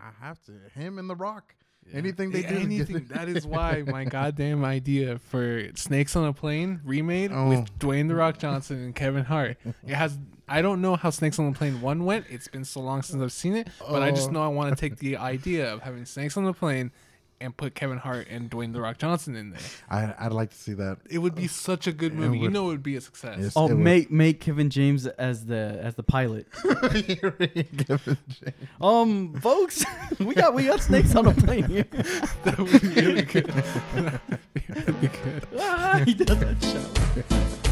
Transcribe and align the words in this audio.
I 0.00 0.24
have 0.24 0.40
to. 0.44 0.52
Him 0.74 0.98
and 0.98 1.08
The 1.08 1.16
Rock. 1.16 1.54
Anything 1.92 2.30
they 2.32 2.42
do, 2.42 2.54
Anything. 2.56 3.06
that 3.10 3.28
is 3.30 3.46
why 3.46 3.82
my 3.86 4.04
goddamn 4.04 4.62
idea 4.62 5.18
for 5.18 5.68
Snakes 5.74 6.16
on 6.16 6.26
a 6.26 6.34
Plane 6.34 6.80
remade 6.84 7.30
Oh. 7.32 7.48
with 7.48 7.78
Dwayne 7.78 8.08
the 8.08 8.14
Rock 8.14 8.38
Johnson 8.38 8.84
and 8.84 8.94
Kevin 8.94 9.24
Hart. 9.24 9.56
It 9.86 9.94
has. 9.94 10.18
I 10.46 10.60
don't 10.60 10.82
know 10.82 10.96
how 10.96 11.08
Snakes 11.10 11.38
on 11.38 11.50
the 11.50 11.56
Plane 11.56 11.80
one 11.80 12.04
went. 12.04 12.26
It's 12.28 12.48
been 12.48 12.64
so 12.64 12.80
long 12.80 13.00
since 13.02 13.22
I've 13.22 13.32
seen 13.32 13.56
it, 13.56 13.68
but 13.80 14.02
I 14.02 14.10
just 14.10 14.28
Oh. 14.28 14.32
know 14.32 14.42
I 14.42 14.48
want 14.48 14.76
to 14.76 14.80
take 14.88 14.98
the 14.98 15.16
idea 15.16 15.72
of 15.72 15.80
having 15.82 16.04
Snakes 16.04 16.36
on 16.36 16.44
the 16.44 16.52
Plane 16.52 16.90
and 17.40 17.56
put 17.56 17.74
Kevin 17.74 17.98
Hart 17.98 18.26
and 18.28 18.50
Dwayne 18.50 18.72
the 18.72 18.80
Rock 18.80 18.98
Johnson 18.98 19.36
in 19.36 19.50
there. 19.50 19.60
I, 19.90 20.14
I'd 20.18 20.32
like 20.32 20.50
to 20.50 20.56
see 20.56 20.72
that. 20.74 20.98
It 21.10 21.18
would 21.18 21.34
be 21.34 21.46
such 21.46 21.86
a 21.86 21.92
good 21.92 22.14
movie. 22.14 22.38
You 22.38 22.50
know, 22.50 22.64
it 22.66 22.72
would 22.72 22.82
be 22.82 22.96
a 22.96 23.00
success. 23.00 23.38
Yes. 23.40 23.52
Oh, 23.56 23.66
It 23.66 23.70
would. 23.74 23.78
make 23.78 24.10
make 24.10 24.40
Kevin 24.40 24.70
James 24.70 25.06
as 25.06 25.46
the 25.46 25.78
as 25.82 25.94
the 25.94 26.02
pilot. 26.02 26.46
Kevin 26.62 28.16
James. 28.28 28.54
Um, 28.80 29.34
folks, 29.40 29.84
we 30.18 30.34
got 30.34 30.54
we 30.54 30.64
got 30.64 30.80
snakes 30.80 31.14
on 31.14 31.26
a 31.26 31.34
plane 31.34 31.64
here. 31.64 31.84
that 32.44 32.58
would 32.58 32.80
be 32.82 32.88
really 32.88 33.22
good. 33.22 33.46
That 33.46 34.20
would 34.86 35.00
be 35.00 35.08
good. 35.08 35.46
Ah, 35.58 36.02
he 36.04 36.14
does 36.14 36.38
that 36.38 36.62
show. 36.62 37.67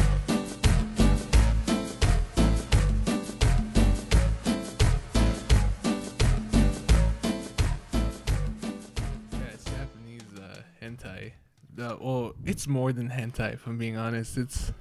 Uh, 11.79 11.95
well, 11.99 12.33
it's 12.45 12.67
more 12.67 12.91
than 12.91 13.09
hentai. 13.09 13.53
If 13.53 13.67
I'm 13.67 13.77
being 13.77 13.97
honest, 13.97 14.37
it's 14.37 14.71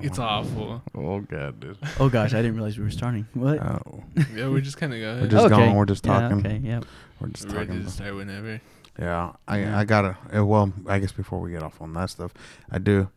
it's 0.00 0.18
awful. 0.18 0.82
Oh 0.94 1.20
god, 1.20 1.60
dude. 1.60 1.76
Oh 2.00 2.08
gosh, 2.08 2.32
I 2.32 2.38
didn't 2.38 2.54
realize 2.54 2.78
we 2.78 2.84
were 2.84 2.90
starting. 2.90 3.26
What? 3.34 3.58
Oh, 3.60 4.02
Yeah, 4.34 4.48
we're 4.48 4.60
just 4.62 4.78
kind 4.78 4.94
of 4.94 5.00
going. 5.00 5.20
we're 5.20 5.28
just 5.28 5.46
Okay. 5.46 5.56
going. 5.56 5.74
We're 5.74 5.84
just 5.84 6.06
Yeah, 6.06 6.20
talking. 6.20 6.38
okay, 6.38 6.56
yep. 6.62 6.84
We're 7.20 7.28
just 7.28 7.48
We're 7.48 7.56
ready 7.56 7.66
talking. 7.68 7.84
to 7.84 7.90
start 7.90 8.14
whenever. 8.14 8.60
Yeah, 8.98 9.32
I 9.46 9.58
Yeah. 9.60 9.78
I 9.78 9.84
gotta. 9.84 10.16
uh, 10.34 10.44
Well, 10.46 10.72
I 10.86 10.98
guess 10.98 11.12
before 11.12 11.40
we 11.40 11.50
get 11.52 11.62
off 11.62 11.82
on 11.82 11.92
that 11.94 12.08
stuff, 12.10 12.32
I 12.70 12.78
do 12.78 13.08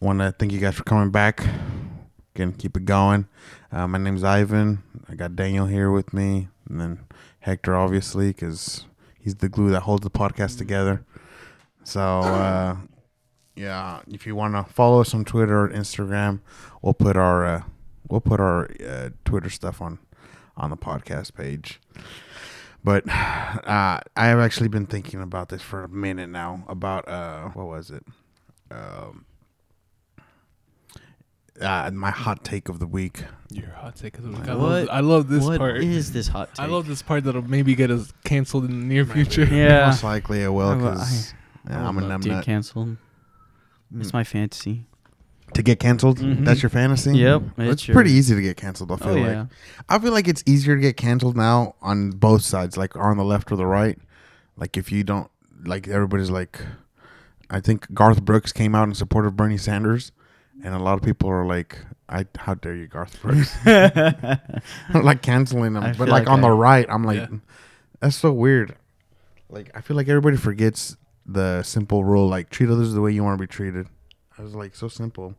want 0.00 0.18
to 0.18 0.32
thank 0.32 0.50
you 0.52 0.58
guys 0.58 0.74
for 0.74 0.82
coming 0.84 1.10
back. 1.10 1.44
Again, 2.34 2.52
keep 2.54 2.76
it 2.76 2.84
going. 2.86 3.28
Uh, 3.70 3.86
my 3.86 3.98
name's 3.98 4.24
Ivan. 4.24 4.82
I 5.08 5.14
got 5.14 5.36
Daniel 5.36 5.66
here 5.66 5.90
with 5.92 6.12
me, 6.12 6.48
and 6.68 6.80
then 6.80 6.98
Hector, 7.40 7.76
obviously, 7.76 8.28
because 8.28 8.86
he's 9.20 9.36
the 9.36 9.48
glue 9.48 9.70
that 9.70 9.82
holds 9.82 10.02
the 10.02 10.10
podcast 10.10 10.58
together. 10.58 11.04
So, 11.84 12.00
uh, 12.00 12.76
yeah, 13.56 14.00
if 14.08 14.26
you 14.26 14.34
want 14.36 14.54
to 14.54 14.72
follow 14.72 15.00
us 15.00 15.14
on 15.14 15.24
Twitter 15.24 15.64
or 15.64 15.68
Instagram, 15.68 16.40
we'll 16.80 16.94
put 16.94 17.16
our 17.16 17.44
uh, 17.44 17.62
we'll 18.08 18.20
put 18.20 18.40
our 18.40 18.70
uh, 18.86 19.10
Twitter 19.24 19.50
stuff 19.50 19.80
on 19.82 19.98
on 20.56 20.70
the 20.70 20.76
podcast 20.76 21.34
page. 21.34 21.80
But 22.84 23.08
uh, 23.08 24.00
I 24.16 24.26
have 24.26 24.38
actually 24.40 24.68
been 24.68 24.86
thinking 24.86 25.20
about 25.22 25.48
this 25.50 25.62
for 25.62 25.84
a 25.84 25.88
minute 25.88 26.28
now. 26.30 26.64
About 26.68 27.06
uh, 27.08 27.48
what 27.50 27.66
was 27.66 27.90
it? 27.90 28.04
Um, 28.70 29.24
uh, 31.60 31.90
my 31.92 32.10
hot 32.10 32.44
take 32.44 32.68
of 32.68 32.78
the 32.78 32.86
week. 32.86 33.24
Your 33.50 33.70
hot 33.70 33.94
take 33.96 34.16
of 34.18 34.24
the 34.24 34.30
week. 34.30 34.48
I 34.48 34.54
What- 34.54 34.68
love, 34.68 34.88
I 34.90 35.00
love 35.00 35.28
this 35.28 35.44
What 35.44 35.58
part. 35.58 35.76
is 35.78 36.12
this 36.12 36.28
hot 36.28 36.54
take? 36.54 36.60
I 36.60 36.66
love 36.66 36.86
this 36.86 37.02
part 37.02 37.24
that'll 37.24 37.42
maybe 37.42 37.74
get 37.74 37.90
us 37.90 38.12
canceled 38.24 38.64
in 38.64 38.80
the 38.80 38.86
near 38.86 39.04
future. 39.04 39.44
Yeah. 39.44 39.86
Most 39.86 40.02
likely 40.02 40.42
it 40.42 40.48
will 40.48 40.70
I- 40.70 40.74
because 40.76 41.34
I 41.68 41.74
I'm 41.76 41.96
a 41.96 42.00
would 42.00 42.08
love 42.08 42.20
to 42.22 42.28
get 42.28 42.38
numbnut. 42.38 42.44
canceled. 42.44 42.96
It's 43.98 44.12
my 44.12 44.24
fantasy. 44.24 44.86
To 45.54 45.62
get 45.62 45.78
canceled? 45.80 46.18
Mhm. 46.18 46.46
That's 46.46 46.62
your 46.62 46.70
fantasy? 46.70 47.18
Yep, 47.18 47.42
It's, 47.58 47.72
it's 47.72 47.88
your- 47.88 47.94
pretty 47.94 48.12
easy 48.12 48.34
to 48.34 48.40
get 48.40 48.56
canceled, 48.56 48.90
I 48.90 48.96
feel 48.96 49.08
Oh 49.10 49.14
like. 49.16 49.26
yeah. 49.26 49.46
I 49.88 49.98
feel 49.98 50.12
like 50.12 50.26
it's 50.26 50.42
easier 50.46 50.76
to 50.76 50.80
get 50.80 50.96
canceled 50.96 51.36
now 51.36 51.74
on 51.82 52.10
both 52.10 52.40
sides, 52.42 52.76
like 52.78 52.96
on 52.96 53.18
the 53.18 53.24
left 53.24 53.52
or 53.52 53.56
the 53.56 53.66
right. 53.66 53.98
Like 54.56 54.76
if 54.78 54.90
you 54.90 55.04
don't 55.04 55.30
like 55.64 55.88
everybody's 55.88 56.30
like 56.30 56.58
I 57.50 57.60
think 57.60 57.92
Garth 57.92 58.24
Brooks 58.24 58.50
came 58.50 58.74
out 58.74 58.88
in 58.88 58.94
support 58.94 59.26
of 59.26 59.36
Bernie 59.36 59.58
Sanders 59.58 60.10
and 60.64 60.74
a 60.74 60.78
lot 60.78 60.94
of 60.94 61.02
people 61.02 61.28
are 61.28 61.44
like 61.44 61.78
I 62.08 62.24
how 62.38 62.54
dare 62.54 62.74
you 62.74 62.86
Garth 62.86 63.20
Brooks? 63.20 63.54
like 64.94 65.20
canceling 65.22 65.74
them. 65.74 65.84
I 65.84 65.92
But 65.92 66.08
like, 66.08 66.26
like 66.26 66.28
on 66.30 66.40
the 66.40 66.50
right, 66.50 66.86
I'm 66.88 67.04
like 67.04 67.18
Yeah. 67.18 67.38
that's 68.00 68.16
so 68.16 68.32
weird. 68.32 68.74
Like 69.50 69.70
I 69.74 69.82
feel 69.82 69.96
like 69.98 70.08
everybody 70.08 70.36
forgets 70.38 70.96
the 71.26 71.62
simple 71.62 72.04
rule 72.04 72.28
like 72.28 72.50
treat 72.50 72.68
others 72.70 72.92
the 72.92 73.00
way 73.00 73.12
you 73.12 73.22
want 73.24 73.38
to 73.38 73.42
be 73.42 73.46
treated. 73.46 73.86
I 74.38 74.42
was 74.42 74.54
like 74.54 74.74
so 74.74 74.88
simple. 74.88 75.34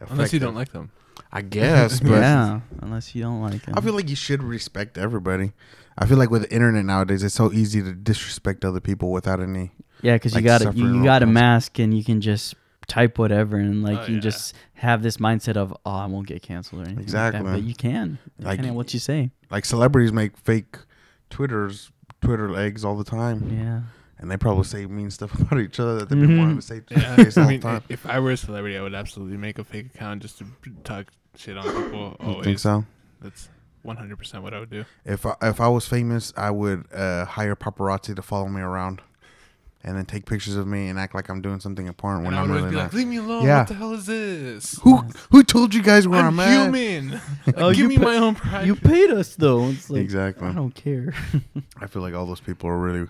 Unless 0.00 0.32
you 0.32 0.38
don't 0.40 0.54
like 0.54 0.72
them. 0.72 0.90
I 1.32 1.40
guess, 1.42 2.00
but 2.00 2.10
yeah, 2.20 2.60
unless 2.82 3.14
you 3.14 3.22
don't 3.22 3.40
like 3.42 3.64
them. 3.64 3.74
I 3.76 3.80
feel 3.80 3.94
like 3.94 4.08
you 4.08 4.16
should 4.16 4.42
respect 4.42 4.98
everybody. 4.98 5.52
I 5.98 6.04
feel 6.06 6.18
like 6.18 6.30
with 6.30 6.42
the 6.42 6.52
internet 6.52 6.84
nowadays, 6.84 7.22
it's 7.22 7.34
so 7.34 7.52
easy 7.52 7.82
to 7.82 7.92
disrespect 7.94 8.64
other 8.64 8.80
people 8.80 9.10
without 9.10 9.40
any. 9.40 9.72
yeah, 10.02 10.14
because 10.16 10.34
you 10.34 10.42
got 10.42 10.60
it. 10.62 10.74
You, 10.76 10.96
you 10.96 11.04
got 11.04 11.22
a 11.22 11.26
mask, 11.26 11.78
and 11.78 11.96
you 11.96 12.04
can 12.04 12.20
just 12.20 12.54
type 12.86 13.18
whatever, 13.18 13.56
and 13.56 13.82
like 13.82 14.00
Oh, 14.00 14.06
you 14.06 14.14
yeah. 14.16 14.20
just 14.20 14.54
have 14.74 15.02
this 15.02 15.16
mindset 15.16 15.56
of, 15.56 15.72
oh, 15.86 15.90
I 15.90 16.06
won't 16.06 16.26
get 16.26 16.42
canceled 16.42 16.82
or 16.82 16.84
anything. 16.84 17.04
like 17.04 17.12
that," 17.12 17.28
Exactly. 17.34 17.52
but 17.52 17.62
you 17.62 17.74
can, 17.74 18.18
Like- 18.38 18.52
depending 18.56 18.70
on 18.72 18.76
what 18.76 18.92
you 18.94 19.00
say. 19.00 19.30
Like 19.50 19.64
celebrities 19.64 20.12
make 20.12 20.36
fake 20.36 20.76
Twitters, 21.30 21.90
Twitter 22.20 22.54
eggs 22.56 22.84
all 22.84 22.96
the 22.96 23.04
time, 23.04 23.48
Yeah. 23.50 23.80
And 24.18 24.30
they 24.30 24.36
probably 24.36 24.64
say 24.64 24.86
mean 24.86 25.10
stuff 25.10 25.34
about 25.40 25.60
each 25.60 25.78
other 25.80 25.96
that 25.98 26.08
they've 26.08 26.20
been 26.20 26.30
Mhm. 26.30 26.38
wanting 26.38 26.56
to 26.56 26.62
say 26.62 26.80
to 26.80 26.94
Yeah, 26.94 27.16
their 27.16 27.24
face 27.26 27.38
all 27.38 27.44
I 27.44 27.48
mean, 27.48 27.60
time. 27.60 27.82
if 27.88 28.06
I 28.06 28.18
were 28.20 28.30
a 28.32 28.36
celebrity, 28.36 28.76
I 28.76 28.82
would 28.82 28.94
absolutely 28.94 29.36
make 29.36 29.58
a 29.58 29.64
fake 29.64 29.86
account 29.94 30.22
just 30.22 30.38
to 30.38 30.46
talk 30.84 31.06
shit 31.36 31.56
on 31.56 31.64
people. 31.64 32.16
You 32.20 32.26
Always. 32.26 32.44
think 32.44 32.58
so? 32.58 32.84
That's 33.20 33.48
100% 33.84 34.42
what 34.42 34.52
I 34.54 34.58
would 34.60 34.70
do. 34.70 34.84
If 35.04 35.24
I, 35.26 35.34
if 35.42 35.60
I 35.60 35.68
was 35.68 35.86
famous, 35.86 36.32
I 36.36 36.50
would 36.50 36.86
uh, 36.92 37.24
hire 37.24 37.54
paparazzi 37.54 38.16
to 38.16 38.22
follow 38.22 38.48
me 38.48 38.60
around, 38.60 39.00
and 39.86 39.96
then 39.96 40.04
take 40.04 40.26
pictures 40.26 40.56
of 40.56 40.66
me 40.66 40.88
and 40.88 40.98
act 40.98 41.14
like 41.14 41.28
I'm 41.30 41.40
doing 41.40 41.60
something 41.60 41.86
important 41.86 42.24
when 42.26 42.34
And 42.34 42.40
I 42.40 42.42
I'm 42.42 42.50
really 42.52 42.70
be 42.70 42.76
not. 42.76 42.82
like, 42.84 42.92
leave 42.92 43.06
me 43.06 43.16
alone. 43.18 43.44
Yeah. 43.46 43.60
What 43.60 43.68
the 43.68 43.74
hell 43.74 43.92
is 43.94 44.04
this? 44.06 44.78
who 44.80 44.96
who 45.30 45.42
told 45.44 45.72
you 45.74 45.82
guys 45.82 46.06
where 46.08 46.20
I'm, 46.20 46.38
I'm, 46.38 46.40
at? 46.40 46.64
human. 46.74 47.20
Oh, 47.56 47.70
Give 47.70 47.78
you 47.78 47.88
me 47.90 47.96
pa- 47.98 48.04
my 48.04 48.16
own 48.16 48.34
private. 48.34 48.66
You 48.66 48.74
paid 48.76 49.10
us 49.12 49.36
though. 49.36 49.68
It's 49.68 49.88
like 49.88 50.02
Exactly. 50.02 50.48
I 50.48 50.52
don't 50.52 50.74
care. 50.74 51.14
I 51.80 51.86
feel 51.86 52.02
like 52.02 52.14
all 52.14 52.26
those 52.26 52.40
people 52.40 52.68
are 52.68 52.76
really. 52.78 53.06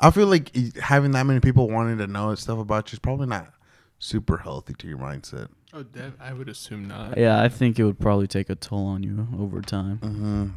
I 0.00 0.10
feel 0.10 0.26
like 0.28 0.54
having 0.76 1.10
that 1.12 1.24
many 1.24 1.40
people 1.40 1.68
wanting 1.68 1.98
to 1.98 2.06
know 2.06 2.34
stuff 2.36 2.58
about 2.58 2.90
you 2.90 2.96
is 2.96 3.00
probably 3.00 3.26
not 3.26 3.52
super 3.98 4.36
healthy 4.38 4.74
to 4.74 4.86
your 4.88 4.98
mindset. 4.98 5.48
oh, 5.72 5.82
that, 5.94 6.12
I 6.20 6.32
would 6.32 6.48
assume 6.48 6.86
not. 6.88 7.16
yeah, 7.18 7.40
I 7.42 7.48
think 7.48 7.78
it 7.78 7.84
would 7.84 7.98
probably 7.98 8.26
take 8.26 8.50
a 8.50 8.54
toll 8.54 8.86
on 8.86 9.02
you 9.02 9.26
over 9.38 9.60
time. 9.60 9.98
Mm-hmm. 9.98 10.48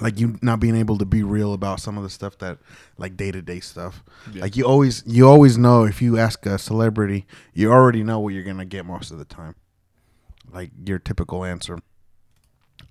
Like 0.00 0.18
you 0.18 0.38
not 0.42 0.58
being 0.60 0.74
able 0.76 0.98
to 0.98 1.04
be 1.04 1.22
real 1.22 1.52
about 1.52 1.80
some 1.80 1.96
of 1.96 2.02
the 2.02 2.10
stuff 2.10 2.38
that, 2.38 2.58
like 2.98 3.16
day 3.16 3.30
to 3.30 3.42
day 3.42 3.60
stuff. 3.60 4.02
Yeah. 4.32 4.42
Like 4.42 4.56
you 4.56 4.64
always, 4.64 5.02
you 5.06 5.28
always 5.28 5.58
know 5.58 5.84
if 5.84 6.00
you 6.00 6.18
ask 6.18 6.46
a 6.46 6.58
celebrity, 6.58 7.26
you 7.52 7.70
already 7.70 8.02
know 8.02 8.18
what 8.20 8.34
you're 8.34 8.44
gonna 8.44 8.64
get 8.64 8.86
most 8.86 9.10
of 9.10 9.18
the 9.18 9.24
time. 9.24 9.54
Like 10.52 10.70
your 10.84 10.98
typical 10.98 11.44
answer 11.44 11.78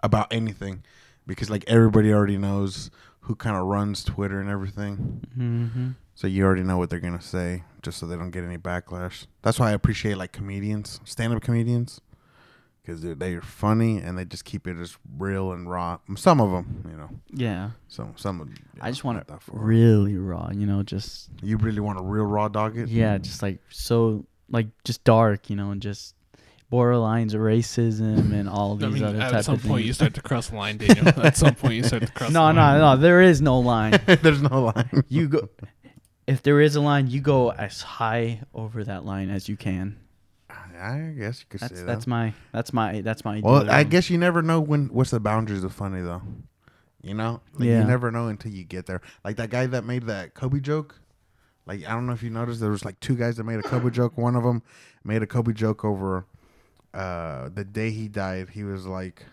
about 0.03 0.31
anything, 0.31 0.83
because 1.27 1.49
like 1.49 1.63
everybody 1.67 2.11
already 2.11 2.37
knows 2.37 2.89
who 3.21 3.35
kind 3.35 3.55
of 3.55 3.65
runs 3.65 4.03
Twitter 4.03 4.39
and 4.39 4.49
everything. 4.49 5.21
Mm-hmm. 5.37 5.89
So 6.15 6.27
you 6.27 6.43
already 6.43 6.63
know 6.63 6.77
what 6.77 6.89
they're 6.89 6.99
gonna 6.99 7.21
say, 7.21 7.63
just 7.81 7.97
so 7.97 8.05
they 8.05 8.15
don't 8.15 8.31
get 8.31 8.43
any 8.43 8.57
backlash. 8.57 9.27
That's 9.41 9.59
why 9.59 9.69
I 9.69 9.71
appreciate 9.73 10.17
like 10.17 10.31
comedians, 10.31 10.99
stand-up 11.03 11.41
comedians, 11.41 12.01
because 12.91 13.01
they're 13.03 13.15
they're 13.15 13.41
funny 13.41 13.97
and 13.99 14.17
they 14.17 14.25
just 14.25 14.43
keep 14.45 14.67
it 14.67 14.77
as 14.77 14.97
real 15.17 15.53
and 15.53 15.69
raw. 15.69 15.97
Some 16.15 16.41
of 16.41 16.51
them, 16.51 16.85
you 16.89 16.97
know. 16.97 17.09
Yeah, 17.33 17.71
So 17.87 18.13
some. 18.17 18.41
Of, 18.41 18.49
I 18.81 18.89
just 18.91 19.03
want 19.03 19.19
it 19.19 19.27
that 19.27 19.41
really 19.51 20.17
raw. 20.17 20.49
You 20.51 20.65
know, 20.65 20.83
just 20.83 21.29
You 21.41 21.57
really 21.57 21.79
want 21.79 21.99
a 21.99 22.03
real 22.03 22.25
raw 22.25 22.47
dog 22.47 22.77
it? 22.77 22.89
yeah, 22.89 23.17
just 23.17 23.41
like 23.41 23.59
so, 23.69 24.25
like 24.49 24.67
just 24.83 25.03
dark. 25.03 25.49
You 25.49 25.55
know, 25.55 25.71
and 25.71 25.81
just 25.81 26.15
borderlines 26.71 27.33
of 27.33 27.41
racism 27.41 28.31
and 28.33 28.47
all 28.47 28.73
I 28.75 28.87
these 28.87 28.93
mean, 28.93 29.03
other 29.03 29.19
at 29.21 29.43
some 29.45 29.59
point 29.59 29.85
you 29.85 29.91
start 29.93 30.13
to 30.15 30.21
cross 30.21 30.47
the 30.49 30.55
line, 30.55 30.77
Daniel. 30.77 31.07
at 31.23 31.35
some 31.37 31.55
point 31.55 31.75
you 31.75 31.83
start 31.83 32.03
to 32.05 32.11
cross. 32.13 32.31
no, 32.31 32.47
the 32.47 32.53
no, 32.53 32.61
line. 32.61 32.79
no. 32.79 32.97
There 32.97 33.21
is 33.21 33.41
no 33.41 33.59
line. 33.59 33.99
There's 34.05 34.41
no 34.41 34.71
line. 34.75 35.03
You 35.07 35.27
go. 35.29 35.49
If 36.27 36.43
there 36.43 36.61
is 36.61 36.75
a 36.77 36.81
line, 36.81 37.07
you 37.07 37.19
go 37.19 37.51
as 37.51 37.81
high 37.81 38.41
over 38.53 38.83
that 38.85 39.05
line 39.05 39.29
as 39.29 39.49
you 39.49 39.57
can. 39.57 39.97
I 40.81 41.13
guess 41.17 41.41
you 41.41 41.45
could 41.49 41.59
That's 41.59 41.79
say 41.79 41.85
that's 41.85 42.07
my 42.07 42.33
that's 42.51 42.73
my 42.73 43.01
that's 43.01 43.23
my. 43.23 43.39
well. 43.43 43.69
I 43.69 43.83
guess 43.83 44.09
you 44.09 44.17
never 44.17 44.41
know 44.41 44.59
when. 44.59 44.87
What's 44.87 45.11
the 45.11 45.19
boundaries 45.19 45.63
of 45.63 45.73
funny 45.73 46.01
though? 46.01 46.21
You 47.01 47.13
know, 47.13 47.41
like, 47.53 47.67
Yeah. 47.67 47.81
You 47.81 47.87
never 47.87 48.11
know 48.11 48.27
until 48.27 48.51
you 48.51 48.63
get 48.63 48.85
there. 48.85 49.01
Like 49.23 49.37
that 49.37 49.49
guy 49.49 49.65
that 49.67 49.85
made 49.85 50.03
that 50.03 50.33
Kobe 50.33 50.59
joke. 50.59 50.99
Like 51.65 51.85
I 51.85 51.91
don't 51.91 52.07
know 52.07 52.13
if 52.13 52.23
you 52.23 52.29
noticed, 52.29 52.59
there 52.59 52.71
was 52.71 52.83
like 52.83 52.99
two 52.99 53.15
guys 53.15 53.37
that 53.37 53.43
made 53.43 53.59
a 53.59 53.63
Kobe 53.63 53.89
joke. 53.91 54.17
One 54.17 54.35
of 54.35 54.43
them 54.43 54.63
made 55.03 55.21
a 55.21 55.27
Kobe 55.27 55.53
joke 55.53 55.85
over 55.85 56.25
uh, 56.93 57.49
the 57.49 57.63
day 57.63 57.91
he 57.91 58.07
died. 58.07 58.49
He 58.49 58.63
was 58.63 58.85
like, 58.85 59.25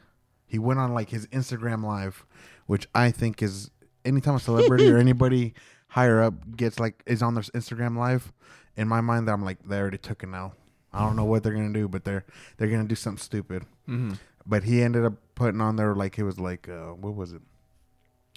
he 0.46 0.58
went 0.58 0.78
on 0.80 0.94
like 0.94 1.10
his 1.10 1.26
Instagram 1.28 1.84
live, 1.84 2.24
which 2.66 2.86
I 2.94 3.10
think 3.10 3.42
is 3.42 3.70
anytime 4.04 4.36
a 4.36 4.40
celebrity 4.40 4.90
or 4.90 4.98
anybody 4.98 5.54
higher 5.88 6.22
up 6.22 6.56
gets 6.56 6.78
like 6.78 7.02
is 7.06 7.22
on 7.22 7.34
their 7.34 7.42
Instagram 7.44 7.96
live. 7.96 8.32
In 8.76 8.86
my 8.86 9.00
mind, 9.00 9.26
that 9.26 9.32
I'm 9.32 9.44
like, 9.44 9.58
they 9.66 9.78
already 9.78 9.98
took 9.98 10.22
it 10.22 10.28
now. 10.28 10.52
I 10.92 11.04
don't 11.04 11.16
know 11.16 11.24
what 11.24 11.42
they're 11.42 11.52
gonna 11.54 11.72
do, 11.72 11.88
but 11.88 12.04
they're 12.04 12.24
they're 12.56 12.68
gonna 12.68 12.84
do 12.88 12.94
something 12.94 13.22
stupid. 13.22 13.64
Mm-hmm. 13.88 14.12
But 14.46 14.64
he 14.64 14.82
ended 14.82 15.04
up 15.04 15.14
putting 15.34 15.60
on 15.60 15.76
there 15.76 15.94
like 15.94 16.18
it 16.18 16.24
was 16.24 16.38
like 16.40 16.68
uh, 16.68 16.92
what 16.94 17.14
was 17.14 17.32
it? 17.32 17.42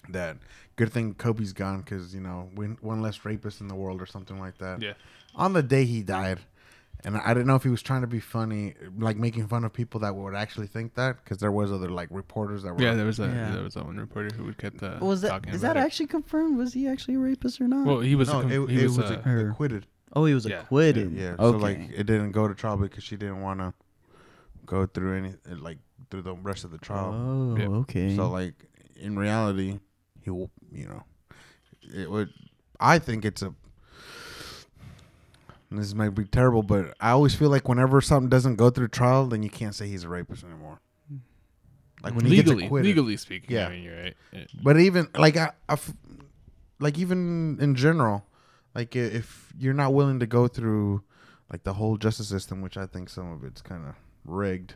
that 0.10 0.38
good 0.78 0.92
thing 0.92 1.14
Kobe's 1.14 1.54
gone 1.54 1.82
because 1.82 2.14
you 2.14 2.22
know 2.22 2.50
one 2.56 2.78
one 2.82 3.02
less 3.02 3.24
rapist 3.24 3.62
in 3.62 3.68
the 3.68 3.76
world 3.76 4.02
or 4.02 4.06
something 4.06 4.40
like 4.40 4.58
that. 4.58 4.82
Yeah. 4.82 4.94
On 5.36 5.54
the 5.54 5.62
day 5.64 5.86
he 5.86 6.02
died, 6.02 6.40
and 7.06 7.16
I 7.18 7.34
didn't 7.34 7.46
know 7.46 7.56
if 7.56 7.64
he 7.64 7.70
was 7.70 7.82
trying 7.84 8.02
to 8.02 8.08
be 8.08 8.20
funny, 8.20 8.74
like 8.98 9.16
making 9.16 9.48
fun 9.48 9.64
of 9.64 9.72
people 9.74 10.00
that 10.02 10.16
would 10.16 10.36
actually 10.36 10.68
think 10.68 10.96
that, 10.96 11.24
because 11.24 11.38
there 11.38 11.52
was 11.52 11.72
other 11.72 11.90
like 11.90 12.08
reporters 12.12 12.64
that 12.64 12.74
were. 12.74 12.82
Yeah, 12.82 12.96
there 12.96 13.06
was 13.06 13.20
a 13.20 13.28
Yeah. 13.28 13.52
there 13.52 13.64
was 13.64 13.76
that 13.76 13.86
one 13.86 13.98
reporter 13.98 14.36
who 14.36 14.46
would 14.46 14.58
kept 14.58 14.82
uh, 14.82 14.98
was 15.00 15.22
that 15.22 15.30
talking 15.30 15.54
is 15.54 15.64
about 15.64 15.76
that 15.76 15.82
it. 15.82 15.86
actually 15.86 16.08
confirmed? 16.08 16.58
Was 16.58 16.74
he 16.74 16.88
actually 16.88 17.14
a 17.16 17.20
rapist 17.20 17.62
or 17.62 17.68
not? 17.68 17.86
Well, 17.86 18.00
he 18.00 18.16
was. 18.16 18.30
no, 18.30 18.40
a, 18.40 18.42
com- 18.42 18.52
it, 18.52 18.70
he 18.72 18.80
it 18.80 18.84
was. 18.84 18.98
was, 18.98 19.12
uh, 19.12 19.50
acquitted. 19.52 19.86
Oh, 20.14 20.26
he 20.26 20.34
was 20.34 20.46
yeah, 20.46 20.62
acquitted. 20.62 21.12
Yeah, 21.14 21.36
Okay. 21.40 21.44
so 21.44 21.50
like 21.58 21.78
it 21.96 22.04
didn't 22.06 22.32
go 22.32 22.48
to 22.48 22.54
trial 22.56 22.78
because 22.78 23.04
she 23.04 23.16
didn't 23.18 23.42
want 23.42 23.60
to 23.60 23.74
go 24.66 24.86
through 24.86 25.18
any 25.18 25.34
like 25.60 25.78
through 26.10 26.22
the 26.24 26.36
rest 26.36 26.64
of 26.64 26.72
the 26.72 26.78
trial. 26.78 27.14
oh, 27.14 27.56
Yeah. 27.58 27.68
okay. 27.80 28.16
So 28.16 28.30
like 28.30 28.54
in 28.96 29.18
reality, 29.18 29.80
he 30.22 30.30
will, 30.30 30.52
you 30.72 30.88
know, 30.88 31.04
it 31.94 32.10
would. 32.10 32.30
I 32.80 33.00
think 33.00 33.26
it's 33.26 33.42
a. 33.42 33.54
This 35.74 35.94
might 35.94 36.10
be 36.10 36.26
terrible, 36.26 36.64
but 36.64 36.94
I 37.00 37.12
always 37.12 37.34
feel 37.34 37.50
like 37.50 37.70
whenever 37.70 38.02
something 38.02 38.28
doesn't 38.30 38.58
go 38.58 38.70
through 38.70 38.90
trial, 38.90 39.28
then 39.28 39.42
you 39.42 39.50
can't 39.50 39.74
say 39.74 39.88
he's 39.88 40.04
a 40.04 40.10
rapist 40.10 40.44
anymore. 40.44 40.82
Like 42.04 42.14
when 42.16 42.26
he 42.26 42.32
legally, 42.32 42.56
gets 42.56 42.66
acquitted. 42.66 42.86
legally 42.88 43.16
speaking. 43.18 43.52
Yeah. 43.52 43.68
I 43.68 43.70
mean, 43.70 43.84
you're 43.84 43.96
right. 43.96 44.14
Yeah. 44.34 44.44
But 44.62 44.80
even 44.82 45.08
like 45.16 45.38
I, 45.38 45.52
I 45.70 45.74
f- 45.74 45.94
like 46.80 46.98
even 46.98 47.58
in 47.62 47.76
general, 47.76 48.26
like 48.76 48.96
if 48.96 49.54
you're 49.58 49.74
not 49.74 49.94
willing 49.94 50.20
to 50.20 50.28
go 50.28 50.48
through 50.48 51.04
like 51.52 51.64
the 51.64 51.74
whole 51.74 51.98
justice 51.98 52.28
system, 52.28 52.62
which 52.62 52.78
I 52.78 52.86
think 52.86 53.10
some 53.10 53.32
of 53.32 53.44
it's 53.44 53.62
kind 53.62 53.86
of 53.86 53.96
rigged. 54.26 54.76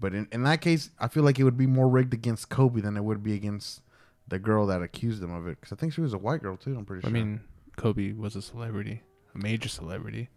But 0.00 0.14
in, 0.14 0.28
in 0.32 0.42
that 0.44 0.60
case, 0.60 0.90
I 0.98 1.08
feel 1.08 1.22
like 1.22 1.38
it 1.38 1.44
would 1.44 1.56
be 1.56 1.66
more 1.66 1.88
rigged 1.88 2.14
against 2.14 2.48
Kobe 2.48 2.80
than 2.80 2.96
it 2.96 3.04
would 3.04 3.22
be 3.22 3.34
against 3.34 3.82
the 4.26 4.38
girl 4.38 4.66
that 4.66 4.82
accused 4.82 5.22
him 5.22 5.32
of 5.32 5.46
it. 5.46 5.60
Because 5.60 5.72
I 5.72 5.76
think 5.76 5.92
she 5.92 6.00
was 6.00 6.12
a 6.12 6.18
white 6.18 6.42
girl 6.42 6.56
too. 6.56 6.76
I'm 6.76 6.84
pretty 6.84 7.02
sure. 7.02 7.10
I 7.10 7.12
sure. 7.12 7.24
mean, 7.26 7.40
Kobe 7.76 8.12
was 8.12 8.36
a 8.36 8.42
celebrity, 8.42 9.02
a 9.34 9.38
major 9.38 9.68
celebrity. 9.68 10.28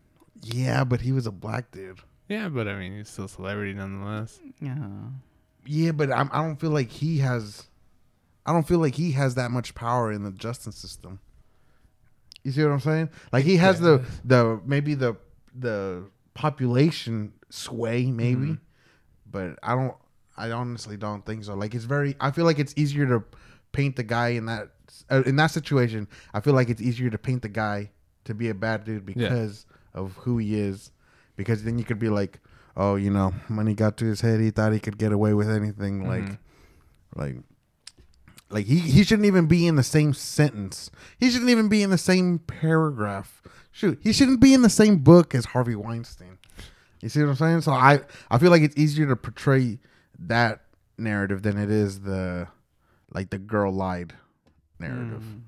yeah, 0.41 0.83
but 0.83 1.01
he 1.01 1.11
was 1.11 1.27
a 1.27 1.31
black 1.31 1.71
dude. 1.71 1.99
Yeah, 2.27 2.49
but 2.49 2.67
I 2.67 2.77
mean, 2.77 2.95
he's 2.97 3.09
still 3.09 3.25
a 3.25 3.29
celebrity 3.29 3.73
nonetheless. 3.73 4.39
yeah. 4.59 4.77
Yeah, 5.65 5.91
but 5.91 6.11
I'm, 6.11 6.29
I 6.33 6.41
don't 6.43 6.59
feel 6.59 6.71
like 6.71 6.89
he 6.89 7.19
has. 7.19 7.67
I 8.45 8.53
don't 8.53 8.67
feel 8.67 8.79
like 8.79 8.95
he 8.95 9.11
has 9.11 9.35
that 9.35 9.51
much 9.51 9.75
power 9.75 10.11
in 10.11 10.23
the 10.23 10.31
justice 10.31 10.75
system. 10.75 11.19
You 12.43 12.51
see 12.51 12.63
what 12.63 12.71
I'm 12.71 12.79
saying? 12.79 13.09
Like 13.31 13.45
he 13.45 13.57
has 13.57 13.79
the 13.79 14.03
the 14.25 14.59
maybe 14.65 14.93
the 14.95 15.15
the 15.57 16.05
population 16.33 17.33
sway 17.49 18.05
maybe, 18.11 18.47
Mhm. 18.47 18.59
but 19.29 19.59
I 19.63 19.75
don't. 19.75 19.95
I 20.37 20.49
honestly 20.51 20.97
don't 20.97 21.23
think 21.25 21.43
so. 21.43 21.53
Like 21.55 21.75
it's 21.75 21.85
very. 21.85 22.15
I 22.19 22.31
feel 22.31 22.45
like 22.45 22.57
it's 22.59 22.73
easier 22.77 23.05
to 23.07 23.23
paint 23.73 23.95
the 23.95 24.03
guy 24.03 24.29
in 24.29 24.45
that 24.47 24.69
uh, 25.11 25.21
in 25.25 25.35
that 25.35 25.51
situation. 25.51 26.07
I 26.33 26.39
feel 26.39 26.53
like 26.53 26.69
it's 26.69 26.81
easier 26.81 27.09
to 27.09 27.17
paint 27.17 27.41
the 27.43 27.49
guy 27.49 27.91
to 28.25 28.33
be 28.33 28.49
a 28.49 28.55
bad 28.55 28.85
dude 28.85 29.03
Yeah. 29.07 29.29
because 29.29 29.65
of 29.93 30.13
who 30.17 30.37
he 30.39 30.59
is. 30.59 30.91
Because 31.35 31.63
then 31.63 31.77
you 31.79 31.83
could 31.85 31.99
be 31.99 32.09
like, 32.09 32.39
oh, 32.77 32.95
you 32.95 33.09
know, 33.11 33.33
money 33.49 33.73
got 33.73 33.97
to 33.97 34.05
his 34.05 34.21
head, 34.21 34.39
he 34.39 34.51
thought 34.51 34.73
he 34.73 34.79
could 34.79 34.97
get 34.97 35.11
away 35.11 35.33
with 35.33 35.49
anything. 35.49 36.07
Like, 36.07 36.23
Mhm. 36.23 36.37
like, 37.15 37.35
like 38.51 38.65
he 38.65 38.79
he 38.79 39.03
shouldn't 39.03 39.25
even 39.25 39.47
be 39.47 39.67
in 39.67 39.75
the 39.75 39.83
same 39.83 40.13
sentence. 40.13 40.91
He 41.19 41.29
shouldn't 41.29 41.49
even 41.49 41.69
be 41.69 41.83
in 41.83 41.89
the 41.89 41.97
same 41.97 42.39
paragraph. 42.39 43.41
Shoot, 43.71 43.99
he 44.01 44.11
shouldn't 44.11 44.41
be 44.41 44.53
in 44.53 44.61
the 44.61 44.69
same 44.69 44.97
book 44.97 45.33
as 45.33 45.45
Harvey 45.45 45.75
Weinstein. 45.75 46.37
You 47.01 47.09
see 47.09 47.21
what 47.21 47.29
I'm 47.29 47.35
saying? 47.35 47.61
So 47.61 47.71
I 47.71 48.01
I 48.29 48.37
feel 48.37 48.51
like 48.51 48.61
it's 48.61 48.77
easier 48.77 49.07
to 49.07 49.15
portray 49.15 49.79
that 50.19 50.61
narrative 50.97 51.41
than 51.41 51.57
it 51.57 51.71
is 51.71 52.01
the 52.01 52.47
like 53.13 53.29
the 53.29 53.39
girl 53.39 53.71
lied 53.71 54.13
narrative. 54.79 55.23
Mm. 55.23 55.41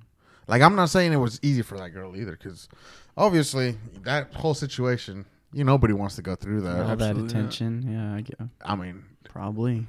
Like 0.48 0.62
I'm 0.62 0.76
not 0.76 0.90
saying 0.90 1.14
it 1.14 1.18
was 1.18 1.40
easy 1.42 1.62
for 1.62 1.78
that 1.78 1.90
girl 1.90 2.16
either, 2.16 2.32
because 2.32 2.68
obviously 3.16 3.78
that 4.04 4.34
whole 4.34 4.54
situation, 4.54 5.26
you 5.54 5.64
nobody 5.64 5.94
wants 5.94 6.16
to 6.16 6.22
go 6.22 6.36
through 6.36 6.62
that. 6.62 6.82
All 6.82 6.96
that 6.96 7.02
absolutely 7.02 7.22
not. 7.22 7.30
attention. 7.32 7.92
Yeah, 7.92 8.16
I 8.16 8.22
get 8.22 8.40
I 8.64 8.76
mean, 8.76 9.04
probably. 9.30 9.86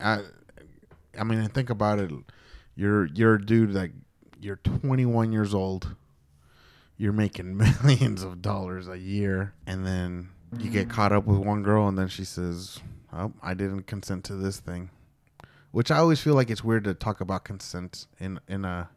I, 0.00 0.20
I 1.18 1.24
mean, 1.24 1.38
and 1.38 1.52
think 1.52 1.70
about 1.70 1.98
it. 1.98 2.10
You're 2.76 3.06
you're 3.06 3.34
a 3.34 3.44
dude 3.44 3.72
that 3.72 3.90
you're 4.40 4.56
21 4.56 5.32
years 5.32 5.54
old. 5.54 5.96
You're 6.98 7.12
making 7.12 7.56
millions 7.84 8.22
of 8.22 8.42
dollars 8.42 8.86
a 8.88 8.98
year, 8.98 9.54
and 9.66 9.86
then 9.86 10.28
you 10.58 10.70
get 10.70 10.88
caught 10.88 11.12
up 11.12 11.26
with 11.26 11.38
one 11.38 11.62
girl, 11.62 11.88
and 11.88 11.98
then 11.98 12.08
she 12.08 12.24
says, 12.24 12.78
"Oh, 13.12 13.32
I 13.42 13.54
didn't 13.54 13.86
consent 13.86 14.24
to 14.24 14.34
this 14.34 14.60
thing," 14.60 14.90
which 15.72 15.90
I 15.90 15.96
always 15.96 16.20
feel 16.20 16.34
like 16.34 16.50
it's 16.50 16.62
weird 16.62 16.84
to 16.84 16.94
talk 16.94 17.20
about 17.20 17.44
consent 17.44 18.06
in 18.20 18.38
in 18.46 18.64
a 18.64 18.88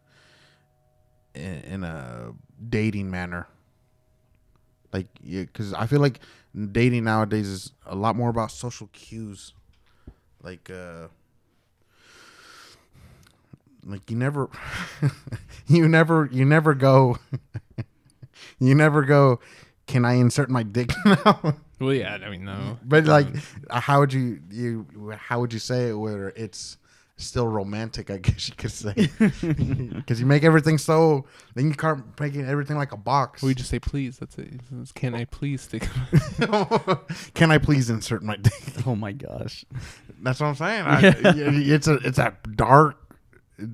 in, 1.34 1.84
a 1.84 2.34
dating 2.70 3.10
manner. 3.10 3.48
Like, 4.92 5.08
because 5.24 5.74
I 5.74 5.86
feel 5.88 6.02
like 6.02 6.20
dating 6.72 7.04
nowadays 7.04 7.48
is 7.48 7.72
a 7.86 7.96
lot 7.96 8.16
more 8.16 8.30
about 8.30 8.52
social 8.52 8.88
cues 8.92 9.54
like 10.42 10.70
uh 10.70 11.08
like 13.86 14.10
you 14.12 14.18
never 14.18 14.50
you 15.68 15.88
never 15.88 16.28
you 16.31 16.46
never 16.46 16.74
go 16.74 17.18
you 18.60 18.76
never 18.76 19.04
go 19.04 19.40
can 19.88 20.06
i 20.06 20.14
insert 20.14 20.50
my 20.50 20.64
dick 20.64 20.92
now 21.06 21.56
Well, 21.80 21.94
yeah. 21.94 22.18
I 22.24 22.30
mean, 22.30 22.44
no. 22.46 22.78
but 22.84 23.06
like 23.06 23.28
how 23.72 24.00
would 24.02 24.12
you 24.14 24.40
you 24.52 24.86
how 25.18 25.40
would 25.40 25.54
you 25.54 25.60
say 25.60 25.90
it 25.90 25.94
where 25.94 26.30
it's 26.36 26.78
still 27.16 27.48
romantic 27.48 28.10
i 28.10 28.18
guess 28.18 28.48
you 28.48 28.56
could 28.56 28.72
say 28.72 28.94
because 29.20 30.20
you 30.22 30.25
make 30.25 30.44
everything 30.46 30.78
so 30.78 31.25
then 31.54 31.68
you 31.68 31.74
start 31.74 32.02
making 32.20 32.46
everything 32.46 32.78
like 32.78 32.94
a 32.94 32.98
box 32.98 33.42
we 33.42 33.54
just 33.54 33.70
say 33.70 33.80
please. 33.80 34.18
That's 34.20 34.38
it. 34.38 34.48
It's- 34.54 34.92
Can 34.94 35.14
I 35.16 35.25
please 35.25 35.62
stick? 35.64 35.86
can 37.34 37.52
i 37.52 37.58
please 37.58 37.90
insert 37.90 38.24
my 38.24 38.36
dick 38.38 38.54
Oh 38.88 38.96
my 38.96 39.12
gosh. 39.12 39.66
That's 40.22 40.40
what 40.40 40.48
I'm 40.48 40.56
saying. 40.56 40.84
I, 40.86 41.00
it's 41.36 41.88
a 41.88 41.94
it's 41.96 42.18
a 42.20 42.36
dark, 42.56 42.98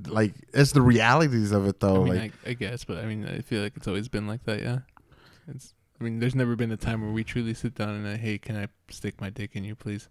like 0.07 0.33
it's 0.53 0.71
the 0.71 0.81
realities 0.81 1.51
of 1.51 1.67
it 1.67 1.75
I 1.81 1.87
though. 1.87 2.03
mean, 2.05 2.15
like 2.15 2.33
I, 2.45 2.49
I 2.51 2.53
guess, 2.53 2.83
but 2.83 2.97
I 2.97 3.05
mean, 3.05 3.25
I 3.27 3.39
feel 3.39 3.61
like 3.61 3.73
it's 3.77 3.87
always 3.87 4.07
been 4.07 4.27
like 4.27 4.43
that. 4.45 4.61
Yeah. 4.61 4.79
It's. 5.47 5.73
I 5.99 6.03
mean, 6.03 6.19
there's 6.19 6.35
never 6.35 6.55
been 6.57 6.71
a 6.71 6.77
time 6.77 7.01
where 7.01 7.11
we 7.11 7.23
truly 7.23 7.53
sit 7.53 7.75
down 7.75 7.89
and 7.89 8.05
uh, 8.07 8.17
hey, 8.17 8.37
can 8.37 8.57
I 8.57 8.67
stick 8.89 9.21
my 9.21 9.29
dick 9.29 9.51
in 9.55 9.63
you, 9.63 9.75
please? 9.75 10.09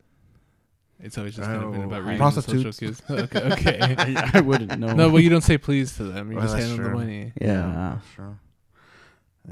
It's 1.00 1.18
always 1.18 1.34
just 1.36 1.46
kind 1.46 1.62
of 1.62 1.72
been 1.72 1.82
Oh, 1.82 1.84
about 1.86 2.04
reading 2.04 2.18
the 2.18 2.30
social 2.30 2.62
prostitutes. 2.62 2.78
cues. 2.78 3.02
Okay. 3.10 3.52
Okay. 3.52 4.14
I 4.34 4.40
wouldn't 4.40 4.78
know. 4.78 4.94
no, 4.94 5.08
well, 5.10 5.20
you 5.20 5.28
don't 5.28 5.42
say 5.42 5.58
please 5.58 5.94
to 5.96 6.04
them. 6.04 6.30
You 6.30 6.36
Well, 6.38 6.44
just 6.46 6.54
that's 6.56 6.66
hand 6.68 6.78
them 6.78 6.84
the 6.84 6.90
true. 6.90 6.98
money. 6.98 7.32
Yeah. 7.40 7.98
sure. 8.16 8.38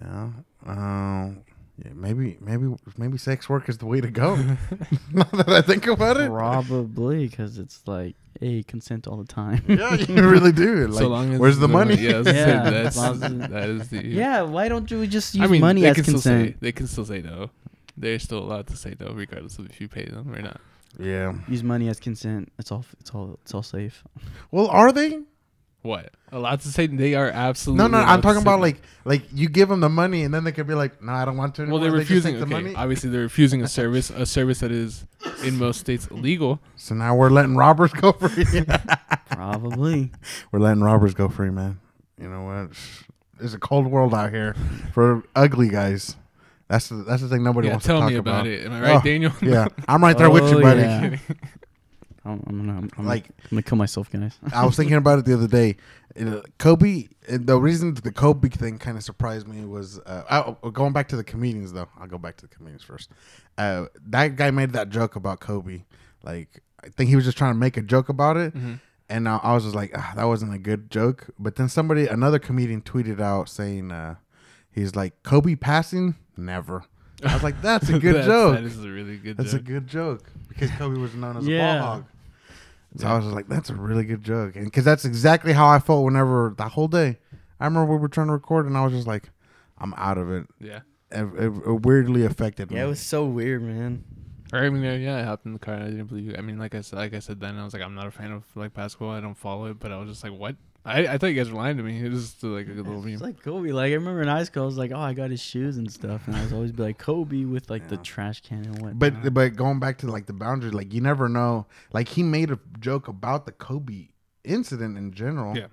Yeah. 0.01 0.31
Um. 0.65 1.43
Yeah. 1.85 1.91
Maybe 1.95 2.39
maybe 2.41 2.75
maybe 2.97 3.19
sex 3.19 3.49
work 3.49 3.69
is 3.69 3.79
the 3.79 3.87
way 3.87 4.01
to 4.01 4.09
go. 4.11 4.37
now 5.13 5.25
that 5.33 5.49
I 5.49 5.63
think 5.63 5.87
about 5.87 6.17
it. 6.19 6.29
Probably 6.29 7.27
because 7.27 7.59
it's 7.59 7.81
like, 7.87 8.15
hey, 8.41 8.63
consent 8.63 9.07
all 9.09 9.17
the 9.17 9.25
time. 9.25 9.65
Yeah, 9.67 9.95
you 9.95 10.29
really 10.29 10.53
do. 10.53 10.87
Like, 10.93 11.01
so 11.01 11.09
long 11.09 11.35
as 11.35 11.41
where's 11.41 11.59
the 11.59 11.69
money? 11.69 11.97
Yeah, 11.97 12.15
I 12.15 12.19
was 12.19 12.27
gonna 12.27 12.39
say, 12.45 12.49
Yeah, 12.51 12.71
that's, 12.71 12.97
as 12.97 13.21
long 13.21 13.43
as 13.43 13.51
that 13.51 13.69
is 13.69 13.89
the. 13.89 14.07
yeah, 14.07 14.43
why 14.43 14.69
don't 14.69 14.89
you 14.91 15.07
just 15.07 15.35
use 15.35 15.43
I 15.45 15.47
mean, 15.49 15.61
money 15.61 15.81
they 15.83 15.89
as 15.89 15.95
can 15.97 16.05
still 16.05 16.21
say 16.21 16.31
consent? 16.31 16.61
they 16.61 16.73
can 16.73 16.87
still 16.87 17.05
say 17.05 17.21
no. 17.23 17.51
They're 17.97 18.19
still 18.19 18.39
allowed 18.39 18.69
to 18.69 18.77
say 18.77 18.95
no, 19.01 19.13
regardless 19.13 19.59
of 19.59 19.67
if 19.67 19.81
you 19.81 19.89
pay 19.89 20.05
them 20.05 20.33
or 20.35 20.41
not. 20.41 20.61
Yeah. 20.99 21.35
Use 21.49 21.63
money 21.63 21.89
as 21.89 21.99
consent. 21.99 22.53
It's 22.59 22.71
all. 22.71 22.85
It's 23.01 23.11
all. 23.11 23.39
It's 23.43 23.55
all 23.55 23.63
safe. 23.63 24.05
Well, 24.51 24.69
are 24.69 24.93
they? 24.93 25.21
What? 25.83 26.11
Allowed 26.31 26.61
to 26.61 26.69
say 26.69 26.87
they 26.87 27.15
are 27.15 27.29
absolutely. 27.29 27.83
No, 27.83 27.89
no. 27.89 27.99
I'm 28.05 28.23
talking 28.23 28.41
about 28.41 28.61
like 28.61 28.81
like 29.05 29.23
you 29.35 29.49
give 29.49 29.69
them 29.69 29.81
the 29.81 29.89
money 29.89 30.23
and 30.23 30.33
then 30.33 30.45
they 30.45 30.53
could 30.53 30.67
be 30.69 30.75
like, 30.75 31.03
no, 31.03 31.13
I 31.13 31.25
don't 31.25 31.37
want 31.37 31.57
to. 31.57 31.63
Well, 31.63 31.77
Anymore. 31.79 31.81
they're 31.81 31.91
They 31.93 31.99
just 32.05 32.11
refusing. 32.27 32.39
the 32.41 32.47
money. 32.47 32.75
obviously 32.77 33.11
they're 33.11 33.23
refusing 33.23 33.63
a 33.63 33.69
service, 33.81 34.09
a 34.11 34.25
service 34.25 34.61
that 34.61 34.71
is 34.71 35.05
in 35.45 35.59
most 35.59 35.81
states 35.81 36.07
illegal. 36.07 36.61
So 36.77 36.95
now 36.95 37.17
we're 37.17 37.31
letting 37.31 37.57
robbers 37.57 37.93
go 37.93 38.13
free. 38.13 38.45
Probably. 39.31 40.11
we're 40.53 40.61
letting 40.61 40.83
robbers 40.83 41.15
go 41.15 41.29
free, 41.29 41.51
man. 41.51 41.81
You 42.21 42.29
know 42.29 42.45
what? 42.45 42.71
There's 43.39 43.55
a 43.55 43.59
cold 43.59 43.87
world 43.89 44.15
out 44.15 44.31
here 44.31 44.55
for 44.93 45.25
ugly 45.35 45.69
guys. 45.69 46.17
That's 46.69 46.89
the, 46.89 46.97
that's 46.97 47.23
the 47.23 47.29
thing 47.29 47.43
nobody 47.43 47.67
yeah, 47.69 47.75
wants 47.75 47.87
to 47.87 47.93
talk 47.93 47.99
about. 47.99 48.09
Tell 48.09 48.13
me 48.13 48.17
about, 48.17 48.47
it. 48.47 48.67
Am 48.67 48.73
I 48.73 48.81
right, 48.81 48.97
Oh, 48.97 49.01
Daniel? 49.05 49.33
yeah, 49.43 49.67
I'm 49.89 50.03
right 50.03 50.17
there 50.17 50.31
with 50.31 50.49
you, 50.51 50.59
Oh, 50.59 50.63
buddy. 50.63 50.81
yeah. 50.81 51.17
I'm, 52.25 52.43
I'm 52.47 52.59
gonna. 52.59 52.79
I'm, 52.79 52.91
I'm 52.99 53.07
Like 53.07 53.29
I'm 53.29 53.51
gonna 53.51 53.63
kill 53.63 53.79
myself, 53.79 54.11
guys. 54.11 54.39
I 54.53 54.65
was 54.65 54.77
thinking 54.77 54.97
about 54.97 55.19
it 55.19 55.25
the 55.25 55.35
other 55.35 55.49
day. 55.49 55.77
Kobe. 56.59 57.09
The 57.29 57.59
reason 57.59 57.95
the 57.95 58.13
Kobe 58.13 58.49
thing 58.49 58.79
kind 58.79 58.97
of 58.97 59.03
surprised 59.05 59.49
me 59.49 59.65
was 59.65 59.99
uh, 60.01 60.55
oh, 60.63 60.71
going 60.71 60.93
back 60.93 61.09
to 61.09 61.17
the 61.17 61.25
comedians. 61.25 61.73
Though 61.73 61.89
I'll 61.99 62.07
go 62.07 62.19
back 62.19 62.37
to 62.39 62.47
the 62.47 62.55
comedians 62.55 62.83
first. 62.83 63.11
Uh, 63.59 63.87
that 64.07 64.37
guy 64.37 64.51
made 64.51 64.73
that 64.73 64.89
joke 64.91 65.17
about 65.17 65.41
Kobe. 65.41 65.85
Like 66.23 66.63
I 66.85 66.89
think 66.89 67.09
he 67.09 67.17
was 67.17 67.25
just 67.25 67.39
trying 67.39 67.55
to 67.55 67.59
make 67.59 67.77
a 67.77 67.83
joke 67.83 68.09
about 68.09 68.37
it. 68.37 68.55
Mhm. 68.55 68.81
And 69.09 69.29
I, 69.29 69.39
I 69.43 69.53
was 69.55 69.65
just 69.65 69.75
like, 69.75 69.91
ah, 69.95 70.13
that 70.17 70.25
wasn't 70.25 70.55
a 70.55 70.59
good 70.59 70.91
joke. 70.91 71.29
But 71.39 71.57
then 71.57 71.69
somebody, 71.69 72.07
another 72.07 72.39
comedian, 72.39 72.81
tweeted 72.81 73.21
out 73.21 73.49
saying, 73.51 73.93
uh, 73.93 74.15
he's 74.71 74.97
like, 74.97 75.23
Kobe 75.23 75.55
passing, 75.55 76.15
never. 76.35 76.85
I 77.25 77.35
was 77.35 77.43
like, 77.43 77.61
that's 77.63 77.89
a 77.89 77.99
good 77.99 78.15
That's- 78.17 78.27
joke. 78.27 78.55
That 78.57 78.65
is 78.65 78.85
a 78.85 78.89
really 78.89 79.17
good 79.17 79.37
That's 79.37 79.53
joke. 79.53 79.61
a 79.61 79.65
good 79.65 79.87
joke 79.87 80.31
because 80.49 80.71
Kobe 80.73 80.99
was 80.99 81.15
known 81.15 81.37
as 81.37 81.47
a 81.47 81.59
ball 81.59 81.79
hog. 81.79 82.05
So 82.97 83.07
Yeah. 83.07 83.13
I 83.13 83.17
was 83.17 83.25
just 83.25 83.35
like, 83.35 83.49
that's 83.49 83.71
a 83.71 83.75
really 83.75 84.05
good 84.05 84.23
joke, 84.23 84.57
and 84.57 84.65
because 84.67 84.85
that's 84.85 85.05
exactly 85.05 85.53
how 85.53 85.67
I 85.69 85.79
felt 85.79 86.05
whenever 86.05 86.55
the 86.57 86.69
whole 86.69 86.89
day. 86.89 87.19
I 87.61 87.65
remember 87.67 87.93
we 87.93 87.99
were 87.99 88.09
trying 88.09 88.27
to 88.27 88.33
record, 88.33 88.67
and 88.67 88.77
I 88.77 88.85
was 88.85 88.93
just 88.93 89.07
like, 89.07 89.31
I'm 89.79 89.95
out 89.97 90.19
of 90.19 90.31
it. 90.31 90.47
Yeah. 90.61 90.81
It, 91.13 91.25
it, 91.39 91.53
it 91.67 91.83
weirdly 91.87 92.25
affected 92.25 92.71
me. 92.71 92.77
Yeah, 92.77 92.85
it 92.85 92.89
was 92.89 93.01
so 93.01 93.25
weird, 93.25 93.63
man. 93.63 94.03
Or 94.53 94.59
I 94.59 94.69
mean, 94.71 94.85
uh, 94.85 94.95
yeah, 94.97 95.17
I 95.19 95.23
hopped 95.23 95.47
in 95.47 95.53
the 95.53 95.59
car. 95.59 95.75
and 95.75 95.85
I 95.85 95.87
didn't 95.91 96.07
believe. 96.07 96.25
You. 96.27 96.35
I 96.37 96.41
mean, 96.41 96.59
like 96.59 96.75
I 96.75 96.81
said, 96.83 96.99
like 96.99 97.15
I 97.15 97.21
said 97.21 97.39
then, 97.41 97.57
I 97.59 97.65
was 97.65 97.73
like, 97.73 97.83
I'm 97.83 97.95
not 97.95 98.07
a 98.07 98.11
fan 98.11 98.33
of 98.33 98.45
like 98.55 98.75
basketball. 98.75 99.11
I 99.11 99.21
don't 99.21 99.37
follow 99.39 99.67
it. 99.67 99.79
But 99.79 99.93
I 99.93 99.97
was 99.99 100.09
just 100.11 100.25
like, 100.25 100.33
what? 100.33 100.57
I, 100.85 101.07
I 101.07 101.19
thought 101.19 101.29
you 101.29 101.35
guys 101.35 101.49
were 101.51 101.57
lying 101.59 101.77
to 101.77 101.83
me. 101.85 102.05
It 102.05 102.11
was 102.11 102.23
just 102.33 102.43
like 102.43 102.67
a 102.67 102.73
good 102.73 102.79
little 102.87 103.01
meme. 103.03 103.13
It's 103.13 103.23
meme. 103.23 103.31
like 103.31 103.43
Kobe. 103.43 103.71
Like 103.71 103.91
I 103.93 103.95
remember 103.95 104.21
in 104.23 104.29
high 104.29 104.43
school, 104.45 104.65
I 104.65 104.67
was 104.67 104.77
like, 104.77 104.91
"Oh, 104.93 104.99
I 104.99 105.13
got 105.13 105.31
his 105.31 105.41
shoes 105.41 105.77
and 105.77 105.91
stuff," 105.93 106.27
and 106.27 106.35
I 106.35 106.43
was 106.43 106.53
always 106.53 106.73
be 106.73 106.83
like 106.83 106.99
Kobe 106.99 107.45
with 107.45 107.71
like 107.71 107.89
the 107.89 107.95
Yeah. 107.97 108.03
trash 108.03 108.41
can 108.43 108.65
and 108.65 108.79
what. 108.83 108.99
But 108.99 109.33
but 109.33 109.55
going 109.55 109.79
back 109.79 109.99
to 109.99 110.09
like 110.09 110.27
the 110.27 110.33
boundaries, 110.33 110.75
like 110.75 110.93
you 110.93 111.01
never 111.01 111.29
know. 111.29 111.67
Like 111.93 112.09
he 112.09 112.23
made 112.25 112.51
a 112.51 112.59
joke 112.81 113.07
about 113.07 113.47
the 113.47 113.53
Kobe 113.53 114.09
incident 114.43 114.99
in 114.99 115.13
general. 115.13 115.57
Yeah. 115.57 115.69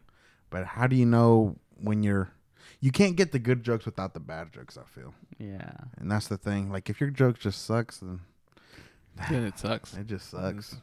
But 0.51 0.65
how 0.65 0.85
do 0.85 0.95
you 0.95 1.05
know 1.07 1.55
when 1.81 2.03
you're? 2.03 2.31
You 2.79 2.91
can't 2.91 3.15
get 3.15 3.31
the 3.31 3.39
good 3.39 3.63
jokes 3.63 3.85
without 3.85 4.13
the 4.13 4.19
bad 4.19 4.53
jokes. 4.53 4.77
I 4.77 4.83
feel, 4.83 5.13
yeah, 5.39 5.71
and 5.97 6.09
that's 6.11 6.27
the 6.27 6.37
thing. 6.37 6.71
Like 6.71 6.89
if 6.89 7.01
your 7.01 7.09
joke 7.09 7.39
just 7.39 7.65
sucks, 7.65 7.97
then 7.97 8.19
Then 9.29 9.43
it 9.43 9.57
sucks. 9.57 9.95
it 9.95 10.05
just 10.07 10.29
sucks. 10.29 10.75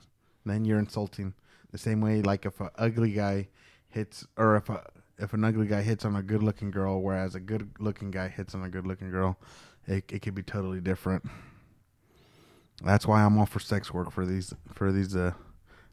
Then 0.44 0.64
you're 0.64 0.78
insulting 0.80 1.32
the 1.70 1.78
same 1.78 2.00
way. 2.00 2.22
Like 2.22 2.44
if 2.44 2.60
an 2.60 2.68
ugly 2.76 3.12
guy 3.12 3.48
hits, 3.96 4.26
or 4.36 4.56
if 4.56 4.68
a 4.68 4.84
if 5.18 5.32
an 5.32 5.44
ugly 5.44 5.66
guy 5.66 5.82
hits 5.82 6.04
on 6.04 6.14
a 6.14 6.22
good 6.22 6.42
looking 6.42 6.70
girl, 6.70 7.00
whereas 7.00 7.34
a 7.34 7.40
good 7.40 7.70
looking 7.78 8.10
guy 8.10 8.28
hits 8.28 8.54
on 8.54 8.62
a 8.62 8.68
good 8.68 8.86
looking 8.86 9.10
girl, 9.10 9.38
it 9.86 10.04
it 10.12 10.20
could 10.22 10.34
be 10.34 10.42
totally 10.42 10.80
different. 10.80 11.24
That's 12.84 13.06
why 13.06 13.22
I'm 13.22 13.38
all 13.38 13.46
for 13.46 13.60
sex 13.60 13.92
work 13.92 14.10
for 14.12 14.26
these 14.26 14.52
for 14.72 14.92
these 14.92 15.16
uh 15.16 15.32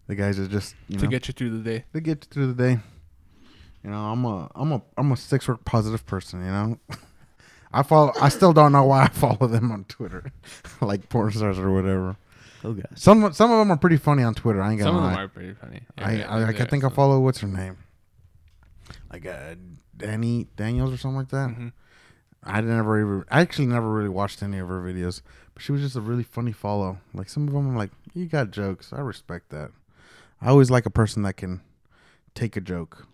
the 0.07 0.15
guys 0.15 0.37
that 0.37 0.51
just 0.51 0.75
you 0.89 0.97
to 0.99 1.05
know 1.05 1.11
get 1.11 1.27
you 1.27 1.33
through 1.33 1.51
the 1.57 1.63
day. 1.63 1.85
they 1.93 2.01
get 2.01 2.25
you 2.25 2.29
through 2.29 2.53
the 2.53 2.61
day. 2.63 2.79
You 3.83 3.89
know, 3.89 3.97
I'm 4.11 4.25
a 4.25 4.51
I'm 4.55 4.71
a 4.73 4.81
I'm 4.97 5.11
a 5.11 5.17
sex 5.17 5.47
work 5.47 5.63
positive 5.65 6.05
person. 6.05 6.41
You 6.41 6.51
know, 6.51 6.77
I 7.73 7.83
follow. 7.83 8.11
I 8.21 8.29
still 8.29 8.53
don't 8.53 8.71
know 8.73 8.83
why 8.83 9.03
I 9.03 9.07
follow 9.07 9.47
them 9.47 9.71
on 9.71 9.85
Twitter, 9.85 10.31
like 10.81 11.07
porn 11.09 11.31
stars 11.31 11.57
or 11.57 11.71
whatever. 11.71 12.17
oh 12.65 12.73
gosh. 12.73 12.85
Some 12.95 13.31
some 13.33 13.51
of 13.51 13.59
them 13.59 13.71
are 13.71 13.77
pretty 13.77 13.97
funny 13.97 14.23
on 14.23 14.35
Twitter. 14.35 14.61
I 14.61 14.71
ain't 14.71 14.79
gonna 14.79 14.89
Some 14.89 14.97
of 14.97 15.03
them 15.03 15.13
lie. 15.13 15.21
are 15.23 15.27
pretty 15.29 15.53
funny. 15.53 15.81
I 15.97 16.15
Yeah, 16.15 16.29
I, 16.33 16.35
I, 16.49 16.51
they're- 16.51 16.65
think 16.65 16.83
I 16.83 16.89
so- 16.89 16.95
follow 16.95 17.19
what's 17.21 17.39
her 17.39 17.47
name, 17.47 17.77
like 19.11 19.25
uh, 19.25 19.55
Dani 19.97 20.47
Daniels 20.55 20.93
or 20.93 20.97
something 20.97 21.17
like 21.17 21.29
that. 21.29 21.49
Mhm. 21.49 21.71
I 22.43 22.59
never 22.61 22.99
even 22.99 23.25
I 23.31 23.41
actually 23.41 23.67
never 23.67 23.89
really 23.91 24.09
watched 24.09 24.43
any 24.43 24.57
of 24.59 24.67
her 24.67 24.81
videos, 24.81 25.21
but 25.53 25.63
she 25.63 25.71
was 25.71 25.81
just 25.81 25.95
a 25.95 26.01
really 26.01 26.23
funny 26.23 26.51
follow. 26.51 26.97
Like 27.13 27.29
some 27.29 27.47
of 27.47 27.53
them, 27.53 27.69
I'm 27.69 27.75
like, 27.77 27.91
you 28.13 28.25
got 28.25 28.51
jokes. 28.51 28.91
I 28.91 28.99
respect 28.99 29.49
that. 29.51 29.71
I 30.41 30.49
always 30.49 30.69
like 30.69 30.85
a 30.85 30.89
person 30.89 31.23
that 31.23 31.37
can 31.37 31.61
take 32.35 32.57
a 32.57 32.61
joke 32.61 33.07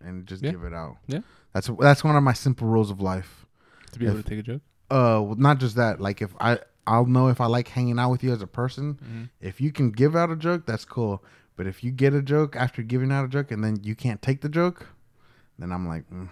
and 0.00 0.26
just 0.26 0.42
Yeah. 0.42 0.50
give 0.50 0.64
it 0.64 0.72
out. 0.74 0.96
Yeah. 1.06 1.20
that's 1.52 1.70
that's 1.78 2.02
one 2.04 2.16
of 2.16 2.22
my 2.22 2.32
simple 2.32 2.66
rules 2.66 2.90
of 2.90 3.00
life. 3.00 3.46
To 3.92 3.98
be 3.98 4.06
able 4.06 4.16
to 4.22 4.28
take 4.28 4.40
a 4.40 4.42
joke. 4.42 4.62
Uh, 4.90 5.20
well, 5.24 5.34
not 5.36 5.58
just 5.58 5.76
that. 5.76 6.00
Like 6.00 6.20
if 6.20 6.34
I 6.40 6.58
I'll 6.88 7.06
know 7.06 7.28
if 7.28 7.40
I 7.40 7.46
like 7.46 7.68
hanging 7.68 7.98
out 7.98 8.10
with 8.10 8.22
you 8.24 8.32
as 8.32 8.42
a 8.42 8.46
person. 8.46 8.94
Mm-hmm. 8.94 9.22
If 9.40 9.60
you 9.60 9.70
can 9.72 9.90
give 9.90 10.14
out 10.16 10.30
a 10.30 10.36
joke, 10.36 10.66
that's 10.66 10.84
cool. 10.84 11.22
But 11.56 11.66
if 11.66 11.82
you 11.82 11.90
get 11.90 12.14
a 12.14 12.20
joke 12.22 12.54
after 12.56 12.82
giving 12.82 13.10
out 13.10 13.24
a 13.24 13.28
joke 13.28 13.50
and 13.50 13.64
then 13.64 13.78
you 13.82 13.94
can't 13.94 14.20
take 14.20 14.40
the 14.42 14.48
joke, 14.48 14.86
then 15.58 15.72
I'm 15.72 15.86
like, 15.88 16.08
mm, 16.10 16.28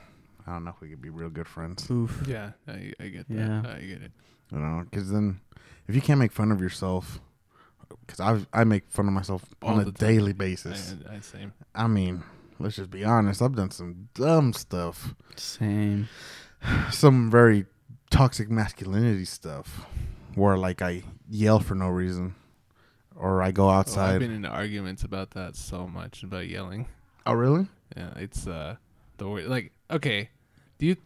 I 0.47 0.53
don't 0.53 0.65
know 0.65 0.71
if 0.71 0.81
we 0.81 0.89
could 0.89 1.01
be 1.03 1.11
real 1.11 1.31
good 1.31 1.49
friends. 1.49 1.89
Oof. 1.91 2.23
Yeah, 2.27 2.53
I, 2.69 2.93
I 3.01 3.09
get 3.09 3.29
that. 3.29 3.35
Yeah. 3.35 3.61
I 3.67 3.81
get 3.81 4.03
it. 4.03 4.13
You 4.53 4.59
know, 4.59 4.85
because 4.91 5.11
then 5.11 5.41
if 5.89 5.95
you 5.95 6.01
can't 6.01 6.21
make 6.21 6.33
fun 6.33 6.53
of 6.53 6.61
yourself, 6.61 7.21
because 8.07 8.21
I 8.21 8.61
I 8.61 8.65
make 8.65 8.91
fun 8.91 9.07
of 9.07 9.13
myself 9.15 9.43
All 9.63 9.75
on 9.75 9.81
a 9.81 9.85
time. 9.85 9.93
daily 9.95 10.33
basis. 10.33 10.95
I, 11.11 11.17
I 11.17 11.21
same. 11.21 11.53
I 11.75 11.87
mean, 11.87 12.23
let's 12.59 12.77
just 12.77 12.91
be 12.91 13.05
honest. 13.05 13.41
I've 13.43 13.55
done 13.57 13.71
some 13.71 14.09
dumb 14.15 14.53
stuff, 14.53 15.15
Same. 15.37 16.09
some 16.91 17.31
very 17.31 17.67
toxic 18.11 18.51
masculinity 18.51 19.25
stuff, 19.25 19.87
where 20.35 20.57
like 20.57 20.83
I 20.83 21.03
yell 21.29 21.61
for 21.61 21.75
no 21.75 21.89
reason, 21.89 22.35
or 23.17 23.43
I 23.43 23.51
go 23.51 23.69
Oh, 23.71 23.83
I've 23.97 24.21
been 24.21 24.31
in 24.31 24.45
arguments 24.45 25.03
about 25.03 25.31
that 25.33 25.57
so 25.57 25.87
much 25.87 26.23
about 26.23 26.49
yelling. 26.49 26.87
oh, 27.27 27.33
really? 27.33 27.67
Yeah, 27.97 28.13
it's 28.17 28.47
uh 28.47 28.77
the 29.19 29.29
word 29.29 29.47
like 29.47 29.73
okay. 29.91 30.31
Do 30.79 30.87
you 30.87 30.97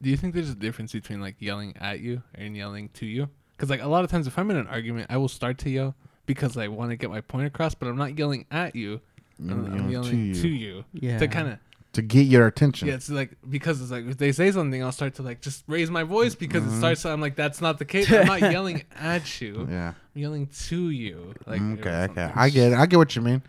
do 0.00 0.10
you 0.10 0.16
think 0.16 0.34
there's 0.34 0.50
a 0.50 0.54
difference 0.54 0.92
between 0.92 1.20
like 1.20 1.36
yelling 1.38 1.76
at 1.80 2.00
you 2.00 2.22
and 2.34 2.56
yelling 2.56 2.88
to 2.94 3.06
you? 3.06 3.28
Because 3.56 3.70
like 3.70 3.82
a 3.82 3.88
lot 3.88 4.02
of 4.04 4.10
times, 4.10 4.26
if 4.26 4.38
I'm 4.38 4.50
in 4.50 4.56
an 4.56 4.66
argument, 4.66 5.06
I 5.10 5.16
will 5.18 5.28
start 5.28 5.58
to 5.58 5.70
yell 5.70 5.94
because 6.26 6.56
I 6.56 6.68
want 6.68 6.90
to 6.90 6.96
get 6.96 7.10
my 7.10 7.20
point 7.20 7.46
across, 7.46 7.74
but 7.74 7.86
I'm 7.88 7.96
not 7.96 8.18
yelling 8.18 8.46
at 8.50 8.74
you. 8.74 9.00
You 9.38 9.50
I'm, 9.52 9.66
I'm 9.72 9.86
to 9.86 9.90
yelling 9.92 10.24
you. 10.26 10.34
to 10.34 10.48
you 10.48 10.84
Yeah. 10.92 11.18
to 11.18 11.28
kind 11.28 11.48
of 11.48 11.58
to 11.92 12.02
get 12.02 12.22
your 12.26 12.46
attention. 12.46 12.88
yeah. 12.88 12.94
It's 12.94 13.08
like 13.10 13.36
because 13.48 13.80
it's 13.80 13.90
like 13.90 14.06
if 14.06 14.16
they 14.18 14.32
say 14.32 14.50
something, 14.50 14.82
I'll 14.82 14.92
start 14.92 15.14
to 15.16 15.22
like 15.22 15.40
just 15.40 15.62
raise 15.68 15.90
my 15.90 16.02
voice 16.02 16.34
because 16.34 16.62
Mhm. 16.64 16.72
it 16.74 16.78
starts. 16.78 17.04
I'm 17.06 17.20
like 17.20 17.36
that's 17.36 17.60
not 17.60 17.78
the 17.78 17.84
case. 17.84 18.10
I'm 18.12 18.26
not 18.26 18.40
yelling 18.52 18.82
at 18.96 19.40
you. 19.40 19.68
Yeah. 19.70 19.88
I'm 20.14 20.20
yelling 20.20 20.46
to 20.68 20.90
you. 20.90 21.34
Like 21.46 21.60
okay. 21.60 22.04
Okay. 22.10 22.32
I 22.34 22.48
get 22.50 22.72
it. 22.72 22.78
I 22.78 22.86
get 22.86 22.96
what 22.96 23.14
you 23.14 23.22
mean. 23.22 23.42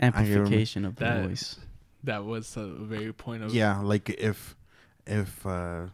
Amplification 0.00 0.84
of 0.84 0.96
the 0.96 1.04
That- 1.04 1.28
voice. 1.28 1.56
That 2.04 2.24
was 2.24 2.56
a 2.56 2.66
very 2.66 3.12
point 3.12 3.42
of 3.42 3.54
Yeah. 3.54 3.80
Like 3.80 4.08
if 4.10 4.56
if 5.06 5.44
uh 5.46 5.86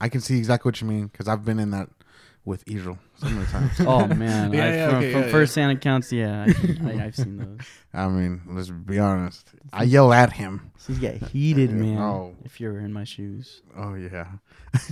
I 0.00 0.08
can 0.08 0.20
see 0.20 0.38
exactly 0.38 0.68
what 0.68 0.80
you 0.80 0.86
mean 0.86 1.06
because 1.06 1.28
I've 1.28 1.44
been 1.44 1.58
in 1.58 1.70
that 1.70 1.88
with 2.44 2.62
Israel 2.66 2.98
so 3.16 3.28
many 3.28 3.46
times. 3.46 3.72
Oh 3.80 4.06
man. 4.06 4.52
Yeah, 4.52 4.64
I, 4.64 4.68
yeah, 4.68 4.88
from 4.88 4.98
okay, 4.98 5.12
from 5.12 5.22
yeah, 5.22 5.30
first 5.30 5.54
hand 5.54 5.72
accounts, 5.72 6.12
yeah, 6.12 6.46
I, 6.46 6.90
I, 6.90 7.04
I've 7.04 7.16
seen 7.16 7.38
those. 7.38 7.66
I 7.92 8.08
mean, 8.08 8.42
let's 8.48 8.70
be 8.70 8.98
honest. 8.98 9.48
I 9.72 9.84
yell 9.84 10.12
at 10.12 10.32
him. 10.32 10.72
These 10.86 10.98
get 10.98 11.22
heated, 11.28 11.70
man. 11.84 11.98
Oh. 11.98 12.34
If 12.44 12.60
you're 12.60 12.78
in 12.78 12.92
my 12.92 13.04
shoes. 13.04 13.62
Oh 13.76 13.94
yeah. 13.94 14.26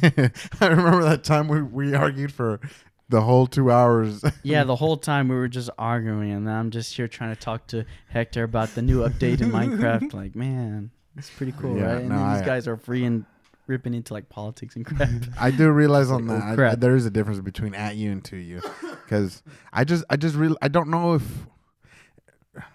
I 0.02 0.66
remember 0.66 1.02
that 1.04 1.24
time 1.24 1.48
we 1.48 1.62
we 1.62 1.94
argued 1.94 2.32
for 2.32 2.60
the 3.09 3.21
whole 3.21 3.47
two 3.47 3.71
hours. 3.71 4.25
Yeah, 4.42 4.64
the 4.64 4.76
whole 4.76 4.97
time 4.97 5.28
we 5.28 5.35
were 5.37 5.49
just 5.49 5.71
arguing, 5.78 6.30
and 6.32 6.49
I'm 6.50 6.71
just 6.71 6.94
here 6.94 7.09
trying 7.09 7.35
to 7.35 7.40
talk 7.40 7.66
to 7.68 7.85
Hector 8.09 8.42
about 8.44 8.75
the 8.75 8.82
new 8.82 9.00
update 9.09 9.40
in 9.40 9.50
Minecraft. 9.52 10.12
Like, 10.23 10.35
man, 10.35 10.90
it's 11.16 11.30
pretty 11.30 11.52
cool, 11.61 11.76
Yeah, 11.76 11.85
right? 11.92 11.97
And 12.00 12.09
no, 12.09 12.16
then 12.16 12.32
these 12.32 12.42
I- 12.42 12.47
guys 12.47 12.66
are 12.68 12.76
free 12.76 13.04
and 13.04 13.25
ripping 13.68 13.94
into 13.94 14.12
like 14.12 14.28
politics 14.28 14.75
and 14.76 14.85
crap. 14.85 15.09
I 15.40 15.50
do 15.52 15.71
realize 15.71 16.11
on 16.11 16.26
like, 16.26 16.37
oh, 16.37 16.40
that 16.40 16.49
oh, 16.49 16.52
I- 16.52 16.56
crap. 16.56 16.80
there 16.80 16.97
is 16.97 17.06
a 17.06 17.11
difference 17.11 17.40
between 17.40 17.75
at 17.75 17.97
you 17.97 18.11
and 18.12 18.25
to 18.25 18.37
you, 18.37 18.61
because 19.04 19.42
I 19.73 19.85
just 19.85 20.04
I 20.11 20.16
just 20.16 20.35
really 20.35 20.56
I 20.62 20.68
don't 20.68 20.88
know 20.88 21.14
if 21.14 21.23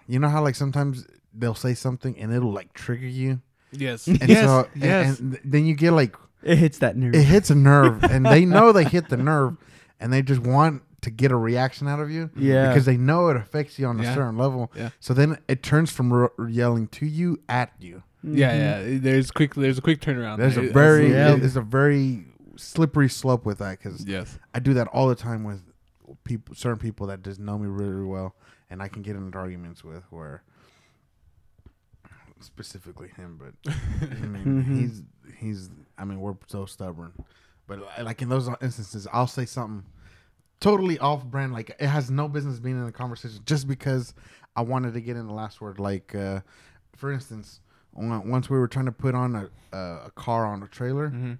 you 0.06 0.18
know 0.18 0.28
how 0.28 0.42
like 0.42 0.54
sometimes 0.54 1.06
they'll 1.34 1.54
say 1.54 1.74
something 1.74 2.18
and 2.18 2.32
it'll 2.32 2.52
like 2.52 2.72
trigger 2.72 3.06
you, 3.06 3.40
yes, 3.70 4.06
and 4.06 4.28
yes, 4.28 4.44
so 4.46 4.68
and- 4.74 4.82
yes. 4.82 5.18
and, 5.20 5.38
then 5.44 5.66
you 5.66 5.74
get 5.74 5.92
like 5.92 6.16
it 6.42 6.56
hits 6.56 6.78
that 6.78 6.96
nerve. 6.96 7.14
it 7.14 7.22
hits 7.24 7.50
a 7.50 7.54
nerve, 7.54 8.02
and 8.04 8.24
they 8.24 8.44
know 8.44 8.72
they 8.72 8.84
hit 8.84 9.08
the 9.08 9.16
nerve, 9.16 9.56
and 10.00 10.12
they 10.12 10.22
just 10.22 10.40
want 10.40 10.82
to 11.02 11.10
get 11.10 11.30
a 11.30 11.36
reaction 11.36 11.86
out 11.86 12.00
of 12.00 12.10
you 12.10 12.28
yeah, 12.36 12.68
because 12.68 12.84
they 12.84 12.96
know 12.96 13.28
it 13.28 13.36
affects 13.36 13.78
you 13.78 13.86
on 13.86 14.00
a 14.00 14.02
Yeah. 14.02 14.14
certain 14.14 14.36
level. 14.36 14.72
Yeah. 14.74 14.90
So 15.00 15.14
then 15.14 15.38
it 15.48 15.62
turns 15.62 15.90
from 15.92 16.12
r- 16.12 16.32
yelling 16.48 16.88
to 16.88 17.06
you 17.06 17.40
at 17.48 17.72
you. 17.78 18.02
Yeah, 18.22 18.52
Mhm. 18.52 18.92
yeah. 18.94 18.98
There's 19.00 19.30
quick. 19.30 19.54
There's 19.54 19.78
a 19.78 19.80
quick 19.82 20.00
turnaround. 20.00 20.38
There's 20.38 20.56
there. 20.56 20.68
a 20.68 20.72
very 20.72 21.10
Yeah. 21.12 21.36
there's 21.36 21.56
a 21.56 21.60
very 21.62 22.26
slippery 22.56 23.08
slope 23.08 23.46
with 23.46 23.58
that 23.58 23.78
because 23.78 24.04
yes. 24.04 24.38
I 24.52 24.58
do 24.58 24.74
that 24.74 24.88
all 24.88 25.06
the 25.08 25.14
time 25.14 25.44
with 25.44 25.62
people, 26.24 26.54
certain 26.56 26.78
people 26.80 27.06
that 27.06 27.22
just 27.22 27.38
know 27.38 27.56
me 27.58 27.68
really, 27.68 27.90
really 27.90 28.06
well, 28.08 28.34
and 28.68 28.82
I 28.82 28.88
can 28.88 29.02
get 29.02 29.14
into 29.14 29.38
arguments 29.38 29.84
with 29.84 30.02
where 30.10 30.42
specifically 32.40 33.08
him, 33.16 33.38
but 33.38 33.72
I 34.02 34.26
mean 34.26 34.62
he's 34.78 35.02
he's 35.38 35.70
I 35.96 36.04
mean 36.04 36.20
we're 36.20 36.36
so 36.46 36.66
stubborn, 36.66 37.12
but 37.68 37.78
like 38.02 38.20
in 38.22 38.28
those 38.28 38.48
instances, 38.60 39.06
I'll 39.12 39.26
say 39.28 39.44
something 39.46 39.84
totally 40.60 40.98
off 40.98 41.24
brand, 41.24 41.52
like 41.52 41.70
it 41.78 41.86
has 41.86 42.10
no 42.10 42.26
business 42.26 42.58
being 42.58 42.76
in 42.78 42.84
the 42.86 42.90
conversation, 42.92 43.38
just 43.46 43.68
because 43.68 44.14
I 44.56 44.62
wanted 44.62 44.94
to 44.94 45.00
get 45.00 45.16
in 45.16 45.26
the 45.28 45.32
last 45.32 45.60
word. 45.60 45.78
Like 45.78 46.14
uh, 46.16 46.40
for 46.96 47.12
instance, 47.12 47.60
once 47.92 48.50
we 48.50 48.58
were 48.58 48.66
trying 48.68 48.86
to 48.86 48.92
put 48.92 49.14
on 49.14 49.36
a 49.36 49.50
a, 49.76 50.10
car 50.16 50.46
on 50.46 50.62
a 50.62 50.66
trailer, 50.66 51.08
Mm-hmm. 51.10 51.34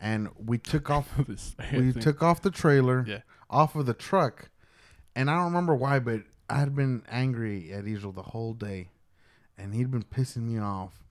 and 0.00 0.28
we 0.38 0.56
took 0.72 0.88
off 0.88 1.10
This- 1.28 1.54
we 1.72 1.92
took 1.92 2.22
off 2.22 2.40
the 2.40 2.50
trailer 2.50 3.04
Yeah. 3.06 3.18
off 3.50 3.74
of 3.76 3.86
the 3.86 3.94
truck 3.94 4.48
and 5.14 5.28
i 5.28 5.34
don't 5.34 5.44
remember 5.46 5.74
why 5.74 5.98
but 5.98 6.22
i 6.48 6.58
had 6.58 6.74
been 6.74 7.02
angry 7.10 7.70
at 7.72 7.86
Israel 7.86 8.12
the 8.12 8.22
whole 8.22 8.54
day 8.54 8.88
and 9.58 9.74
he'd 9.74 9.90
been 9.90 10.04
pissing 10.04 10.44
me 10.44 10.58
off 10.58 11.01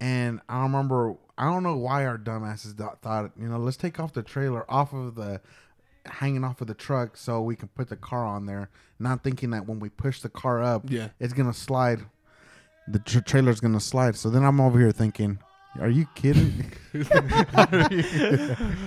and 0.00 0.40
i 0.48 0.62
remember 0.62 1.14
i 1.38 1.44
don't 1.44 1.62
know 1.62 1.76
why 1.76 2.04
our 2.06 2.18
dumbasses 2.18 2.76
th- 2.76 2.90
thought 3.02 3.30
you 3.38 3.46
know 3.48 3.58
let's 3.58 3.76
take 3.76 3.98
off 4.00 4.12
the 4.12 4.22
trailer 4.22 4.64
off 4.70 4.92
of 4.92 5.14
the 5.14 5.40
hanging 6.06 6.44
off 6.44 6.60
of 6.60 6.66
the 6.66 6.74
truck 6.74 7.16
so 7.16 7.40
we 7.40 7.56
can 7.56 7.68
put 7.68 7.88
the 7.88 7.96
car 7.96 8.24
on 8.24 8.46
there 8.46 8.68
not 8.98 9.22
thinking 9.24 9.50
that 9.50 9.66
when 9.66 9.80
we 9.80 9.88
push 9.88 10.20
the 10.20 10.28
car 10.28 10.62
up 10.62 10.82
Yeah. 10.88 11.08
it's 11.20 11.32
gonna 11.32 11.54
slide 11.54 12.00
the 12.88 12.98
tra- 12.98 13.22
trailer's 13.22 13.60
gonna 13.60 13.80
slide 13.80 14.16
so 14.16 14.28
then 14.30 14.44
i'm 14.44 14.60
over 14.60 14.78
here 14.78 14.92
thinking 14.92 15.38
are 15.80 15.88
you 15.88 16.06
kidding 16.14 16.70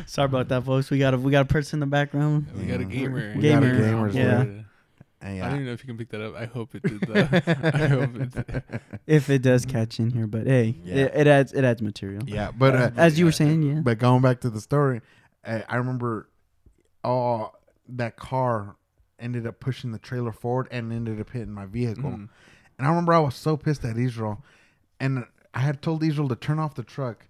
Sorry 0.05 0.25
about 0.25 0.47
that, 0.49 0.63
folks. 0.65 0.89
We 0.89 0.99
got 0.99 1.13
a 1.13 1.17
we 1.17 1.31
got 1.31 1.41
a 1.41 1.45
person 1.45 1.77
in 1.77 1.81
the 1.81 1.85
background. 1.87 2.47
We 2.57 2.65
got 2.65 2.79
a 2.79 2.83
Yeah. 2.83 2.89
gamer. 2.89 3.33
We 3.35 3.41
got 3.49 3.63
a 3.63 3.67
gamer, 3.71 4.09
yeah. 4.09 4.45
And 5.21 5.41
I 5.41 5.47
don't 5.47 5.55
even 5.55 5.65
know 5.67 5.71
if 5.73 5.83
you 5.83 5.87
can 5.87 5.97
pick 5.97 6.09
that 6.09 6.21
up. 6.21 6.35
I 6.35 6.45
hope 6.45 6.75
it 6.75 6.83
did. 6.83 7.01
Though. 7.01 7.13
I 7.73 7.87
hope 7.87 8.15
it 8.15 8.31
did. 8.31 8.63
If 9.07 9.29
it 9.29 9.41
does 9.41 9.65
catch 9.65 9.99
in 9.99 10.11
here, 10.11 10.27
but 10.27 10.45
hey, 10.47 10.75
Yeah. 10.83 10.95
it, 11.05 11.11
it 11.15 11.27
adds 11.27 11.53
it 11.53 11.63
adds 11.63 11.81
material. 11.81 12.21
yeah, 12.27 12.51
but 12.51 12.75
uh, 12.75 12.91
As 12.97 13.17
you 13.17 13.25
were 13.25 13.31
saying, 13.31 13.61
yeah. 13.63 13.79
But 13.81 13.97
going 13.99 14.21
back 14.21 14.41
to 14.41 14.49
the 14.49 14.61
story, 14.61 15.01
I, 15.45 15.63
I 15.69 15.75
remember, 15.77 16.29
oh, 17.03 17.51
that 17.89 18.17
car 18.17 18.75
ended 19.19 19.47
up 19.47 19.59
pushing 19.59 19.91
the 19.91 19.97
trailer 19.99 20.31
forward 20.31 20.67
and 20.71 20.91
ended 20.93 21.19
up 21.19 21.29
hitting 21.31 21.53
my 21.53 21.65
vehicle. 21.65 22.11
Mhm. 22.11 22.29
And 22.77 22.85
I 22.85 22.89
remember 22.89 23.13
I 23.13 23.19
was 23.19 23.33
so 23.35 23.57
pissed 23.57 23.83
at 23.85 23.97
Israel, 23.97 24.43
and 24.99 25.25
I 25.53 25.59
had 25.61 25.81
told 25.81 26.03
Israel 26.03 26.27
to 26.29 26.35
turn 26.35 26.59
off 26.59 26.75
the 26.75 26.83
truck, 26.83 27.25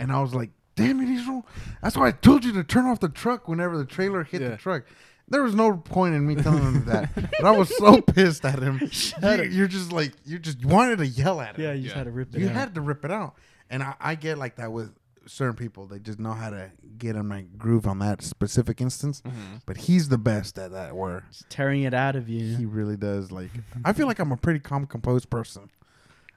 and 0.00 0.10
I 0.10 0.20
was 0.20 0.34
like, 0.34 0.50
"Damn 0.74 1.00
it, 1.00 1.08
Israel! 1.08 1.46
That's 1.82 1.96
why 1.96 2.08
I 2.08 2.12
told 2.12 2.44
you 2.44 2.52
to 2.54 2.64
turn 2.64 2.86
off 2.86 2.98
the 2.98 3.08
truck 3.08 3.46
whenever 3.46 3.78
the 3.78 3.84
trailer 3.84 4.24
hit 4.24 4.40
Yeah. 4.42 4.48
the 4.48 4.56
truck." 4.56 4.84
There 5.30 5.42
was 5.42 5.54
no 5.54 5.76
point 5.76 6.14
in 6.14 6.26
me 6.26 6.34
telling 6.36 6.62
him 6.62 6.84
that, 6.86 7.14
but 7.14 7.44
I 7.44 7.50
was 7.50 7.74
so 7.76 8.00
pissed 8.00 8.44
at 8.44 8.60
him. 8.62 8.80
You, 9.22 9.42
you're 9.44 9.68
just 9.68 9.92
like 9.92 10.12
you 10.24 10.38
just 10.38 10.64
wanted 10.64 10.98
to 10.98 11.06
yell 11.06 11.40
at 11.40 11.56
him. 11.56 11.64
Yeah, 11.64 11.72
you 11.72 11.82
just 11.84 11.94
Yeah. 11.94 11.98
had 11.98 12.04
to 12.04 12.10
rip 12.12 12.34
it 12.34 12.40
You 12.40 12.48
out. 12.48 12.54
had 12.54 12.74
to 12.76 12.80
rip 12.80 13.04
it 13.04 13.10
out, 13.10 13.34
and 13.70 13.82
I, 13.82 13.94
I 14.00 14.14
get 14.14 14.38
like 14.38 14.56
that 14.56 14.72
with 14.72 14.94
certain 15.26 15.54
people. 15.56 15.86
They 15.86 15.98
just 15.98 16.18
know 16.18 16.32
how 16.32 16.48
to 16.50 16.70
get 16.96 17.14
in 17.16 17.26
my 17.26 17.42
groove 17.58 17.86
on 17.86 17.98
that 17.98 18.22
specific 18.22 18.80
instance. 18.80 19.20
Mhm. 19.26 19.60
But 19.66 19.76
he's 19.76 20.08
the 20.08 20.16
best 20.18 20.58
at 20.58 20.70
that. 20.72 20.96
Where 20.96 21.24
Just 21.30 21.50
tearing 21.50 21.82
it 21.82 21.92
out 21.92 22.16
of 22.16 22.28
you. 22.30 22.56
he 22.56 22.64
really 22.64 22.96
does. 22.96 23.30
Like 23.30 23.50
I 23.84 23.92
feel 23.92 24.06
like 24.06 24.18
I'm 24.18 24.32
a 24.32 24.36
pretty 24.38 24.60
calm, 24.60 24.86
composed 24.86 25.28
person. 25.28 25.68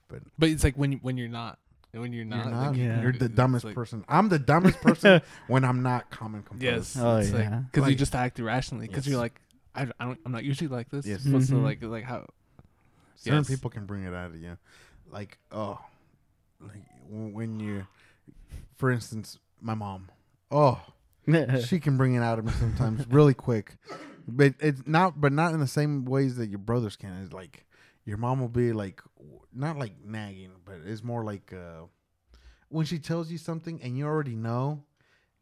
But 0.10 0.24
but 0.38 0.50
it's 0.50 0.63
like 0.65 0.75
when 0.75 0.91
you, 0.91 1.00
when 1.01 1.15
you're 1.17 1.29
not, 1.29 1.57
and 1.93 2.01
when 2.01 2.13
you're 2.13 2.25
not, 2.25 2.45
you're 2.45 2.53
not. 2.53 2.75
you- 2.75 2.86
Yeah. 2.86 3.01
You're 3.01 3.12
the 3.12 3.29
dumbest 3.29 3.65
like- 3.65 3.75
person. 3.75 4.03
I'm 4.07 4.29
the 4.29 4.39
dumbest 4.39 4.79
person 4.81 5.21
when 5.48 5.63
I'm 5.65 5.81
not 5.83 6.10
calm 6.12 6.36
and 6.36 6.45
composed. 6.45 6.63
Yes. 6.63 6.98
Oh, 7.00 7.17
it's 7.17 7.31
like 7.31 7.43
yeah. 7.43 7.63
because 7.71 7.89
you 7.89 7.95
just 7.95 8.15
act 8.15 8.39
irrationally 8.39 8.88
because 8.88 9.05
Yes. 9.05 9.12
you're 9.12 9.19
like 9.21 9.39
I, 9.75 9.83
I 10.00 10.05
don't 10.05 10.19
I'm 10.25 10.31
not 10.31 10.43
usually 10.43 10.67
like 10.67 10.89
this. 10.89 11.05
Yes. 11.05 11.25
What's 11.25 11.48
the 11.48 11.55
Mhm. 11.55 11.63
like 11.63 11.83
like 11.83 12.03
how 12.03 12.27
Certain 13.15 13.39
Yes. 13.39 13.50
people 13.50 13.69
can 13.69 13.86
bring 13.86 14.03
it 14.03 14.13
out 14.13 14.31
of 14.31 14.36
you. 14.41 14.57
Like 15.10 15.38
oh, 15.51 15.79
like 16.60 16.83
when 17.10 17.60
you, 17.60 17.86
for 18.77 18.89
instance, 18.91 19.38
my 19.62 19.74
mom. 19.74 20.10
Oh, 20.50 20.81
she 21.65 21.79
can 21.79 21.98
bring 21.98 22.15
it 22.15 22.21
out 22.24 22.39
of 22.39 22.45
me 22.45 22.51
sometimes 22.53 23.05
really 23.07 23.33
quick 23.33 23.77
but 24.27 24.53
it's 24.60 24.81
not 24.86 25.19
but 25.21 25.31
not 25.31 25.53
in 25.53 25.60
the 25.60 25.67
same 25.67 26.05
ways 26.05 26.36
that 26.38 26.48
your 26.48 26.60
brothers 26.60 26.95
can 26.95 27.12
it's 27.24 27.31
like 27.33 27.65
your 28.05 28.17
mom 28.17 28.39
will 28.39 28.48
be 28.50 28.72
like 28.74 29.01
not 29.53 29.77
like 29.77 29.93
nagging 30.03 30.51
but 30.65 30.75
it's 30.86 31.03
more 31.03 31.24
like 31.24 31.53
uh 31.53 31.81
when 32.70 32.86
she 32.86 32.98
tells 33.00 33.29
you 33.31 33.38
something 33.38 33.79
and 33.84 33.98
you 33.98 34.05
already 34.05 34.36
know 34.36 34.84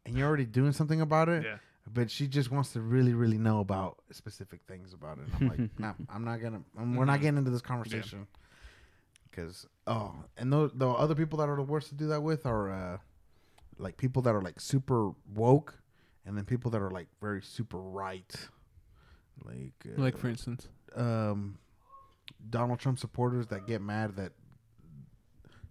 and 0.04 0.16
you're 0.16 0.26
already 0.26 0.44
doing 0.46 0.72
something 0.72 1.00
about 1.00 1.28
it 1.28 1.44
yeah. 1.44 1.56
but 1.92 2.10
she 2.10 2.26
just 2.26 2.50
wants 2.50 2.72
to 2.72 2.80
really 2.80 3.14
really 3.14 3.38
know 3.38 3.60
about 3.60 3.98
specific 4.10 4.60
things 4.66 4.92
about 4.92 5.18
it. 5.18 5.24
And 5.24 5.34
i'm 5.40 5.48
like 5.48 5.78
nah, 5.78 5.94
i'm 6.14 6.24
not 6.24 6.40
gonna 6.42 6.60
I'm, 6.78 6.96
we're 6.96 7.04
not 7.04 7.18
Mhm. 7.18 7.22
getting 7.22 7.38
into 7.38 7.50
this 7.50 7.62
conversation. 7.62 8.26
Because 9.30 9.66
oh 9.86 10.12
and 10.36 10.52
the, 10.52 10.70
the 10.74 10.88
other 10.88 11.14
people 11.14 11.38
that 11.38 11.48
are 11.48 11.56
the 11.56 11.62
worst 11.62 11.88
to 11.90 11.94
do 11.94 12.08
that 12.08 12.22
with 12.22 12.46
are 12.46 12.70
uh 12.70 12.98
like 13.78 13.96
people 13.96 14.22
that 14.22 14.34
are 14.34 14.42
like 14.42 14.60
super 14.60 15.12
woke 15.34 15.78
and 16.26 16.36
then 16.36 16.44
people 16.44 16.70
that 16.72 16.82
are 16.82 16.90
like 16.90 17.06
very 17.20 17.40
super 17.40 17.78
right. 17.80 18.34
Like 19.44 19.86
uh, 19.86 20.00
like 20.00 20.18
for 20.18 20.28
instance? 20.28 20.68
um 20.96 21.58
Donald 22.48 22.78
Trump 22.80 22.98
supporters 22.98 23.46
that 23.48 23.66
get 23.66 23.80
mad 23.82 24.16
that 24.16 24.32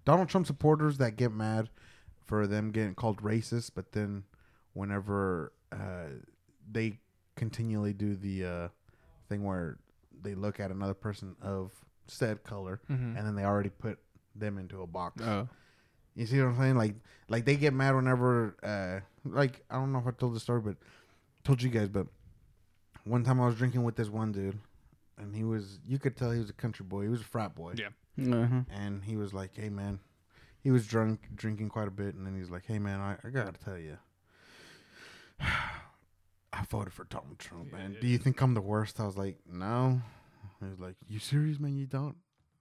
Donald 0.06 0.30
Trump 0.30 0.48
supporters 0.48 0.98
that 0.98 1.16
get 1.16 1.32
mad 1.34 1.70
for 2.26 2.48
them 2.48 2.72
getting 2.72 2.96
called 2.96 3.22
racist, 3.22 3.72
but 3.76 3.92
then 3.92 4.24
whenever 4.74 5.52
uh, 5.72 6.08
they 6.72 7.00
continually 7.36 7.94
do 7.94 8.16
the 8.16 8.46
uh, 8.46 8.68
thing 9.28 9.44
where 9.44 9.78
they 10.22 10.36
look 10.36 10.60
at 10.60 10.72
another 10.72 10.94
person 10.94 11.36
of 11.42 11.72
said 12.08 12.44
color 12.44 12.82
Mhm. 12.90 13.18
and 13.18 13.18
then 13.18 13.36
they 13.36 13.44
already 13.44 13.70
put 13.70 14.00
them 14.36 14.58
into 14.58 14.82
a 14.82 14.88
box. 14.88 15.22
oh 15.24 15.48
You 16.16 16.26
see 16.26 16.40
what 16.40 16.50
I'm 16.50 16.58
saying? 16.58 16.76
Like, 16.76 16.96
like 17.30 17.46
they 17.46 17.56
get 17.56 17.74
mad 17.74 17.96
whenever, 17.96 18.56
uh, 18.64 19.00
like 19.30 19.64
I 19.70 19.76
don't 19.76 19.92
know 19.92 20.00
if 20.00 20.08
I 20.08 20.12
told 20.12 20.34
the 20.36 20.40
story, 20.40 20.62
but 20.62 20.78
told 21.44 21.62
you 21.62 21.70
guys. 21.70 21.88
But 21.90 22.08
one 23.06 23.24
time 23.24 23.40
I 23.40 23.46
was 23.46 23.56
drinking 23.56 23.84
with 23.84 23.96
this 23.96 24.10
one 24.10 24.32
dude, 24.32 24.60
and 25.20 25.36
he 25.36 25.44
was, 25.44 25.80
you 25.86 26.00
could 26.00 26.16
tell 26.18 26.32
he 26.32 26.40
was 26.40 26.50
a 26.50 26.54
country 26.54 26.86
boy. 26.86 27.04
He 27.04 27.10
was 27.10 27.22
a 27.22 27.26
frat 27.26 27.54
boy. 27.56 27.74
Yeah. 27.78 27.90
Uh-huh. 28.34 28.62
And 28.74 29.04
he 29.04 29.16
was 29.18 29.34
like, 29.34 29.52
"Hey 29.56 29.70
man," 29.70 30.00
he 30.62 30.72
was 30.72 30.86
drunk, 30.88 31.22
drinking 31.36 31.70
quite 31.70 31.88
a 31.88 31.92
bit, 31.92 32.16
and 32.16 32.26
then 32.26 32.36
he's 32.38 32.50
like, 32.50 32.66
"Hey 32.66 32.80
man, 32.80 33.00
I, 33.00 33.16
I 33.26 33.30
gotta 33.30 33.54
tell 33.54 33.78
you." 33.78 33.98
I 36.52 36.64
voted 36.70 36.94
for 36.94 37.06
Donald 37.06 37.40
Trump, 37.40 37.68
Yeah, 37.72 37.78
man. 37.78 37.94
yeah, 37.94 38.02
Do 38.02 38.08
you 38.08 38.18
think 38.18 38.42
I'm 38.42 38.54
the 38.54 38.62
worst? 38.62 39.00
I 39.00 39.06
was 39.06 39.18
like, 39.18 39.38
no. 39.50 40.02
He 40.60 40.66
was 40.68 40.80
like, 40.80 40.96
you 41.08 41.20
serious, 41.20 41.60
man? 41.60 41.78
You 41.78 41.86
don't? 41.86 42.16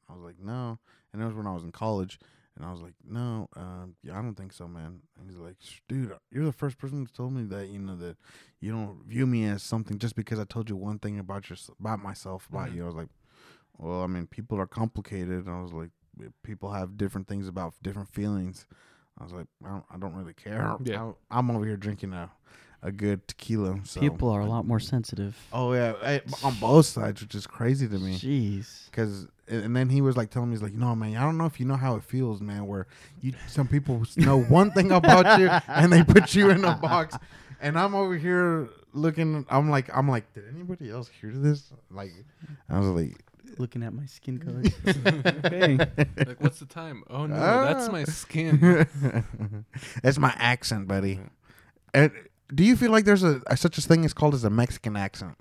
I 0.08 0.12
was 0.14 0.22
like, 0.22 0.38
no. 0.40 0.78
And 1.12 1.20
that 1.20 1.26
was 1.26 1.34
when 1.34 1.46
I 1.46 1.52
was 1.54 1.64
in 1.64 1.72
college. 1.72 2.18
And 2.58 2.66
I 2.66 2.72
was 2.72 2.80
like, 2.80 2.94
no, 3.08 3.48
um, 3.54 3.94
yeah, 4.02 4.18
I 4.18 4.22
don't 4.22 4.34
think 4.34 4.52
so, 4.52 4.66
man. 4.66 4.98
And 5.18 5.30
he's 5.30 5.38
like, 5.38 5.54
dude, 5.88 6.12
you're 6.32 6.44
the 6.44 6.52
first 6.52 6.76
person 6.76 6.98
who 6.98 7.06
told 7.06 7.32
me 7.32 7.44
that, 7.44 7.68
you 7.68 7.78
know, 7.78 7.94
that 7.96 8.16
you 8.60 8.72
don't 8.72 9.04
view 9.06 9.28
me 9.28 9.44
as 9.44 9.62
something 9.62 9.96
just 9.96 10.16
because 10.16 10.40
I 10.40 10.44
told 10.44 10.68
you 10.68 10.74
one 10.74 10.98
thing 10.98 11.20
about 11.20 11.48
your, 11.48 11.56
about 11.78 12.02
myself, 12.02 12.48
about 12.50 12.70
Mhm. 12.70 12.74
you. 12.74 12.82
I 12.82 12.86
was 12.86 12.96
like, 12.96 13.08
well, 13.78 14.02
I 14.02 14.08
mean, 14.08 14.26
people 14.26 14.58
are 14.58 14.66
complicated. 14.66 15.46
And 15.46 15.50
I 15.50 15.60
was 15.62 15.72
like, 15.72 15.90
people 16.42 16.72
have 16.72 16.96
different 16.96 17.28
things 17.28 17.46
about 17.46 17.74
different 17.80 18.08
feelings. 18.08 18.66
I 19.20 19.22
was 19.22 19.32
like, 19.32 19.46
I 19.64 19.68
don't, 19.68 19.84
I 19.92 19.96
don't 19.96 20.14
really 20.14 20.34
care. 20.34 20.76
Yeah. 20.82 21.12
I, 21.30 21.38
am 21.38 21.52
over 21.52 21.64
here 21.64 21.76
drinking 21.76 22.12
a, 22.12 22.28
a 22.82 22.90
good 22.90 23.26
tequila. 23.28 23.78
So. 23.84 24.00
People 24.00 24.30
are 24.30 24.40
a 24.40 24.46
lot 24.46 24.66
more 24.66 24.80
sensitive. 24.80 25.36
Oh 25.52 25.74
yeah, 25.74 25.94
eh, 26.02 26.20
on 26.42 26.54
both 26.60 26.86
sides, 26.86 27.20
which 27.20 27.36
is 27.36 27.46
crazy 27.46 27.86
to 27.86 27.98
me. 27.98 28.16
Jeez. 28.16 28.90
Cause, 28.90 29.28
and 29.48 29.74
then 29.76 29.88
he 29.88 30.00
was 30.00 30.16
like 30.16 30.30
telling 30.30 30.50
me, 30.50 30.54
he's 30.56 30.62
like, 30.62 30.74
no, 30.74 30.94
man, 30.94 31.16
I 31.16 31.22
don't 31.22 31.38
know 31.38 31.46
if 31.46 31.58
you 31.58 31.66
know 31.66 31.76
how 31.76 31.96
it 31.96 32.02
feels, 32.04 32.40
man. 32.40 32.66
Where 32.66 32.86
you, 33.20 33.32
some 33.46 33.66
people 33.68 34.04
know 34.16 34.40
one 34.42 34.70
thing 34.72 34.92
about 34.92 35.40
you, 35.40 35.48
and 35.68 35.92
they 35.92 36.02
put 36.04 36.34
you 36.34 36.50
in 36.50 36.64
a 36.64 36.74
box, 36.76 37.16
and 37.60 37.78
I'm 37.78 37.94
over 37.94 38.16
here 38.16 38.68
looking. 38.92 39.44
I'm 39.48 39.70
like, 39.70 39.88
I'm 39.96 40.08
like, 40.08 40.32
did 40.34 40.44
anybody 40.54 40.90
else 40.90 41.08
hear 41.20 41.32
this? 41.32 41.72
Like, 41.90 42.12
I 42.68 42.78
was 42.78 42.88
like, 42.88 43.16
Looking 43.56 43.82
at 43.82 43.92
my 43.92 44.04
skin 44.06 44.38
color. 44.44 44.62
okay. 45.44 45.76
like 46.26 46.40
what's 46.40 46.60
the 46.60 46.66
time 46.66 47.02
oh 47.10 47.26
no 47.26 47.34
Ah. 47.34 47.64
that's 47.72 47.90
my 47.90 48.04
skin 48.04 48.86
that's 50.02 50.18
my 50.18 50.32
accent, 50.38 50.86
buddy. 50.86 51.18
And 51.92 52.12
do 52.54 52.62
you 52.62 52.76
feel 52.76 52.90
like 52.92 53.04
there's 53.04 53.24
a, 53.24 53.40
a 53.48 53.56
such 53.56 53.78
a 53.78 53.80
thing 53.80 54.04
as 54.04 54.12
called 54.14 54.34
as 54.34 54.44
a 54.44 54.50
Mexican 54.50 54.96
accent? 54.96 55.34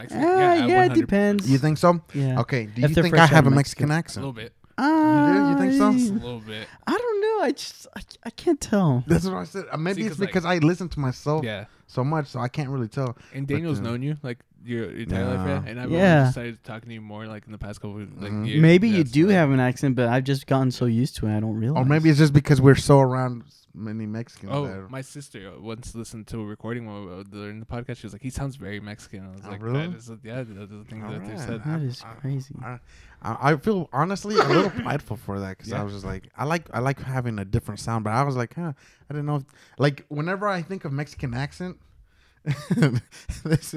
I'm 0.00 0.06
Uh, 0.06 0.26
yeah, 0.26 0.54
yeah, 0.66 0.84
it 0.84 0.92
100%. 0.92 0.94
depends. 0.94 1.50
You 1.50 1.58
think 1.58 1.78
so? 1.78 2.00
Yeah. 2.14 2.40
Okay. 2.40 2.66
Do 2.66 2.82
If 2.82 2.90
you 2.90 3.02
think 3.02 3.14
I 3.18 3.26
have 3.26 3.44
a 3.44 3.48
of 3.48 3.54
Mexican 3.54 3.88
Mexico. 3.88 3.94
a 3.94 3.98
accent? 3.98 4.22
little 4.26 4.32
bit 4.32 4.52
Uh, 4.76 5.50
You 5.52 5.58
think 5.58 5.72
so? 5.78 5.92
just 5.92 6.10
a 6.10 6.14
little 6.14 6.40
bit 6.40 6.66
I 6.86 6.92
don't 6.92 7.20
know. 7.20 7.44
I 7.44 7.52
just 7.52 7.86
I, 7.96 8.00
I 8.24 8.30
can't 8.30 8.60
tell. 8.60 9.04
That's 9.06 9.24
what 9.24 9.34
I 9.34 9.44
said. 9.44 9.64
Uh, 9.70 9.76
maybe 9.76 10.02
See, 10.02 10.06
it's 10.08 10.14
'cause, 10.16 10.20
like- 10.20 10.28
because 10.30 10.44
I 10.44 10.58
listen 10.58 10.88
to 10.90 11.00
myself 11.00 11.44
yeah 11.44 11.66
so 11.86 12.02
much, 12.02 12.26
so 12.28 12.40
I 12.40 12.48
can't 12.48 12.70
really 12.70 12.88
tell. 12.88 13.16
and 13.34 13.46
Daniel's 13.46 13.78
uh, 13.78 13.82
known 13.82 14.02
you 14.02 14.16
like 14.22 14.38
your 14.64 14.90
your 14.90 15.00
entire 15.02 15.26
life 15.26 15.46
Yeah. 15.46 15.62
yeah? 15.62 15.70
and 15.70 15.80
I've 15.80 15.90
Yeah. 15.90 15.98
only 16.14 16.22
just 16.24 16.32
started 16.32 16.64
talking 16.64 16.88
to 16.88 16.94
you 16.94 17.00
more 17.02 17.26
like 17.26 17.44
in 17.46 17.52
the 17.52 17.58
past 17.58 17.80
couple 17.80 18.00
of 18.02 18.20
like 18.22 18.32
Mhm. 18.32 18.46
years 18.48 18.60
Maybe 18.62 18.88
Yeah, 18.88 18.98
you 18.98 19.04
do 19.04 19.26
like- 19.26 19.36
have 19.36 19.50
an 19.52 19.60
accent, 19.60 19.94
but 19.94 20.08
I've 20.08 20.24
just 20.24 20.46
gotten 20.48 20.70
so 20.72 20.86
used 20.86 21.16
to 21.16 21.26
it, 21.28 21.36
I 21.36 21.40
don't 21.40 21.54
realize. 21.56 21.82
Or 21.82 21.84
maybe 21.88 22.08
it's 22.10 22.18
just 22.18 22.32
because 22.32 22.60
we're 22.60 22.74
so 22.74 22.98
around 23.00 23.44
many 23.74 24.06
Mexicans. 24.06 24.52
Oh, 24.54 24.66
that- 24.66 24.90
my 24.90 25.00
sister 25.00 25.52
uh, 25.56 25.60
once 25.60 25.94
listened 25.94 26.26
to 26.28 26.40
a 26.40 26.44
recording 26.44 26.86
while 26.86 27.00
we 27.00 27.06
were 27.06 27.24
during 27.24 27.60
the 27.60 27.66
podcast. 27.66 27.96
She 27.98 28.06
was 28.06 28.12
like, 28.12 28.22
"He 28.22 28.30
sounds 28.30 28.56
very 28.56 28.80
Mexican." 28.80 29.26
I 29.26 29.30
was 29.36 29.44
Oh, 29.44 29.50
like, 29.50 29.62
really? 29.62 29.86
"That 29.88 29.96
is, 29.96 30.10
yeah, 30.22 30.42
that 30.42 30.48
is 30.62 30.68
the 30.70 30.84
thing 30.88 31.02
oh, 31.04 31.12
that 31.12 31.26
they 31.26 31.36
said." 31.36 31.64
that 31.64 31.80
is 31.82 32.02
crazy. 32.20 32.54
I, 32.64 32.78
I 33.22 33.52
I 33.52 33.56
feel 33.56 33.88
honestly 33.92 34.36
a 34.36 34.44
little 34.48 34.70
prideful 34.70 35.16
for 35.16 35.40
that 35.40 35.56
because 35.58 35.72
I 35.72 35.82
was 35.82 35.92
just 35.92 36.04
like 36.06 36.28
I 36.36 36.44
like 36.44 36.68
I 36.72 36.78
like 36.80 37.00
having 37.00 37.38
a 37.38 37.44
different 37.44 37.80
sound, 37.80 38.04
but 38.04 38.12
I 38.12 38.22
was 38.22 38.36
like, 38.36 38.54
huh, 38.54 38.72
I 39.10 39.12
didn't 39.12 39.26
know. 39.26 39.36
If, 39.36 39.44
like 39.78 40.04
whenever 40.08 40.46
I 40.48 40.62
think 40.62 40.84
of 40.84 40.92
Mexican 40.92 41.34
accent, 41.34 41.78
this, 43.44 43.74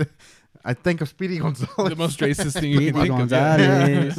I 0.65 0.73
think 0.73 1.01
of 1.01 1.09
Speedy 1.09 1.37
Gonzales. 1.39 1.89
The 1.89 1.95
most 1.95 2.19
racist 2.19 2.59
thing 2.59 2.71
you 2.71 2.89
Speedy 2.89 3.07
can 3.09 3.27
think 3.29 3.31
of. 3.31 4.17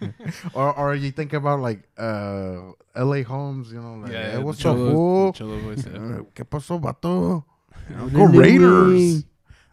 Yeah. 0.00 0.08
Or 0.54 0.72
or 0.78 0.94
you 0.94 1.10
think 1.10 1.32
about 1.32 1.60
like 1.60 1.88
uh 1.98 2.72
L.A. 2.94 3.22
Holmes, 3.22 3.72
you 3.72 3.80
know, 3.80 3.94
like, 4.02 4.12
Yeah, 4.12 4.30
hey, 4.30 4.36
the 4.36 4.40
what's 4.42 4.58
up, 4.64 4.76
cholo- 4.76 4.92
fool? 4.92 5.32
the 5.32 5.38
cholo 5.38 5.58
voice, 5.60 5.86
yeah. 5.86 5.98
Uh, 5.98 6.22
¿Qué 6.34 6.44
pasó, 6.44 6.80
vato? 6.80 7.44
You 7.88 7.96
know, 7.96 8.08
go 8.08 8.24
Raiders. 8.24 9.24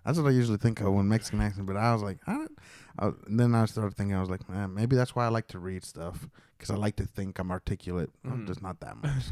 That's 0.06 0.18
what 0.20 0.28
I 0.30 0.32
usually 0.32 0.58
think 0.58 0.80
of 0.82 0.94
when 0.94 1.08
Mexican 1.08 1.42
accent. 1.42 1.66
But 1.68 1.76
I 1.78 1.94
was 1.94 2.02
like, 2.02 2.20
I 2.28 2.34
don't, 2.34 2.52
I, 2.98 3.06
and 3.28 3.40
then 3.40 3.54
I 3.56 3.66
started 3.66 3.96
thinking, 3.98 4.16
I 4.16 4.22
was 4.22 4.30
like, 4.30 4.48
man, 4.50 4.74
maybe 4.74 4.96
that's 4.96 5.16
why 5.16 5.26
I 5.26 5.30
like 5.30 5.48
to 5.50 5.60
read 5.60 5.84
stuff 5.84 6.28
because 6.58 6.70
I 6.72 6.76
like 6.76 6.96
to 6.98 7.06
think 7.06 7.38
I'm 7.40 7.52
articulate. 7.52 8.10
I'm 8.24 8.44
Mhm. 8.44 8.48
just 8.48 8.62
not 8.62 8.80
that 8.80 8.96
much 9.04 9.26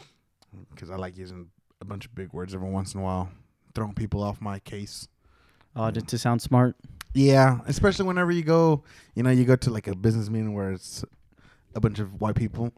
because 0.70 0.90
I 0.90 0.96
like 0.96 1.16
using 1.18 1.50
a 1.80 1.84
bunch 1.84 2.06
of 2.06 2.14
big 2.14 2.32
words 2.32 2.54
every 2.54 2.70
once 2.70 2.94
in 2.94 3.00
a 3.00 3.04
while, 3.04 3.28
throwing 3.74 3.94
people 3.94 4.22
off 4.22 4.40
my 4.40 4.58
case. 4.60 5.08
Oh, 5.74 5.90
to, 5.90 6.00
to 6.00 6.18
sound 6.18 6.42
smart. 6.42 6.76
Yeah, 7.14 7.58
especially 7.66 8.06
whenever 8.06 8.30
you 8.32 8.42
go, 8.42 8.84
you 9.14 9.22
know, 9.22 9.30
you 9.30 9.44
go 9.44 9.56
to 9.56 9.70
like 9.70 9.86
a 9.86 9.94
business 9.94 10.28
meeting 10.30 10.54
where 10.54 10.72
it's 10.72 11.04
a 11.74 11.80
bunch 11.80 11.98
of 11.98 12.20
white 12.20 12.36
people. 12.36 12.72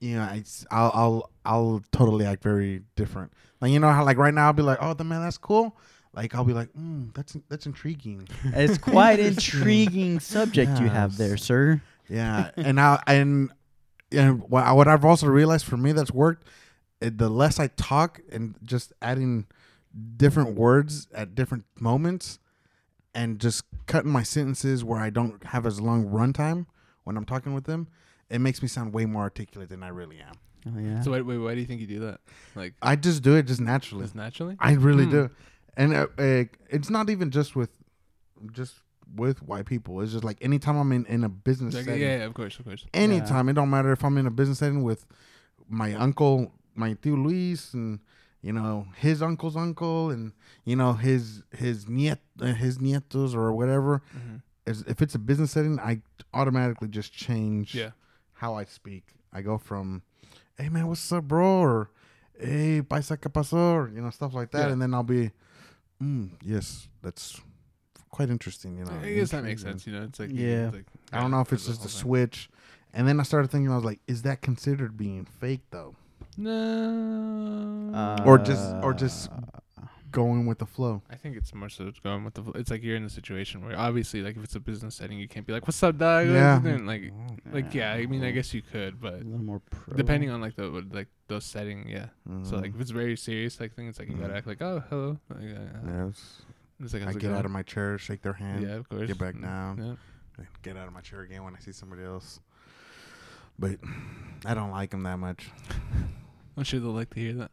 You 0.00 0.16
know, 0.16 0.30
it's, 0.32 0.66
I'll 0.70 0.90
I'll 0.94 1.30
I'll 1.44 1.82
totally 1.92 2.24
act 2.26 2.42
very 2.42 2.82
different. 2.96 3.32
Like 3.60 3.70
you 3.70 3.78
know 3.78 3.90
how 3.90 4.04
like 4.04 4.16
right 4.16 4.32
now 4.32 4.46
I'll 4.46 4.52
be 4.52 4.62
like, 4.62 4.78
oh, 4.80 4.94
the 4.94 5.04
man, 5.04 5.20
that's 5.20 5.38
cool. 5.38 5.76
like 6.12 6.34
I'll 6.34 6.44
be 6.44 6.54
like, 6.54 6.72
mm, 6.72 7.14
that's 7.14 7.36
that's 7.48 7.66
intriguing. 7.66 8.28
It's 8.44 8.78
quite 8.78 9.20
intriguing 9.20 10.18
subject 10.20 10.80
you 10.80 10.88
have 10.88 11.16
there, 11.16 11.36
sir. 11.36 11.80
Yeah, 12.08 12.50
and 12.56 12.80
I 12.80 13.02
and 13.06 13.52
and 14.10 14.42
what, 14.48 14.74
what 14.74 14.88
I've 14.88 15.04
also 15.04 15.26
realized 15.26 15.66
for 15.66 15.76
me 15.76 15.92
that's 15.92 16.12
worked. 16.12 16.48
It, 17.00 17.16
the 17.16 17.30
less 17.30 17.58
I 17.58 17.68
talk 17.68 18.20
and 18.30 18.54
just 18.64 18.92
adding 19.00 19.46
different 20.16 20.54
words 20.56 21.08
at 21.14 21.34
different 21.34 21.64
moments, 21.80 22.38
and 23.14 23.38
just 23.40 23.64
cutting 23.86 24.10
my 24.12 24.22
sentences 24.22 24.84
where 24.84 25.00
I 25.00 25.10
don't 25.10 25.44
have 25.46 25.66
as 25.66 25.80
long 25.80 26.06
runtime 26.08 26.66
when 27.04 27.16
I'm 27.16 27.24
talking 27.24 27.54
with 27.54 27.64
them, 27.64 27.88
it 28.28 28.38
makes 28.40 28.62
me 28.62 28.68
sound 28.68 28.92
way 28.92 29.04
more 29.06 29.22
articulate 29.22 29.68
than 29.68 29.82
I 29.82 29.88
really 29.88 30.20
am. 30.20 30.34
Oh 30.66 30.78
yeah. 30.78 31.00
So 31.02 31.10
wait, 31.12 31.22
wait, 31.22 31.38
why 31.38 31.54
do 31.54 31.60
you 31.60 31.66
think 31.66 31.80
you 31.80 31.86
do 31.86 32.00
that? 32.00 32.20
Like 32.54 32.74
I 32.82 32.94
just 32.96 33.22
do 33.22 33.34
it 33.36 33.44
just 33.46 33.60
naturally. 33.60 34.04
just 34.04 34.14
naturally? 34.14 34.56
I 34.60 34.72
really 34.74 35.04
Hmm. 35.04 35.10
do, 35.10 35.30
and 35.76 35.94
uh, 35.94 36.06
uh, 36.18 36.44
it's 36.68 36.90
not 36.90 37.10
even 37.10 37.30
just 37.30 37.56
with 37.56 37.70
just 38.52 38.74
with 39.16 39.42
white 39.42 39.66
people. 39.66 40.00
It's 40.02 40.12
just 40.12 40.22
like 40.22 40.38
anytime 40.40 40.76
I'm 40.76 40.92
in 40.92 41.04
in 41.06 41.24
a 41.24 41.28
business 41.28 41.74
Like, 41.74 41.84
setting. 41.86 42.02
yeah, 42.02 42.18
yeah, 42.18 42.24
of 42.24 42.34
course, 42.34 42.58
of 42.58 42.64
course. 42.66 42.86
anytime. 42.94 43.48
It 43.48 43.54
don't 43.54 43.70
matter 43.70 43.90
if 43.90 44.04
I'm 44.04 44.16
in 44.18 44.26
a 44.26 44.30
business 44.30 44.58
setting 44.58 44.82
with 44.84 45.06
my 45.68 45.94
uncle, 45.94 46.52
my 46.74 46.94
tío 46.94 47.20
Luis, 47.20 47.72
and 47.74 47.98
you 48.42 48.52
know 48.52 48.86
his 48.96 49.22
uncle's 49.22 49.56
uncle, 49.56 50.10
and 50.10 50.32
you 50.64 50.76
know 50.76 50.92
his 50.94 51.42
his 51.56 51.88
niet 51.88 52.18
uh, 52.40 52.46
his 52.54 52.78
nietos 52.78 53.34
or 53.34 53.52
whatever. 53.52 54.02
hmm 54.12 54.36
Is 54.66 54.82
if 54.86 55.00
it's 55.02 55.14
a 55.14 55.18
business 55.18 55.52
setting, 55.52 55.78
I 55.80 56.02
automatically 56.32 56.88
just 56.88 57.12
change 57.12 57.74
Yeah. 57.74 57.92
how 58.34 58.54
I 58.54 58.64
speak. 58.64 59.04
I 59.32 59.40
go 59.42 59.58
from, 59.58 60.02
"Hey 60.58 60.68
man, 60.68 60.86
what's 60.86 61.10
up, 61.12 61.24
bro?" 61.24 61.60
or 61.62 61.90
"Hey, 62.38 62.82
paisa 62.82 63.16
qué 63.16 63.30
pasó?" 63.32 63.92
you 63.94 64.00
know 64.02 64.10
stuff 64.10 64.34
like 64.34 64.50
that, 64.52 64.66
Yeah. 64.66 64.72
and 64.72 64.80
then 64.82 64.92
I'll 64.94 65.02
be, 65.02 65.30
mm, 66.02 66.30
"Yes, 66.42 66.88
that's." 67.02 67.40
Quite 68.12 68.28
interesting, 68.28 68.76
you 68.76 68.84
know. 68.84 68.98
I 69.00 69.12
guess 69.14 69.30
that 69.30 69.44
makes 69.44 69.62
sense. 69.62 69.86
You 69.86 69.92
know, 69.92 70.02
it's 70.02 70.18
like 70.18 70.32
Yeah. 70.32 70.66
it's 70.66 70.74
like, 70.74 70.86
I 71.12 71.20
don't 71.20 71.30
know 71.30 71.40
if 71.40 71.52
it's 71.52 71.66
just 71.66 71.84
a 71.84 71.88
thing. 71.88 72.00
switch. 72.02 72.50
And 72.92 73.06
then 73.06 73.20
I 73.20 73.22
started 73.22 73.52
thinking, 73.52 73.70
I 73.70 73.76
was 73.76 73.84
like, 73.84 74.00
is 74.08 74.22
that 74.22 74.42
considered 74.42 74.96
being 74.96 75.24
fake 75.24 75.60
though? 75.70 75.94
No. 76.40 78.22
Or 78.24 78.38
just- 78.38 78.74
or 78.82 78.92
just- 78.94 79.30
Uh, 79.30 79.86
Going 80.12 80.44
with 80.46 80.58
the 80.58 80.66
flow. 80.66 81.02
I 81.08 81.14
think 81.14 81.36
it's 81.36 81.54
more 81.54 81.68
so 81.68 81.86
it's 81.86 82.00
going 82.00 82.24
with 82.24 82.34
the. 82.34 82.42
fl- 82.42 82.56
It's 82.56 82.68
like 82.68 82.82
you're 82.82 82.96
in 82.96 83.04
a 83.04 83.08
situation 83.08 83.64
where 83.64 83.78
obviously, 83.78 84.22
like 84.22 84.36
if 84.36 84.42
it's 84.42 84.56
a 84.56 84.60
business 84.60 84.96
setting, 84.96 85.20
you 85.20 85.28
can't 85.28 85.46
be 85.46 85.52
like, 85.52 85.68
"What's 85.68 85.80
up, 85.84 85.98
dog?" 85.98 86.26
Yeah. 86.26 86.60
And 86.66 86.84
like, 86.84 87.12
like 87.52 87.72
yeah. 87.72 87.92
I 87.92 88.06
mean, 88.06 88.24
I 88.24 88.32
guess 88.32 88.52
you 88.52 88.60
could, 88.60 88.94
a 88.94 88.96
but 88.96 89.14
little 89.22 89.38
more 89.38 89.60
pro. 89.70 89.94
depending 89.96 90.28
on 90.30 90.40
like 90.40 90.56
the 90.56 90.64
like 90.90 91.06
those 91.28 91.44
setting, 91.44 91.88
yeah. 91.88 92.06
So 92.42 92.56
like 92.56 92.72
Mhm. 92.72 92.74
if 92.74 92.80
it's 92.80 92.90
very 92.90 93.16
serious 93.16 93.60
like 93.60 93.74
thing, 93.76 93.86
it's 93.86 94.00
like 94.00 94.08
you 94.08 94.16
gotta 94.16 94.34
act 94.34 94.48
like, 94.48 94.60
"Oh, 94.60 94.82
hello." 94.90 95.20
Like, 95.28 95.38
uh, 95.44 95.78
Yeah, 95.86 96.06
it's- 96.08 96.42
It's 96.80 96.92
like 96.92 97.06
I 97.06 97.12
get 97.12 97.30
out 97.30 97.44
of 97.44 97.52
my 97.52 97.62
chair, 97.62 97.96
shake 97.96 98.22
their 98.22 98.32
hand, 98.32 98.62
yeah, 98.66 98.74
of 98.74 98.88
course. 98.88 99.06
get 99.06 99.16
back 99.18 99.36
Mm, 99.36 99.42
down. 99.42 99.78
Yeah. 99.78 99.94
then 100.38 100.48
get 100.62 100.76
out 100.76 100.88
of 100.88 100.92
my 100.92 101.02
chair 101.02 101.20
again 101.20 101.44
when 101.44 101.54
I 101.54 101.60
see 101.60 101.70
somebody 101.72 102.02
else. 102.02 102.40
But 103.60 103.78
I 104.44 104.54
don't 104.54 104.72
like 104.72 104.90
them 104.90 105.04
that 105.04 105.18
much. 105.20 105.52
I'm 106.56 106.64
sure 106.64 106.80
they'll 106.80 106.90
like 106.90 107.10
to 107.14 107.20
hear 107.20 107.32
that. 107.34 107.50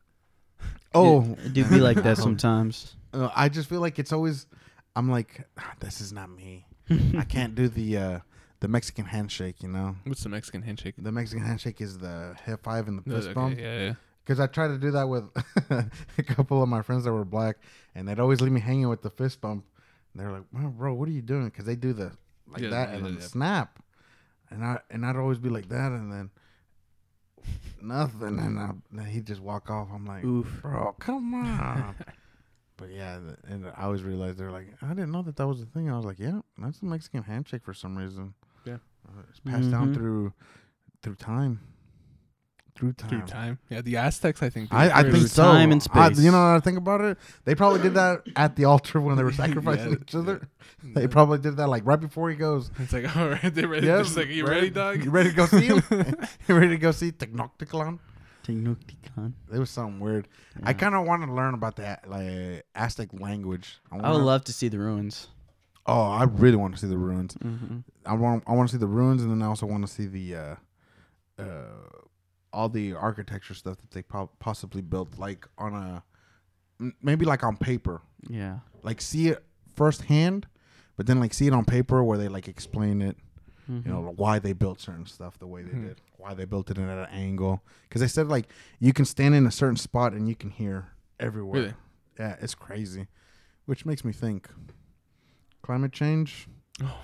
Oh, 0.93 1.21
it 1.43 1.53
do 1.53 1.63
be 1.65 1.79
like 1.79 2.01
that 2.03 2.17
sometimes. 2.27 2.95
uh, 3.13 3.29
I 3.35 3.49
just 3.49 3.69
feel 3.69 3.81
like 3.81 3.99
it's 3.99 4.11
always. 4.11 4.47
I'm 4.95 5.09
like, 5.11 5.47
"Ah, 5.57 5.73
this 5.79 6.01
is 6.01 6.11
not 6.11 6.29
me. 6.29 6.65
I 7.17 7.23
can't 7.29 7.53
do 7.53 7.67
the 7.67 7.97
uh, 7.97 8.19
the 8.61 8.67
Mexican 8.67 9.05
handshake. 9.05 9.61
You 9.61 9.69
know, 9.69 9.95
What's 10.05 10.23
the 10.23 10.29
Mexican 10.29 10.63
handshake? 10.63 10.95
the 10.97 11.11
Mexican 11.11 11.45
handshake 11.45 11.81
is 11.81 11.97
the 11.99 12.35
high 12.45 12.55
five 12.63 12.87
and 12.87 12.97
the 12.97 13.03
fist 13.09 13.27
okay, 13.27 13.33
bump. 13.33 13.59
yeah, 13.59 13.79
yeah. 13.79 13.93
Because 14.25 14.39
I 14.39 14.47
tried 14.47 14.69
to 14.69 14.77
do 14.77 14.91
that 14.91 15.07
with 15.07 15.23
a 16.17 16.23
couple 16.23 16.61
of 16.63 16.67
my 16.67 16.81
friends 16.81 17.03
that 17.05 17.13
were 17.13 17.23
black, 17.25 17.57
and 17.95 18.07
they'd 18.07 18.19
always 18.19 18.41
leave 18.41 18.51
me 18.51 18.59
hanging 18.59 18.89
with 18.89 19.01
the 19.01 19.09
fist 19.11 19.39
bump. 19.39 19.63
And 20.13 20.21
they're 20.21 20.31
like, 20.31 20.43
well, 20.51 20.69
"Bro, 20.69 20.95
what 20.95 21.07
are 21.07 21.11
you 21.13 21.21
doing?" 21.21 21.45
Because 21.45 21.65
they 21.65 21.75
do 21.75 21.93
the 21.93 22.11
like 22.47 22.63
Yeah, 22.63 22.69
that 22.69 22.89
yeah, 22.89 22.95
and 22.95 23.05
then 23.05 23.13
yeah. 23.15 23.27
snap, 23.27 23.79
and 24.49 24.63
I 24.65 24.79
and 24.89 25.05
I'd 25.05 25.15
always 25.15 25.37
be 25.37 25.49
like 25.49 25.69
that, 25.69 25.91
and 25.91 26.11
then 26.11 26.29
nothing, 27.81 28.39
and 28.39 28.59
I, 28.99 29.03
he'd 29.05 29.25
just 29.27 29.41
walk 29.41 29.69
off. 29.69 29.89
I'm 29.93 30.05
like, 30.05 30.23
Oof. 30.23 30.59
"Bro, 30.61 30.95
come 30.99 31.33
on." 31.33 31.95
but 32.77 32.89
yeah, 32.91 33.19
and 33.47 33.65
I 33.67 33.83
always 33.83 34.03
realized 34.03 34.37
they're 34.37 34.51
like, 34.51 34.73
"I 34.81 34.89
didn't 34.89 35.11
know 35.11 35.21
that 35.23 35.35
that 35.37 35.47
was 35.47 35.61
a 35.61 35.65
thing." 35.65 35.89
I 35.89 35.95
was 35.95 36.05
like, 36.05 36.19
"Yeah, 36.19 36.41
that's 36.57 36.79
the 36.79 36.85
Mexican 36.87 37.23
handshake 37.23 37.63
for 37.63 37.73
some 37.73 37.97
reason." 37.97 38.33
Yeah. 38.65 38.77
Uh, 39.07 39.21
it's 39.29 39.39
passed 39.39 39.71
down 39.71 39.91
Mhm. 39.91 39.93
through 39.93 40.33
through 41.01 41.15
time, 41.15 41.59
through 42.77 42.93
time. 42.93 43.09
Through 43.09 43.21
time. 43.23 43.59
Yeah, 43.69 43.81
the 43.81 43.97
Aztecs, 43.97 44.41
I 44.43 44.49
think. 44.49 44.73
I, 44.73 44.85
I 44.85 44.89
first. 44.89 45.03
think 45.03 45.11
Through 45.17 45.27
so. 45.27 45.43
time 45.43 45.71
and 45.71 45.81
I- 45.91 46.09
space. 46.09 46.19
you 46.23 46.31
know, 46.31 46.37
what 46.37 46.55
I 46.55 46.59
think 46.59 46.77
about 46.77 47.01
it. 47.01 47.17
They 47.45 47.55
probably 47.55 47.81
did 47.81 47.95
that 47.95 48.21
at 48.35 48.55
the 48.55 48.65
altar 48.65 49.01
when 49.01 49.15
they 49.17 49.23
were 49.23 49.31
sacrificing 49.33 49.91
Yeah, 49.91 49.97
each 50.01 50.15
other. 50.15 50.47
yeah. 50.83 50.91
They 50.93 51.07
probably 51.07 51.39
did 51.39 51.57
that 51.57 51.67
like 51.67 51.85
right 51.85 51.99
before 51.99 52.29
he 52.29 52.35
goes. 52.35 52.69
It's 52.79 52.93
like, 52.93 53.15
all 53.17 53.29
right, 53.29 53.53
they're 53.53 53.67
ready. 53.67 53.87
Yeah, 53.87 54.03
like, 54.15 54.27
you 54.29 54.45
ready, 54.47 54.69
dog? 54.69 55.03
You 55.03 55.09
ready 55.11 55.29
to 55.31 55.35
go 55.35 55.45
see 55.47 55.65
him? 55.65 55.81
you 56.47 56.55
ready 56.55 56.69
to 56.69 56.77
go 56.77 56.91
see 56.91 57.11
Tenochtitlan? 57.11 57.99
Tenochtitlan. 58.45 59.33
It 59.53 59.59
was 59.59 59.69
something 59.69 59.99
weird. 59.99 60.27
I 60.63 60.73
kind 60.73 60.95
of 60.95 61.05
want 61.05 61.23
to 61.25 61.33
learn 61.33 61.53
about 61.53 61.75
that 61.77 62.09
like 62.09 62.63
Aztec 62.75 63.09
language. 63.13 63.79
I 63.91 63.95
would 63.95 64.03
wanna- 64.03 64.17
love 64.23 64.43
to 64.45 64.53
see 64.53 64.67
the 64.69 64.79
ruins. 64.79 65.27
Oh, 65.89 66.01
I 66.11 66.23
really 66.25 66.57
want 66.57 66.73
to 66.75 66.79
see 66.81 66.87
the 66.87 66.97
ruins. 66.97 67.33
Mm-hmm. 67.35 67.77
I 68.05 68.13
want. 68.13 68.43
I 68.45 68.51
want 68.53 68.67
to 68.69 68.75
see 68.75 68.79
the 68.79 68.87
ruins, 68.87 69.21
and 69.21 69.31
then 69.31 69.41
I 69.41 69.45
also 69.45 69.65
want 69.65 69.87
to 69.87 69.91
see 69.93 70.05
the, 70.05 70.35
uh, 70.35 70.55
uh, 71.39 71.45
all 72.53 72.69
the 72.69 72.93
architecture 72.93 73.53
stuff 73.53 73.77
that 73.77 73.91
they 73.91 74.01
po- 74.01 74.31
possibly 74.39 74.81
built, 74.81 75.17
like 75.17 75.47
on 75.57 75.73
a 75.73 76.03
maybe 77.01 77.25
like 77.25 77.43
on 77.43 77.57
paper. 77.57 78.01
Yeah. 78.29 78.59
like 78.83 79.01
see 79.01 79.27
it 79.29 79.43
firsthand, 79.75 80.47
but 80.95 81.05
then 81.07 81.19
like 81.19 81.33
see 81.33 81.47
it 81.47 81.53
on 81.53 81.65
paper 81.65 82.03
where 82.03 82.17
they 82.17 82.27
like 82.27 82.47
explain 82.47 83.01
it, 83.01 83.17
Mm-hmm. 83.69 83.85
you 83.89 83.93
know, 83.93 84.13
why 84.15 84.39
they 84.39 84.53
built 84.53 84.79
certain 84.79 85.05
stuff 85.05 85.37
the 85.39 85.45
way 85.47 85.61
they 85.61 85.71
Hmm. 85.71 85.87
did, 85.87 86.01
why 86.15 86.33
they 86.33 86.45
built 86.45 86.71
it 86.71 86.77
in 86.77 86.87
at 86.87 86.97
an 87.09 87.13
angle. 87.13 87.61
Because 87.83 87.99
they 87.99 88.07
said 88.07 88.29
like 88.29 88.47
you 88.79 88.93
can 88.93 89.03
stand 89.03 89.35
in 89.35 89.45
a 89.45 89.51
certain 89.51 89.75
spot 89.75 90.13
and 90.13 90.29
you 90.29 90.35
can 90.35 90.51
hear 90.51 90.93
everywhere. 91.19 91.61
Really? 91.61 91.73
Yeah, 92.17 92.37
it's 92.39 92.55
crazy, 92.55 93.07
which 93.65 93.85
makes 93.85 94.05
me 94.05 94.13
think 94.13 94.49
climate 95.61 95.91
change. 95.91 96.47
Oh, 96.81 96.97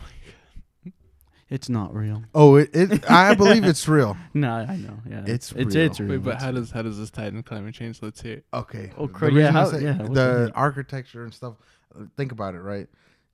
It's 1.54 1.70
not 1.70 1.94
real. 1.94 2.24
Oh, 2.34 2.56
it, 2.56 2.72
it 2.74 3.12
I 3.12 3.36
believe 3.44 3.64
it's 3.64 3.88
real. 3.88 4.18
No, 4.34 4.52
I 4.52 4.76
know. 4.76 4.98
Yeah. 5.08 5.24
It's 5.28 5.52
it's 5.52 5.76
real. 5.76 5.86
it's 5.86 6.00
real. 6.00 6.10
wait, 6.10 6.24
but 6.24 6.42
how 6.42 6.52
does 6.52 6.72
how 6.72 6.82
does 6.82 6.98
this 6.98 7.12
tie 7.12 7.28
into 7.28 7.44
climate 7.44 7.76
change? 7.76 8.02
Let's 8.02 8.22
hear 8.22 8.38
it. 8.38 8.46
Okay. 8.52 8.92
Oh, 8.98 9.06
the 9.06 9.14
cra- 9.14 9.32
yeah, 9.32 9.52
how- 9.52 9.66
say- 9.70 9.84
yeah, 9.84 9.94
the 9.94 10.52
architecture 10.56 11.24
and 11.24 11.32
stuff. 11.34 11.54
Think 12.18 12.32
about 12.32 12.56
it, 12.56 12.62
right? 12.62 12.88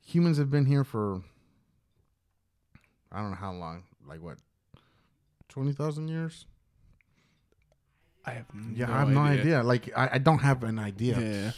Humans 0.05 0.37
have 0.37 0.51
been 0.51 0.65
here 0.65 0.83
for 0.83 1.21
I 3.11 3.21
don't 3.21 3.29
know 3.31 3.37
how 3.37 3.53
long. 3.53 3.83
Like 4.05 4.21
what? 4.21 4.37
Twenty 5.47 5.71
thousand 5.71 6.09
years? 6.09 6.45
I 8.25 8.31
have 8.31 8.45
Yeah, 8.75 8.87
no 8.87 8.93
I 8.93 8.99
have 8.99 9.09
no 9.09 9.21
idea. 9.21 9.41
idea. 9.41 9.63
Like 9.63 9.89
I, 9.95 10.09
I 10.13 10.17
don't 10.17 10.39
have 10.39 10.63
an 10.63 10.77
idea 10.77 11.19
Yeah. 11.19 11.51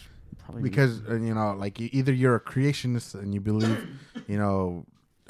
Probably 0.45 0.61
because 0.61 1.01
uh, 1.09 1.15
you 1.15 1.33
know, 1.33 1.53
like 1.57 1.79
either 1.81 2.13
you're 2.13 2.35
a 2.35 2.39
creationist 2.39 3.15
and 3.15 3.33
you 3.33 3.41
believe, 3.41 3.87
you 4.27 4.37
know, 4.37 4.85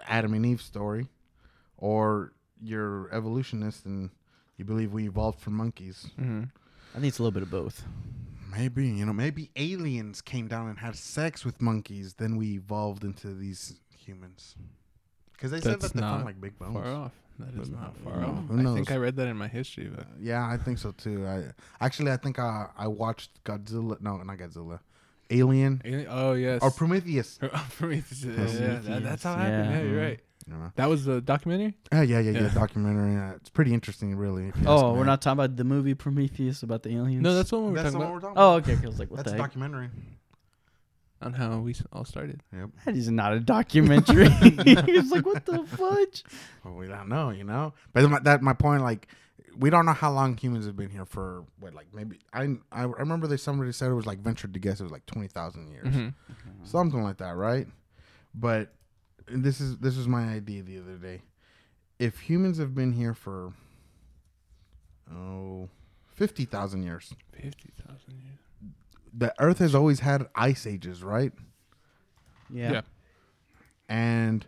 Adam 0.07 0.33
and 0.33 0.45
Eve 0.45 0.61
story, 0.61 1.07
or 1.81 2.31
you're 2.61 3.09
evolutionist 3.13 3.85
and 3.85 4.09
you 4.57 4.63
believe 4.63 4.93
we 4.93 5.05
evolved 5.07 5.39
from 5.39 5.53
monkeys. 5.53 6.07
Mm-hmm. 6.19 6.43
I 6.91 6.93
think 6.95 7.07
it's 7.07 7.19
a 7.19 7.23
little 7.23 7.33
bit 7.33 7.43
of 7.43 7.51
both. 7.51 7.83
Maybe 8.55 8.87
you 8.87 9.05
know, 9.05 9.13
maybe 9.13 9.49
aliens 9.55 10.21
came 10.21 10.47
down 10.47 10.69
and 10.69 10.77
had 10.79 10.95
sex 10.95 11.43
with 11.43 11.61
monkeys, 11.61 12.13
then 12.15 12.37
we 12.37 12.53
evolved 12.53 13.03
into 13.03 13.33
these 13.33 13.79
humans. 13.97 14.55
Because 15.33 15.51
they 15.51 15.59
said 15.61 15.81
that 15.81 15.93
they 15.93 15.99
found 15.99 16.25
like 16.25 16.39
big 16.39 16.57
bones. 16.59 16.73
Far 16.73 16.85
off. 16.85 17.11
That 17.39 17.59
is 17.59 17.69
not 17.71 17.97
far 18.03 18.23
off. 18.23 18.45
who 18.49 18.59
I 18.59 18.75
think 18.75 18.91
I 18.91 18.97
read 18.97 19.15
that 19.15 19.27
in 19.27 19.35
my 19.37 19.47
history 19.47 19.89
Uh, 19.97 20.03
yeah, 20.19 20.47
I 20.47 20.57
think 20.57 20.77
so 20.77 20.91
too. 20.91 21.25
I 21.25 21.45
actually 21.83 22.11
I 22.11 22.17
think 22.17 22.37
I 22.37 22.67
I 22.77 22.87
watched 22.87 23.43
Godzilla. 23.43 23.99
No, 24.01 24.17
not 24.17 24.37
Godzilla. 24.37 24.79
Alien 25.31 25.81
Alien- 25.85 26.07
Oh 26.09 26.33
yes. 26.33 26.61
or 26.61 26.69
Prometheus. 26.71 27.39
Prometheus. 27.77 28.23
Yeah, 28.23 28.31
yeah, 28.33 28.37
Prometheus, 28.45 28.85
that- 28.85 29.03
that's 29.03 29.23
how 29.23 29.33
it 29.33 29.37
yeah. 29.37 29.63
happened. 29.63 29.71
Yeah, 29.87 29.91
you're 29.91 30.01
right. 30.01 30.19
You 30.47 30.53
know? 30.53 30.71
That 30.75 30.89
was 30.89 31.05
the 31.05 31.21
documentary. 31.21 31.75
Yeah, 31.91 32.01
yeah, 32.01 32.19
yeah, 32.19 32.31
yeah. 32.31 32.41
Yeah. 32.43 32.49
Documentary. 32.53 33.13
Yeah, 33.13 33.33
it's 33.35 33.49
pretty 33.49 33.73
interesting, 33.73 34.15
really. 34.15 34.47
if 34.49 34.55
you 34.55 34.61
ask 34.63 34.69
Oh, 34.83 34.93
we're 34.93 35.03
not 35.05 35.21
talking 35.21 35.39
about 35.43 35.55
the 35.57 35.63
movie 35.63 35.93
Prometheus 35.93 36.63
about 36.63 36.83
the 36.83 36.95
aliens. 36.95 37.21
No, 37.23 37.33
that's 37.35 37.51
what 37.51 37.61
we 37.61 37.67
were 37.71 37.75
That's 37.75 37.91
the 37.93 37.99
talking 37.99 37.99
one 37.99 38.07
about. 38.07 38.13
we're 38.13 38.19
talking 38.21 38.37
Oh, 38.37 38.55
about. 38.57 38.63
okay. 38.63 38.73
okay. 38.77 38.85
I 38.85 38.89
was 38.89 38.99
like, 38.99 39.11
what 39.11 39.17
That's 39.17 39.31
the 39.31 39.35
a 39.37 39.41
heck? 39.41 39.49
documentary. 39.49 39.89
On 41.23 41.33
how 41.33 41.59
we 41.59 41.75
all 41.93 42.03
started. 42.03 42.41
Yep. 42.51 42.69
That 42.85 42.95
is 42.95 43.07
not 43.11 43.33
a 43.33 43.39
documentary. 43.39 44.27
He's 44.41 45.11
like, 45.11 45.23
what 45.23 45.45
the 45.45 45.63
fudge? 45.67 46.23
Well, 46.63 46.73
we 46.73 46.87
don't 46.87 47.09
know, 47.09 47.29
you 47.29 47.43
know. 47.43 47.73
But 47.93 48.09
my, 48.09 48.19
that 48.21 48.41
my 48.41 48.53
point, 48.53 48.81
like, 48.81 49.07
we 49.55 49.69
don't 49.69 49.85
know 49.85 49.93
how 49.93 50.11
long 50.11 50.35
humans 50.35 50.65
have 50.65 50.75
been 50.75 50.89
here 50.89 51.05
for. 51.05 51.43
What, 51.59 51.75
like 51.75 51.93
maybe 51.93 52.17
I 52.33 52.55
I 52.71 52.83
remember 52.85 53.27
they 53.27 53.37
somebody 53.37 53.71
said 53.71 53.91
it 53.91 53.93
was 53.93 54.07
like 54.07 54.17
ventured 54.19 54.53
to 54.55 54.59
guess 54.59 54.79
it 54.79 54.83
was 54.83 54.91
like 54.91 55.05
twenty 55.05 55.27
thousand 55.27 55.67
years, 55.69 55.87
Mhm. 55.89 56.13
something 56.63 57.03
like 57.03 57.17
that, 57.17 57.35
right? 57.35 57.67
But 58.33 58.73
this 59.33 59.61
is 59.61 59.77
this 59.77 59.97
was 59.97 60.07
my 60.07 60.23
idea 60.33 60.61
the 60.63 60.77
other 60.79 60.95
day. 60.97 61.21
If 61.99 62.19
humans 62.19 62.57
have 62.57 62.73
been 62.75 62.93
here 62.93 63.13
for 63.13 63.53
oh. 65.13 65.69
50,000 66.13 66.83
years. 66.83 67.13
Fifty 67.33 67.71
thousand 67.81 68.21
years. 68.21 68.37
the 69.11 69.33
Earth 69.39 69.57
has 69.57 69.73
always 69.73 70.01
had 70.01 70.27
ice 70.35 70.67
ages, 70.67 71.01
right? 71.03 71.31
Yeah. 72.53 72.71
Yeah. 72.73 72.81
And 73.89 74.45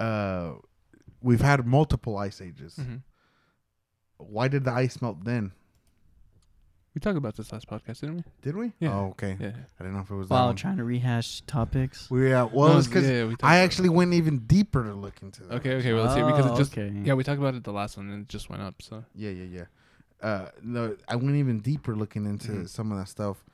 uh, 0.00 0.54
we've 1.22 1.40
had 1.40 1.64
multiple 1.66 2.16
ice 2.18 2.40
ages. 2.40 2.76
Mhm. 2.80 3.02
Why 4.16 4.48
did 4.48 4.64
the 4.64 4.72
ice 4.72 5.00
melt 5.00 5.24
then? 5.24 5.52
We 6.96 7.00
talked 7.00 7.18
about 7.18 7.36
this 7.36 7.52
last 7.52 7.68
podcast, 7.68 8.00
didn't 8.00 8.16
we? 8.16 8.22
Did 8.40 8.56
we? 8.56 8.72
Yeah. 8.80 8.94
Oh, 8.94 9.08
okay. 9.08 9.36
Yeah. 9.38 9.48
I 9.48 9.82
didn't 9.82 9.96
know 9.96 10.00
if 10.00 10.10
it 10.10 10.14
was 10.14 10.28
that 10.30 10.34
While 10.34 10.46
one. 10.46 10.56
trying 10.56 10.78
to 10.78 10.84
rehash 10.84 11.42
topics. 11.42 12.10
We, 12.10 12.32
uh, 12.32 12.46
well, 12.46 12.70
No, 12.72 12.78
it's 12.78 12.86
because 12.86 13.06
yeah, 13.06 13.24
we 13.24 13.32
talked 13.32 13.44
I 13.44 13.56
about 13.56 13.64
actually 13.66 13.90
went 13.90 14.14
even 14.14 14.38
deeper 14.46 14.82
to 14.82 14.94
look 14.94 15.20
into 15.20 15.42
it. 15.42 15.48
that. 15.50 15.54
Okay, 15.56 15.74
okay. 15.74 15.92
Well, 15.92 16.04
let's 16.04 16.14
see 16.14 16.22
because 16.22 16.46
it 16.46 16.52
Oh, 16.52 16.56
just 16.56 16.72
okay. 16.72 16.90
yeah 17.04 17.12
we 17.12 17.22
talked 17.22 17.38
about 17.38 17.54
it 17.54 17.64
the 17.64 17.72
last 17.72 17.98
one 17.98 18.08
and 18.10 18.22
it 18.22 18.28
just 18.30 18.48
went 18.48 18.62
up. 18.62 18.80
So 18.80 19.04
Yeah, 19.14 19.28
yeah, 19.28 19.44
yeah. 19.44 20.26
Uh, 20.26 20.48
no, 20.62 20.96
I 21.06 21.16
went 21.16 21.36
even 21.36 21.60
deeper 21.60 21.94
looking 21.94 22.24
into 22.24 22.52
Mhm. 22.52 22.68
some 22.70 22.90
of 22.90 22.96
that 22.96 23.08
stuff. 23.08 23.44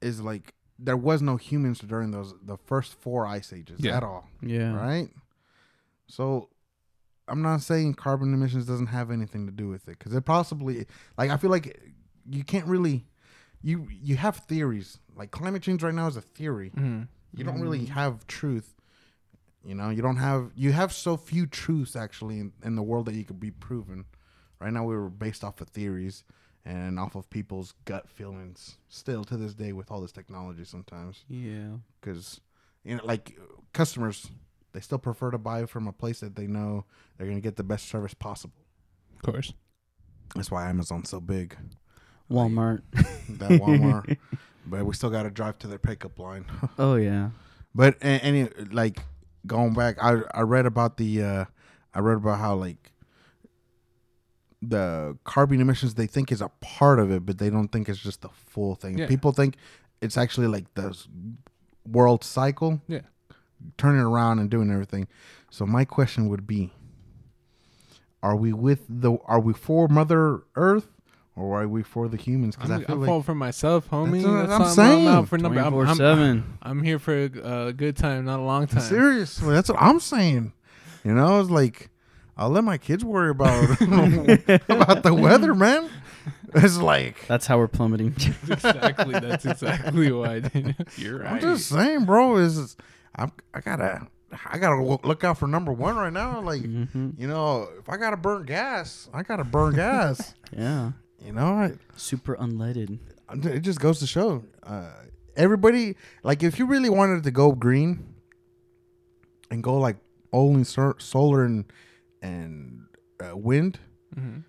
Is 0.00 0.22
like 0.22 0.54
there 0.78 0.96
was 0.96 1.20
no 1.20 1.36
humans 1.36 1.80
during 1.80 2.10
those 2.10 2.32
the 2.42 2.56
first 2.56 2.94
four 2.94 3.26
ice 3.26 3.52
ages 3.52 3.80
Yeah. 3.80 3.98
at 3.98 4.02
all, 4.02 4.26
Yeah. 4.40 4.72
right? 4.74 5.10
So 6.06 6.48
I'm 7.26 7.42
not 7.42 7.60
saying 7.60 7.96
carbon 7.96 8.32
emissions 8.32 8.64
doesn't 8.64 8.86
have 8.86 9.10
anything 9.10 9.44
to 9.44 9.52
do 9.52 9.68
with 9.68 9.88
it 9.88 9.98
because 9.98 10.14
it 10.14 10.24
possibly 10.24 10.86
like 11.18 11.28
I 11.30 11.36
feel 11.36 11.50
like 11.50 11.92
you 12.30 12.44
can't 12.44 12.66
really 12.66 13.06
you 13.62 13.88
you 13.90 14.16
have 14.16 14.36
theories 14.36 14.98
like 15.16 15.30
climate 15.30 15.62
change 15.62 15.82
right 15.82 15.94
now 15.94 16.06
is 16.06 16.16
a 16.16 16.20
theory. 16.20 16.70
Mhm. 16.76 17.08
You 17.34 17.44
don't 17.44 17.60
really 17.60 17.80
Mm. 17.86 17.88
have 17.88 18.26
truth. 18.26 18.74
You 19.64 19.74
know, 19.74 19.90
you 19.90 20.00
don't 20.02 20.16
have 20.16 20.52
you 20.54 20.72
have 20.72 20.92
so 20.92 21.16
few 21.16 21.46
truths 21.46 21.96
actually 21.96 22.38
in, 22.40 22.52
in 22.62 22.76
the 22.76 22.82
world 22.82 23.06
that 23.06 23.14
you 23.14 23.24
could 23.24 23.40
be 23.40 23.50
proven. 23.50 24.04
Right 24.60 24.72
now, 24.72 24.84
we 24.84 24.94
were 24.96 25.10
based 25.10 25.44
off 25.44 25.60
of 25.60 25.68
theories 25.68 26.24
and 26.64 26.98
off 26.98 27.14
of 27.14 27.28
people's 27.30 27.74
gut 27.84 28.08
feelings. 28.08 28.78
Still 28.88 29.24
to 29.24 29.36
this 29.36 29.54
day, 29.54 29.72
with 29.72 29.90
all 29.90 30.00
this 30.00 30.12
technology, 30.12 30.64
sometimes 30.64 31.24
Yeah. 31.28 31.76
because 32.00 32.40
you 32.84 32.96
know, 32.96 33.04
like 33.04 33.36
customers, 33.72 34.30
they 34.72 34.80
still 34.80 34.98
prefer 34.98 35.30
to 35.32 35.38
buy 35.38 35.66
from 35.66 35.86
a 35.88 35.92
place 35.92 36.20
that 36.20 36.36
they 36.36 36.46
know 36.46 36.84
they're 37.16 37.26
gonna 37.26 37.40
get 37.40 37.56
the 37.56 37.64
best 37.64 37.86
service 37.88 38.14
possible. 38.14 38.54
of 39.16 39.22
course. 39.22 39.52
That's 40.36 40.50
why 40.50 40.68
Amazon's 40.68 41.08
so 41.10 41.20
big. 41.20 41.56
Walmart. 42.30 42.82
That 43.28 43.50
Walmart, 43.50 44.16
but 44.66 44.86
we 44.86 44.94
still 44.94 45.10
got 45.10 45.24
to 45.24 45.30
drive 45.30 45.58
to 45.58 45.66
their 45.66 45.78
pickup 45.78 46.18
line. 46.18 46.46
oh 46.78 46.94
yeah. 46.94 47.30
But 47.74 47.96
any 48.00 48.48
like 48.72 49.00
going 49.46 49.74
back, 49.74 50.02
I 50.02 50.22
I 50.32 50.40
read 50.40 50.64
about 50.64 50.96
the 50.96 51.22
uh 51.22 51.44
I 51.94 52.00
read 52.00 52.16
about 52.16 52.38
how 52.38 52.54
like 52.54 52.92
the 54.62 55.16
carbon 55.24 55.60
emissions 55.60 55.94
they 55.94 56.06
think 56.06 56.32
is 56.32 56.40
a 56.40 56.48
part 56.60 56.98
of 56.98 57.10
it, 57.10 57.26
but 57.26 57.38
they 57.38 57.50
don't 57.50 57.68
think 57.68 57.88
it's 57.88 57.98
just 57.98 58.22
the 58.22 58.30
full 58.30 58.74
thing. 58.74 58.98
Yeah. 58.98 59.06
People 59.06 59.32
think 59.32 59.56
it's 60.00 60.16
actually 60.16 60.46
like 60.46 60.72
the 60.74 60.98
world 61.86 62.24
cycle. 62.24 62.80
Yeah. 62.88 63.02
Turning 63.76 64.00
around 64.00 64.38
and 64.38 64.48
doing 64.48 64.70
everything. 64.70 65.06
So 65.50 65.66
my 65.66 65.84
question 65.84 66.28
would 66.28 66.46
be 66.46 66.72
are 68.22 68.34
we 68.34 68.52
with 68.52 68.84
the 68.88 69.16
are 69.26 69.40
we 69.40 69.52
for 69.52 69.86
mother 69.86 70.42
earth 70.56 70.88
or 71.38 71.62
are 71.62 71.68
we 71.68 71.82
for 71.82 72.08
the 72.08 72.16
humans 72.16 72.56
cuz 72.56 72.70
I'm, 72.70 72.80
I 72.80 72.84
feel 72.84 72.94
I'm 72.94 73.00
like 73.00 73.08
falling 73.08 73.22
for 73.22 73.34
myself, 73.34 73.88
homie. 73.90 74.22
That's 74.22 74.24
what 74.24 74.32
That's 74.40 74.52
I'm 74.52 74.62
all 74.62 74.68
saying. 74.68 75.08
out 75.08 75.28
for 75.28 75.38
number. 75.38 75.60
I'm, 75.60 75.74
I'm, 75.74 75.96
seven. 75.96 76.58
I'm 76.62 76.82
here 76.82 76.98
for 76.98 77.16
a 77.16 77.26
uh, 77.26 77.72
good 77.72 77.96
time, 77.96 78.24
not 78.24 78.40
a 78.40 78.42
long 78.42 78.66
time. 78.66 78.80
Seriously, 78.80 79.54
that's 79.54 79.68
what 79.68 79.80
I'm 79.80 80.00
saying. 80.00 80.52
You 81.04 81.14
know, 81.14 81.40
it's 81.40 81.50
like 81.50 81.90
I'll 82.36 82.50
let 82.50 82.64
my 82.64 82.78
kids 82.78 83.04
worry 83.04 83.30
about 83.30 83.64
about 84.68 85.02
the 85.02 85.14
weather, 85.14 85.54
man. 85.54 85.90
It's 86.54 86.78
like 86.78 87.26
That's 87.26 87.46
how 87.46 87.58
we're 87.58 87.68
plummeting. 87.68 88.08
exactly. 88.48 89.18
That's 89.18 89.44
exactly 89.44 90.12
why. 90.12 90.42
You're 90.96 91.18
right. 91.18 91.32
I'm 91.32 91.40
just 91.40 91.68
saying, 91.68 92.04
bro. 92.04 92.36
Is 92.36 92.76
I'm 93.14 93.32
I 93.52 93.60
gotta 93.60 94.06
I 94.50 94.58
gotta 94.58 94.82
look 94.82 95.24
out 95.24 95.38
for 95.38 95.46
number 95.46 95.72
one 95.72 95.96
right 95.96 96.12
now. 96.12 96.40
Like 96.40 96.62
hmm 96.62 97.10
you 97.18 97.26
know, 97.26 97.68
if 97.78 97.88
I 97.88 97.96
gotta 97.96 98.16
burn 98.16 98.44
gas, 98.44 99.08
I 99.12 99.22
gotta 99.22 99.44
burn 99.44 99.74
gas. 99.74 100.34
Yeah. 100.56 100.92
You 101.24 101.32
know, 101.32 101.46
I, 101.46 101.72
Super 101.96 102.36
unleaded. 102.36 102.98
it 103.44 103.60
just 103.60 103.80
goes 103.80 103.98
to 104.00 104.06
show 104.06 104.44
uh, 104.62 104.90
everybody 105.36 105.96
like 106.22 106.42
if 106.42 106.58
you 106.58 106.66
really 106.66 106.88
wanted 106.90 107.22
to 107.24 107.30
go 107.30 107.52
green 107.52 108.14
and 109.50 109.62
go 109.62 109.78
like 109.78 109.96
only 110.32 110.64
solar 110.64 111.44
and 111.44 111.64
and 112.22 112.82
uh, 113.20 113.36
wind 113.36 113.78
Mhm. 114.18 114.42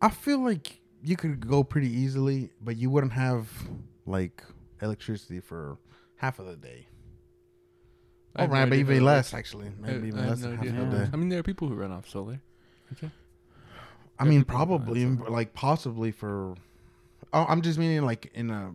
i 0.00 0.08
feel 0.08 0.38
like 0.38 0.80
you 1.02 1.16
could 1.16 1.46
go 1.46 1.64
pretty 1.64 1.88
easily 1.90 2.50
but 2.60 2.76
you 2.76 2.90
wouldn't 2.90 3.12
have 3.12 3.48
like 4.06 4.42
electricity 4.80 5.40
for 5.40 5.78
half 6.16 6.38
of 6.38 6.46
the 6.46 6.56
day 6.56 6.86
oh 8.36 8.42
have 8.42 8.50
no 8.50 8.54
right 8.54 8.62
idea 8.72 8.84
maybe 8.84 9.00
less 9.00 9.32
works. 9.32 9.38
actually 9.38 9.66
I- 9.68 9.86
maybe 9.92 10.08
even 10.08 10.20
I 10.20 10.22
have 10.22 10.30
less 10.30 10.40
no 10.42 10.50
half 10.56 10.66
how 10.68 10.82
of 10.82 10.90
the 10.90 10.96
day 10.98 11.10
I 11.12 11.16
mean, 11.16 11.28
there 11.28 11.40
are 11.40 11.42
people 11.44 11.66
who 11.68 11.74
run 11.74 11.90
off 11.92 12.08
solar. 12.08 12.40
Okay. 12.92 13.10
I 14.18 14.24
mean 14.24 14.44
people 14.44 14.56
who 14.66 14.72
run 14.72 14.78
probably 14.78 15.04
off 15.06 15.28
like 15.30 15.52
possibly 15.54 16.10
for 16.10 16.54
oh 17.32 17.46
i'm 17.48 17.62
just 17.62 17.78
meaning 17.78 18.02
like 18.04 18.30
in 18.34 18.50
a 18.50 18.72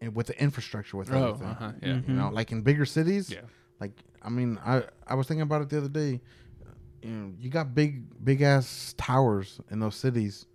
in, 0.00 0.12
with 0.14 0.26
the 0.26 0.40
infrastructure 0.42 0.96
with 0.96 1.10
Oh, 1.12 1.28
everything 1.30 1.48
uh-huh. 1.48 1.72
Yeah. 1.82 1.88
Mhm. 1.94 2.08
you 2.08 2.14
know 2.14 2.28
like 2.30 2.52
in 2.52 2.62
bigger 2.62 2.84
cities 2.86 3.30
Yeah. 3.30 3.40
Like 3.80 3.92
I 4.22 4.28
mean, 4.30 4.58
I 4.64 4.82
I 5.06 5.14
was 5.14 5.28
thinking 5.28 5.42
about 5.42 5.62
it 5.62 5.68
the 5.68 5.78
other 5.78 5.88
day. 5.90 6.20
You 7.02 7.10
know, 7.10 7.32
you 7.38 7.50
got 7.50 7.74
big 7.74 8.24
big 8.24 8.40
ass 8.42 8.94
towers 8.96 9.60
in 9.70 9.78
those 9.80 9.94
cities. 9.94 10.46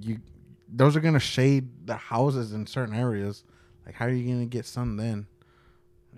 You 0.00 0.20
those 0.68 0.96
are 0.96 1.00
gonna 1.00 1.18
shade 1.18 1.68
the 1.86 1.96
houses 1.96 2.52
in 2.52 2.66
certain 2.66 2.94
areas. 2.94 3.42
Like 3.84 3.96
how 3.96 4.06
are 4.06 4.10
you 4.10 4.32
gonna 4.32 4.46
get 4.46 4.64
sun 4.66 4.96
then? 4.96 5.26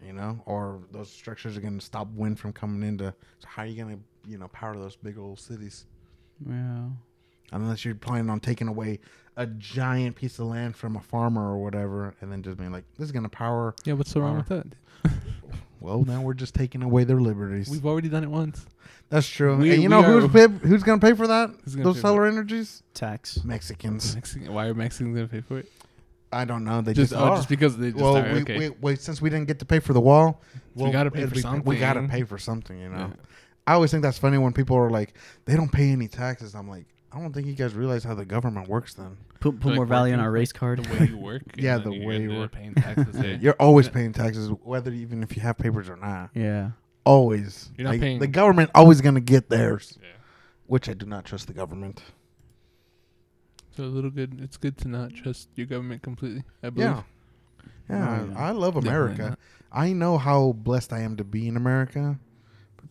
You 0.07 0.12
know, 0.12 0.43
or 0.47 0.83
those 0.93 1.11
structures 1.11 1.57
are 1.57 1.61
gonna 1.62 1.81
stop 1.81 2.09
wind 2.12 2.38
from 2.38 2.53
coming 2.53 2.87
into. 2.87 3.15
So 3.38 3.49
how 3.49 3.62
are 3.62 3.67
you 3.67 3.83
gonna 3.83 3.99
you 4.27 4.37
know 4.38 4.49
power 4.49 4.75
those 4.77 4.97
big 4.97 5.17
old 5.19 5.41
cities? 5.41 5.87
Yeah. 6.49 6.87
Unless 7.53 7.85
you're 7.85 7.95
planning 7.95 8.31
on 8.31 8.40
taking 8.40 8.68
away 8.68 9.01
a 9.37 9.47
giant 9.47 10.16
piece 10.16 10.38
of 10.38 10.47
land 10.47 10.77
from 10.77 10.97
a 10.97 11.01
farmer 11.01 11.53
or 11.53 11.62
whatever, 11.62 12.14
and 12.21 12.31
then 12.33 12.42
just 12.42 12.59
being 12.59 12.73
like, 12.73 12.85
this 12.99 13.07
is 13.07 13.12
gonna 13.12 13.29
power. 13.29 13.75
Yeah. 13.85 13.95
What's 13.95 14.11
so 14.11 14.21
wrong 14.21 14.37
with 14.37 14.49
that? 14.49 14.66
Well, 15.83 16.05
now 16.05 16.23
we're 16.23 16.35
just 16.35 16.55
taking 16.55 16.83
away 16.85 17.03
their 17.03 17.21
liberties. 17.21 17.68
We've 17.68 17.85
already 17.85 18.09
done 18.09 18.23
it 18.23 18.31
once. 18.31 18.64
That's 19.09 19.27
true. 19.27 19.57
We- 19.57 19.73
and 19.73 19.83
you 19.83 19.88
know 19.88 20.01
who's 20.03 20.31
pay, 20.31 20.47
who's 20.47 20.85
gonna 20.85 21.01
pay 21.01 21.12
for 21.12 21.27
that? 21.27 21.51
Who's 21.64 21.75
gonna 21.75 21.85
Those 21.92 22.01
solar 22.01 22.25
energies? 22.25 22.85
Tax. 22.95 23.42
Mexicans. 23.42 24.14
Mexican, 24.14 24.55
why 24.55 24.66
are 24.66 24.75
Mexicans 24.75 25.16
gonna 25.16 25.27
pay 25.27 25.40
for 25.40 25.59
it? 25.59 25.68
I 26.33 26.45
don't 26.45 26.64
know. 26.64 26.81
They 26.81 26.95
Just, 26.95 27.11
just, 27.11 27.21
oh, 27.21 27.25
are. 27.27 27.37
just 27.37 27.49
because 27.49 27.77
they 27.77 27.90
just 27.90 28.01
well, 28.03 28.16
are. 28.16 28.33
we, 28.33 28.40
okay. 28.42 28.59
we, 28.59 28.68
wait, 28.81 29.01
since 29.01 29.21
we 29.21 29.29
didn't 29.29 29.49
get 29.49 29.59
to 29.59 29.64
pay 29.64 29.81
for 29.81 29.92
the 29.92 30.01
wall, 30.01 30.40
we 30.75 30.90
gotta 30.90 31.11
pay 31.11 31.27
for 31.27 31.35
be 31.35 31.42
We 31.68 31.79
gotta 31.79 31.99
something. 31.99 32.09
pay 32.09 32.23
for 32.23 32.38
something. 32.38 32.79
You 32.79 32.88
know. 32.88 33.11
Yeah. 33.11 33.25
I 33.66 33.75
always 33.75 33.90
think 33.90 34.03
that's 34.03 34.18
funny 34.18 34.38
when 34.38 34.53
people 34.53 34.77
are 34.77 34.90
like, 34.90 35.14
they 35.44 35.55
don't 35.57 35.70
pay 35.70 35.90
any 35.90 36.09
taxes. 36.09 36.55
I'm 36.55 36.68
like, 36.68 36.87
I 37.12 37.20
don't 37.20 37.33
think 37.33 37.46
you 37.46 37.55
guys 37.55 37.75
realize 37.75 38.03
how 38.05 38.14
the 38.14 38.25
government 38.25 38.68
works. 38.68 38.94
Then 38.94 39.16
Put 39.40 39.61
put 39.61 39.68
Like 39.70 39.77
more 39.77 39.87
value 39.87 40.14
on 40.14 40.20
our 40.20 40.31
race 40.31 40.53
card. 40.53 40.85
the 40.85 40.92
way 40.98 41.07
you 41.09 41.18
work. 41.31 41.42
Yeah, 41.57 41.79
the 41.79 41.90
way 41.90 42.22
you 42.22 42.31
end 42.31 42.33
up 42.33 42.38
work. 42.38 42.53
Paying 42.53 42.75
taxes. 42.75 43.16
yeah. 43.25 43.37
you're 43.40 43.57
always 43.61 43.88
paying 43.88 44.12
taxes, 44.12 44.51
whether 44.62 44.90
even 44.92 45.22
if 45.22 45.37
you 45.37 45.42
have 45.42 45.59
papers 45.59 45.88
or 45.88 45.96
not. 45.96 46.31
yeah. 46.35 46.70
Always. 47.05 47.70
You're 47.77 47.85
not 47.87 47.90
Like, 47.92 48.01
paying- 48.01 48.18
The 48.20 48.29
government 48.29 48.70
always 48.75 49.01
gonna 49.01 49.20
get 49.20 49.48
theirs, 49.51 49.98
Yeah. 50.01 50.09
which 50.66 50.88
I 50.88 50.94
do 50.94 51.05
not 51.07 51.25
trust 51.25 51.48
the 51.48 51.53
government. 51.53 52.03
So 53.77 53.85
a 53.85 53.87
little 53.87 54.11
good. 54.11 54.38
It's 54.40 54.57
good 54.57 54.77
to 54.79 54.88
not 54.88 55.14
trust 55.14 55.48
your 55.57 55.66
government 55.66 56.03
completely. 56.03 56.44
I 56.62 56.70
believe. 56.70 56.88
Yeah. 56.90 57.03
Yeah, 57.90 58.20
Oh, 58.22 58.29
yeah. 58.33 58.38
I 58.38 58.51
love 58.53 58.77
America. 58.77 59.37
I 59.72 59.92
know 59.92 60.18
how 60.18 60.53
blessed 60.53 60.92
I 60.92 61.01
am 61.01 61.16
to 61.16 61.25
be 61.25 61.48
in 61.48 61.57
America, 61.57 62.18
but 62.20 62.32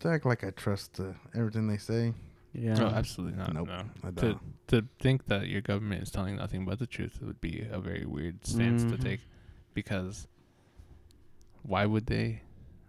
to 0.02 0.10
act 0.10 0.26
like 0.26 0.44
I 0.44 0.50
trust 0.52 1.00
uh, 1.00 1.14
everything 1.36 1.68
they 1.68 1.78
say. 1.78 2.14
Yeah. 2.54 2.74
No, 2.74 2.88
absolutely 2.88 3.38
not. 3.38 3.54
Nope. 3.54 3.68
No. 3.68 3.84
I 4.04 4.08
To 4.08 4.12
don't. 4.12 4.40
to 4.68 4.88
think 5.00 5.26
that 5.28 5.48
your 5.48 5.62
government 5.62 6.04
is 6.04 6.12
telling 6.12 6.36
nothing 6.36 6.66
but 6.66 6.80
the 6.80 6.88
truth 6.88 7.20
would 7.22 7.40
be 7.42 7.66
a 7.72 7.80
very 7.80 8.06
weird 8.06 8.46
stance 8.46 8.84
Mhm. 8.84 8.90
to 8.92 8.98
take, 8.98 9.22
because 9.74 10.28
why 11.64 11.86
would 11.86 12.08
they? 12.08 12.42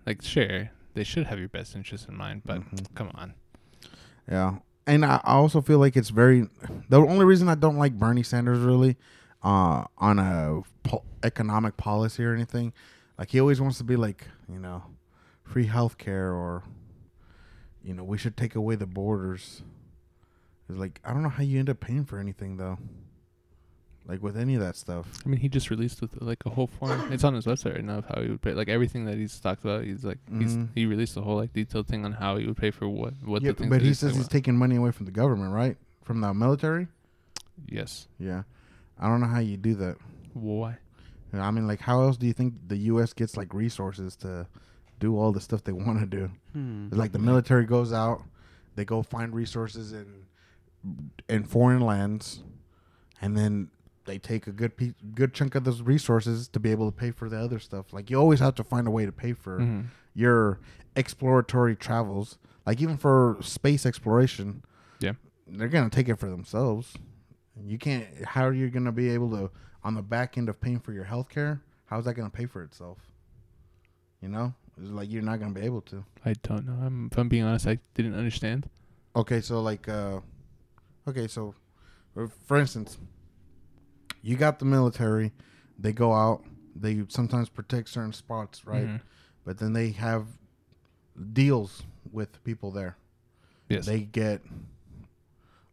Like, 0.07 0.22
sure, 0.22 0.70
they 0.94 1.05
should 1.05 1.27
have 1.27 1.38
your 1.38 1.48
best 1.48 1.77
interest 1.77 2.09
in 2.09 2.16
mind, 2.16 2.42
but 2.44 2.61
Mhm. 2.61 2.87
come 2.94 3.11
on. 3.14 3.35
Yeah, 4.29 4.59
and 4.87 5.05
I 5.05 5.16
I 5.25 5.35
also 5.35 5.61
feel 5.61 5.79
like 5.79 5.96
it's 5.96 6.11
very. 6.11 6.48
The 6.88 6.98
only 6.98 7.25
reason 7.25 7.48
I 7.48 7.55
don't 7.55 7.77
like 7.77 7.98
Bernie 7.98 8.22
Sanders 8.22 8.59
really, 8.59 8.96
uh, 9.42 9.85
on 9.98 10.18
a 10.18 10.62
po- 10.83 11.05
economic 11.22 11.77
policy 11.77 12.25
or 12.25 12.35
anything, 12.35 12.72
like 13.18 13.31
he 13.31 13.40
always 13.40 13.61
wants 13.61 13.79
to 13.79 13.85
be 13.85 13.96
like 13.96 14.27
you 14.48 14.59
know, 14.59 14.83
free 15.44 15.66
health 15.66 15.96
care 15.98 16.33
or, 16.33 16.62
you 17.85 17.95
know, 17.95 18.05
we 18.05 18.18
should 18.18 18.37
take 18.37 18.55
away 18.55 18.75
the 18.77 18.87
borders. 18.87 19.62
It's 20.68 20.79
like 20.79 21.01
I 21.05 21.12
don't 21.12 21.23
know 21.23 21.29
how 21.29 21.42
you 21.42 21.59
end 21.59 21.68
up 21.71 21.81
paying 21.81 22.05
for 22.05 22.18
anything 22.18 22.57
though. 22.57 22.79
Like 24.05 24.21
with 24.21 24.37
any 24.37 24.57
of 24.57 24.61
that 24.61 24.75
stuff. 24.75 25.07
I 25.25 25.29
mean, 25.29 25.38
he 25.38 25.49
just 25.49 25.71
released 25.71 26.01
with 26.01 26.21
like 26.21 26.45
a 26.45 26.51
whole 26.51 26.66
form. 26.66 27.01
It's 27.12 27.23
on 27.23 27.35
his 27.35 27.47
website 27.47 27.75
right 27.75 27.85
now 27.85 27.99
of 27.99 28.07
how 28.07 28.21
he 28.21 28.31
would 28.31 28.42
pay. 28.42 28.53
Like 28.53 28.68
everything 28.68 29.05
that 29.05 29.16
he's 29.16 29.38
talked 29.38 29.62
about, 29.64 29.85
he's 29.85 30.05
like 30.05 30.18
he's 30.38 30.57
Mhm. 30.57 30.68
he 30.75 30.87
released 30.87 31.16
a 31.16 31.21
whole 31.21 31.37
like 31.37 31.53
detailed 31.53 31.87
thing 31.87 32.05
on 32.05 32.12
how 32.12 32.37
he 32.37 32.47
would 32.47 32.57
pay 32.57 32.71
for 32.73 32.88
what 32.88 33.14
what 33.25 33.42
Yeah, 33.42 33.53
the 33.53 33.59
things. 33.59 33.71
but 33.71 33.81
he 33.83 33.95
says 33.95 34.12
he's 34.12 34.23
about. 34.23 34.31
taking 34.33 34.57
money 34.57 34.75
away 34.77 34.90
from 34.90 35.07
the 35.07 35.12
government, 35.12 35.53
right? 35.53 35.77
From 36.03 36.21
the 36.21 36.35
military. 36.35 36.88
yes. 37.68 38.09
Yeah, 38.18 38.42
I 38.99 39.09
don't 39.09 39.21
know 39.21 39.29
how 39.29 39.38
you 39.38 39.57
do 39.57 39.75
that. 39.77 39.97
Why? 40.35 40.79
I 41.35 41.51
mean, 41.51 41.66
like, 41.66 41.81
how 41.81 42.03
else 42.03 42.18
do 42.18 42.27
you 42.27 42.35
think 42.35 42.55
the 42.68 42.77
U.S. 42.92 43.12
gets 43.14 43.37
like 43.38 43.55
resources 43.55 44.16
to 44.16 44.47
do 45.03 45.19
all 45.19 45.33
the 45.33 45.41
stuff 45.41 45.65
they 45.65 45.73
want 45.73 45.99
to 46.01 46.07
do? 46.07 46.31
Hmm. 46.53 46.88
Like 46.93 47.12
the 47.12 47.19
military 47.19 47.67
goes 47.67 47.93
out, 47.93 48.23
they 48.77 48.85
go 48.85 49.03
find 49.03 49.35
resources 49.35 49.93
in 49.93 50.27
in 51.29 51.45
foreign 51.45 51.81
lands, 51.81 52.43
and 53.21 53.37
then 53.37 53.69
they 54.05 54.19
take 54.19 54.47
a 54.47 54.53
good 54.53 54.77
piece, 54.77 54.95
good 55.15 55.33
chunk 55.33 55.55
of 55.55 55.65
those 55.65 55.81
resources 55.83 56.49
to 56.49 56.59
be 56.59 56.71
able 56.73 56.91
to 56.91 56.97
pay 56.97 57.11
for 57.12 57.29
the 57.29 57.38
other 57.38 57.59
stuff. 57.59 57.93
Like 57.93 58.11
you 58.11 58.19
always 58.19 58.41
have 58.41 58.55
to 58.57 58.65
find 58.65 58.87
a 58.87 58.91
way 58.91 59.07
to 59.07 59.12
pay 59.12 59.33
for 59.33 59.59
Mhm. 59.61 59.87
your 60.15 60.59
exploratory 60.97 61.77
travels. 61.77 62.38
Like 62.67 62.81
even 62.81 62.97
for 62.97 63.37
space 63.41 63.87
exploration, 63.87 64.65
Yeah. 65.01 65.12
they're 65.47 65.69
gonna 65.69 65.91
take 65.91 66.09
it 66.09 66.17
for 66.17 66.29
themselves. 66.29 66.97
You 67.65 67.79
can't. 67.79 68.07
How 68.25 68.45
are 68.47 68.53
you 68.55 68.71
gonna 68.71 68.93
be 68.93 69.09
able 69.11 69.31
to 69.31 69.51
on 69.85 69.95
the 69.95 70.03
back 70.03 70.37
end 70.38 70.49
of 70.49 70.61
paying 70.61 70.81
for 70.81 70.93
your 70.93 71.05
health 71.05 71.29
care? 71.29 71.61
How's 71.87 72.05
that 72.07 72.15
gonna 72.15 72.31
pay 72.31 72.47
for 72.47 72.62
itself? 72.62 72.99
You 74.21 74.29
know, 74.29 74.55
like 74.79 75.11
you're 75.11 75.23
not 75.23 75.39
gonna 75.41 75.53
be 75.55 75.63
able 75.63 75.81
to. 75.83 76.05
I 76.25 76.35
don't 76.43 76.67
know. 76.67 76.75
I'm, 76.85 77.09
if 77.13 77.19
I'm 77.19 77.29
being 77.29 77.45
honest, 77.45 77.67
I 77.67 77.79
didn't 77.95 78.15
understand. 78.15 78.69
Okay, 79.15 79.41
so 79.41 79.61
like, 79.61 79.89
uh, 79.89 80.21
okay, 81.07 81.27
so 81.29 81.55
uh, 82.17 82.27
for 82.47 82.57
instance, 82.57 82.99
you 84.23 84.37
got 84.37 84.59
the 84.59 84.65
military. 84.65 85.33
They 85.79 85.93
go 85.93 86.13
out. 86.13 86.43
They 86.75 87.03
sometimes 87.09 87.49
protect 87.49 87.89
certain 87.91 88.13
spots, 88.13 88.65
right? 88.67 88.87
Mhm. 88.87 89.01
But 89.45 89.59
then 89.59 89.73
they 89.73 89.91
have 89.91 90.27
deals 91.33 91.83
with 92.11 92.43
people 92.45 92.71
there. 92.71 92.97
Yes. 93.69 93.87
They 93.87 94.01
get 94.01 94.41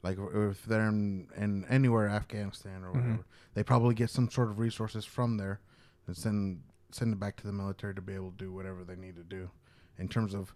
like 0.04 0.18
if 0.34 0.64
they're 0.66 0.88
in, 0.88 1.28
in 1.36 1.66
anywhere 1.66 2.08
Afghanistan 2.10 2.84
or 2.84 2.92
whatever, 2.92 3.14
Mhm. 3.14 3.24
they 3.54 3.64
probably 3.64 3.94
get 3.96 4.10
some 4.10 4.30
sort 4.30 4.50
of 4.50 4.58
resources 4.60 5.06
from 5.06 5.38
there 5.38 5.60
and 6.08 6.16
send 6.18 6.62
send 6.92 7.14
it 7.14 7.20
back 7.20 7.36
to 7.38 7.48
the 7.48 7.54
military 7.54 7.94
to 7.96 8.02
be 8.02 8.14
able 8.14 8.32
to 8.32 8.38
do 8.38 8.52
whatever 8.52 8.84
they 8.84 8.96
need 8.96 9.16
to 9.16 9.24
do 9.24 9.50
in 9.98 10.08
terms 10.08 10.34
of 10.34 10.54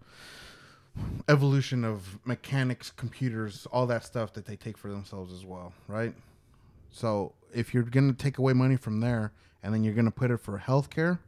evolution 1.28 1.84
of 1.84 2.18
mechanics, 2.24 2.90
computers, 2.90 3.66
all 3.72 3.86
that 3.86 4.04
stuff 4.04 4.32
that 4.34 4.46
they 4.46 4.56
take 4.56 4.78
for 4.78 4.90
themselves 4.90 5.32
as 5.32 5.44
well, 5.44 5.72
right? 5.88 6.14
So 6.90 7.32
if 7.52 7.74
you're 7.74 7.82
gonna 7.82 8.12
take 8.12 8.38
away 8.38 8.52
money 8.52 8.76
from 8.76 9.00
there 9.00 9.32
and 9.62 9.74
then 9.74 9.82
you're 9.84 9.94
gonna 9.94 10.10
put 10.10 10.30
it 10.30 10.38
for 10.38 10.58
healthcare, 10.58 11.18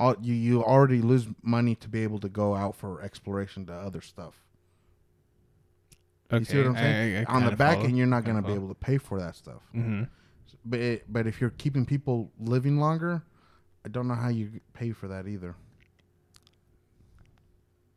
all, 0.00 0.16
you 0.20 0.34
you 0.34 0.64
already 0.64 1.00
lose 1.00 1.28
money 1.42 1.76
to 1.76 1.88
be 1.88 2.02
able 2.02 2.18
to 2.20 2.28
go 2.28 2.54
out 2.54 2.74
for 2.74 3.00
exploration 3.02 3.64
to 3.66 3.72
other 3.72 4.00
stuff. 4.00 4.34
okay. 6.32 6.40
You 6.40 6.44
see 6.44 6.58
what 6.58 6.66
I'm 6.66 6.76
saying? 6.76 7.26
On 7.28 7.44
the 7.44 7.50
back 7.56 7.78
end, 7.84 7.96
you're 7.96 8.06
not 8.08 8.24
gonna 8.24 8.42
be 8.42 8.52
able 8.54 8.68
to 8.68 8.74
pay 8.74 8.98
for 8.98 9.20
that 9.20 9.36
stuff. 9.36 9.62
hmm 9.72 10.02
But 10.64 10.80
it, 10.80 11.04
but 11.12 11.26
if 11.28 11.40
you're 11.40 11.50
keeping 11.50 11.86
people 11.86 12.32
living 12.40 12.78
longer, 12.80 13.22
I 13.84 13.88
don't 13.88 14.08
know 14.08 14.14
how 14.14 14.28
you 14.28 14.60
pay 14.72 14.92
for 14.92 15.08
that 15.08 15.26
either. 15.26 15.54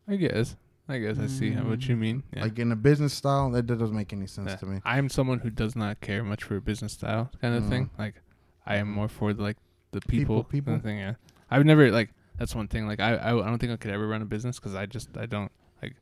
I 0.08 0.16
guess. 0.16 0.56
I 0.90 1.00
guess 1.00 1.20
I 1.20 1.28
see 1.28 1.52
how- 1.52 1.64
what 1.68 1.88
you 1.88 1.98
mean. 1.98 2.24
Yeah. 2.34 2.44
Like 2.44 2.60
in 2.60 2.72
a 2.72 2.76
business 2.76 3.14
style, 3.14 3.50
that 3.52 3.64
doesn't 3.68 3.94
make 3.96 4.14
any 4.14 4.28
sense 4.28 4.52
Yeah. 4.52 4.56
to 4.58 4.66
me. 4.66 4.82
I'm 4.86 5.10
someone 5.10 5.40
who 5.40 5.50
does 5.50 5.76
not 5.76 6.00
care 6.00 6.24
much 6.24 6.44
for 6.44 6.56
a 6.56 6.62
business 6.62 6.94
style 6.94 7.30
kind 7.42 7.56
of 7.56 7.68
thing. 7.68 7.88
Mhm. 7.88 8.00
Like, 8.00 8.22
I 8.66 8.78
am 8.78 8.90
more 8.92 9.10
for 9.10 9.34
like 9.34 9.58
the 9.92 10.00
People- 10.02 10.44
people, 10.44 10.44
people? 10.46 10.72
kind 10.74 10.78
of 10.78 10.84
thing. 10.84 11.00
Yeah, 11.00 11.16
I've 11.50 11.66
never 11.66 11.92
like 11.92 12.12
that's 12.38 12.56
one 12.56 12.68
thing. 12.68 12.88
Like, 12.88 13.00
I 13.02 13.16
I, 13.16 13.32
I 13.34 13.50
don't 13.50 13.58
think 13.60 13.72
I 13.74 13.78
could 13.78 13.92
ever 13.92 14.08
run 14.08 14.22
a 14.22 14.26
business 14.26 14.60
because 14.60 14.76
I 14.76 14.86
just 14.86 15.18
I 15.18 15.26
don't 15.26 15.52
like 15.82 15.96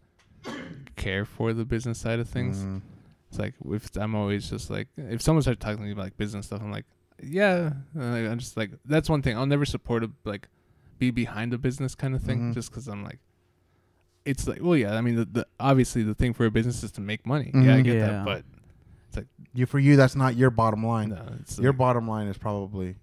care 0.96 1.26
for 1.26 1.54
the 1.54 1.66
business 1.66 1.98
side 1.98 2.20
of 2.20 2.28
things. 2.30 2.60
Mm. 2.64 2.82
It's 3.30 3.40
like 3.40 3.56
if 3.66 3.96
I'm 3.96 4.14
always 4.14 4.50
just 4.50 4.70
like 4.70 4.88
if 4.98 5.22
someone 5.22 5.42
starts 5.42 5.60
talking 5.62 5.78
to 5.78 5.84
me 5.84 5.92
about 5.94 6.04
like 6.04 6.18
business 6.18 6.46
stuff, 6.48 6.62
I'm 6.62 6.72
like, 6.72 6.86
yeah, 7.24 7.74
like, 7.94 8.26
I'm 8.26 8.40
just 8.40 8.58
like 8.58 8.72
that's 8.86 9.10
one 9.10 9.22
thing. 9.22 9.38
I'll 9.38 9.46
never 9.46 9.66
support 9.66 10.04
a 10.04 10.12
like 10.26 10.48
be 11.00 11.12
behind 11.12 11.54
a 11.54 11.58
business 11.58 11.96
kind 11.96 12.16
of 12.16 12.22
thing 12.22 12.52
Mhm. 12.52 12.54
just 12.54 12.70
because 12.72 12.88
I'm 12.88 13.04
like. 13.04 13.20
It's 14.26 14.48
like 14.48 14.58
well 14.62 14.76
yeah 14.76 14.96
I 14.96 15.02
mean 15.02 15.18
the, 15.18 15.26
the 15.26 15.48
obviously 15.60 16.02
the 16.02 16.16
thing 16.16 16.34
for 16.34 16.46
a 16.48 16.52
business 16.52 16.82
is 16.84 16.92
to 16.94 17.02
make 17.02 17.28
money 17.28 17.52
yeah 17.54 17.76
I 17.76 17.80
Mhm. 17.82 17.84
get 17.84 17.96
Yeah. 17.98 18.08
that 18.08 18.26
but 18.26 18.44
it's 19.08 19.18
like 19.18 19.28
You 19.54 19.68
for 19.68 19.78
you, 19.78 19.96
that's 19.96 20.16
not 20.16 20.36
your 20.36 20.50
bottom 20.50 20.84
line. 20.84 21.10
no, 21.10 21.22
it's 21.40 21.60
Your 21.60 21.72
like- 21.74 21.78
bottom 21.78 22.08
line 22.08 22.26
is 22.28 22.36
probably 22.38 22.96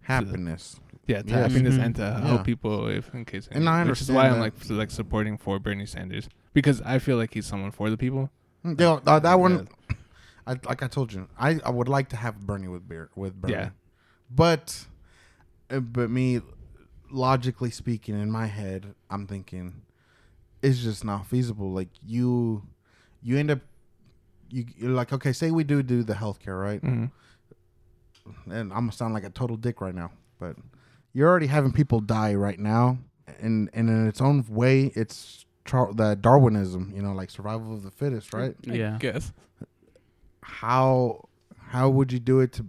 happiness. 0.00 0.80
Yeah, 1.06 1.20
to 1.22 1.28
Yes. 1.28 1.52
happiness 1.52 1.74
Mhm. 1.74 1.84
and 1.84 1.94
to 1.96 2.02
Yeah. 2.02 2.20
help 2.28 2.44
people 2.44 2.86
if 2.88 3.12
in 3.14 3.24
case. 3.26 3.46
And 3.52 3.68
I 3.68 3.84
which 3.84 4.00
is 4.00 4.10
why 4.10 4.28
understand 4.30 4.34
I'm 4.34 4.40
like 4.40 4.54
s- 4.60 4.70
like 4.70 4.90
supporting 4.90 5.36
for 5.36 5.58
Bernie 5.58 5.84
Sanders 5.86 6.28
because 6.54 6.80
I 6.82 6.98
feel 6.98 7.16
like 7.18 7.34
he's 7.34 7.46
someone 7.46 7.72
for 7.72 7.90
the 7.90 7.98
people. 7.98 8.30
Mm, 8.64 8.80
yeah, 8.80 9.00
uh, 9.06 9.18
that 9.18 9.38
one, 9.38 9.68
I, 10.50 10.56
like 10.68 10.82
I 10.82 10.88
told 10.88 11.12
you, 11.12 11.28
I, 11.38 11.60
I 11.64 11.70
would 11.70 11.88
like 11.88 12.08
to 12.10 12.16
have 12.16 12.40
Bernie 12.40 12.68
with 12.68 12.88
beer 12.88 13.10
with 13.14 13.40
Bernie. 13.40 13.54
Yeah. 13.54 13.68
But, 14.30 14.86
uh, 15.70 15.80
but 15.80 16.10
me, 16.10 16.40
logically 17.10 17.70
speaking, 17.70 18.14
in 18.20 18.30
my 18.30 18.46
head, 18.46 18.94
I'm 19.10 19.26
thinking, 19.26 19.82
it's 20.62 20.78
just 20.80 21.04
not 21.04 21.26
feasible. 21.26 21.70
Like 21.72 21.88
you, 22.04 22.62
you 23.22 23.38
end 23.38 23.50
up, 23.50 23.60
you 24.50 24.64
you're 24.76 24.90
like, 24.90 25.12
okay, 25.12 25.32
say 25.32 25.50
we 25.52 25.62
do 25.64 25.82
do 25.82 26.02
the 26.02 26.14
healthcare, 26.14 26.60
right? 26.60 26.80
hmm 26.80 27.06
and 28.46 28.72
I'm 28.72 28.80
gonna 28.80 28.92
sound 28.92 29.14
like 29.14 29.24
a 29.24 29.30
total 29.30 29.56
dick 29.56 29.80
right 29.80 29.94
now, 29.94 30.10
but 30.38 30.56
you're 31.12 31.28
already 31.28 31.46
having 31.46 31.72
people 31.72 32.00
die 32.00 32.34
right 32.34 32.58
now, 32.58 32.98
and 33.40 33.70
and 33.72 33.88
in 33.88 34.06
its 34.06 34.20
own 34.20 34.44
way, 34.48 34.92
it's 34.94 35.46
tra- 35.64 35.92
the 35.92 36.14
Darwinism, 36.16 36.92
you 36.94 37.02
know, 37.02 37.12
like 37.12 37.30
survival 37.30 37.74
of 37.74 37.82
the 37.82 37.90
fittest, 37.90 38.32
right? 38.32 38.54
I 38.68 38.72
Yeah. 38.72 38.98
guess. 39.00 39.32
How 40.42 41.28
how 41.58 41.88
would 41.88 42.12
you 42.12 42.18
do 42.18 42.40
it 42.40 42.52
to? 42.54 42.66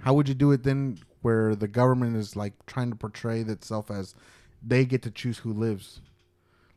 How 0.00 0.14
would 0.14 0.28
you 0.28 0.34
do 0.34 0.50
it 0.52 0.62
then, 0.62 0.98
where 1.22 1.54
the 1.54 1.68
government 1.68 2.16
is 2.16 2.34
like 2.36 2.54
trying 2.66 2.90
to 2.90 2.96
portray 2.96 3.40
itself 3.42 3.90
as 3.90 4.14
they 4.62 4.84
get 4.84 5.02
to 5.02 5.10
choose 5.10 5.38
who 5.38 5.52
lives, 5.52 6.00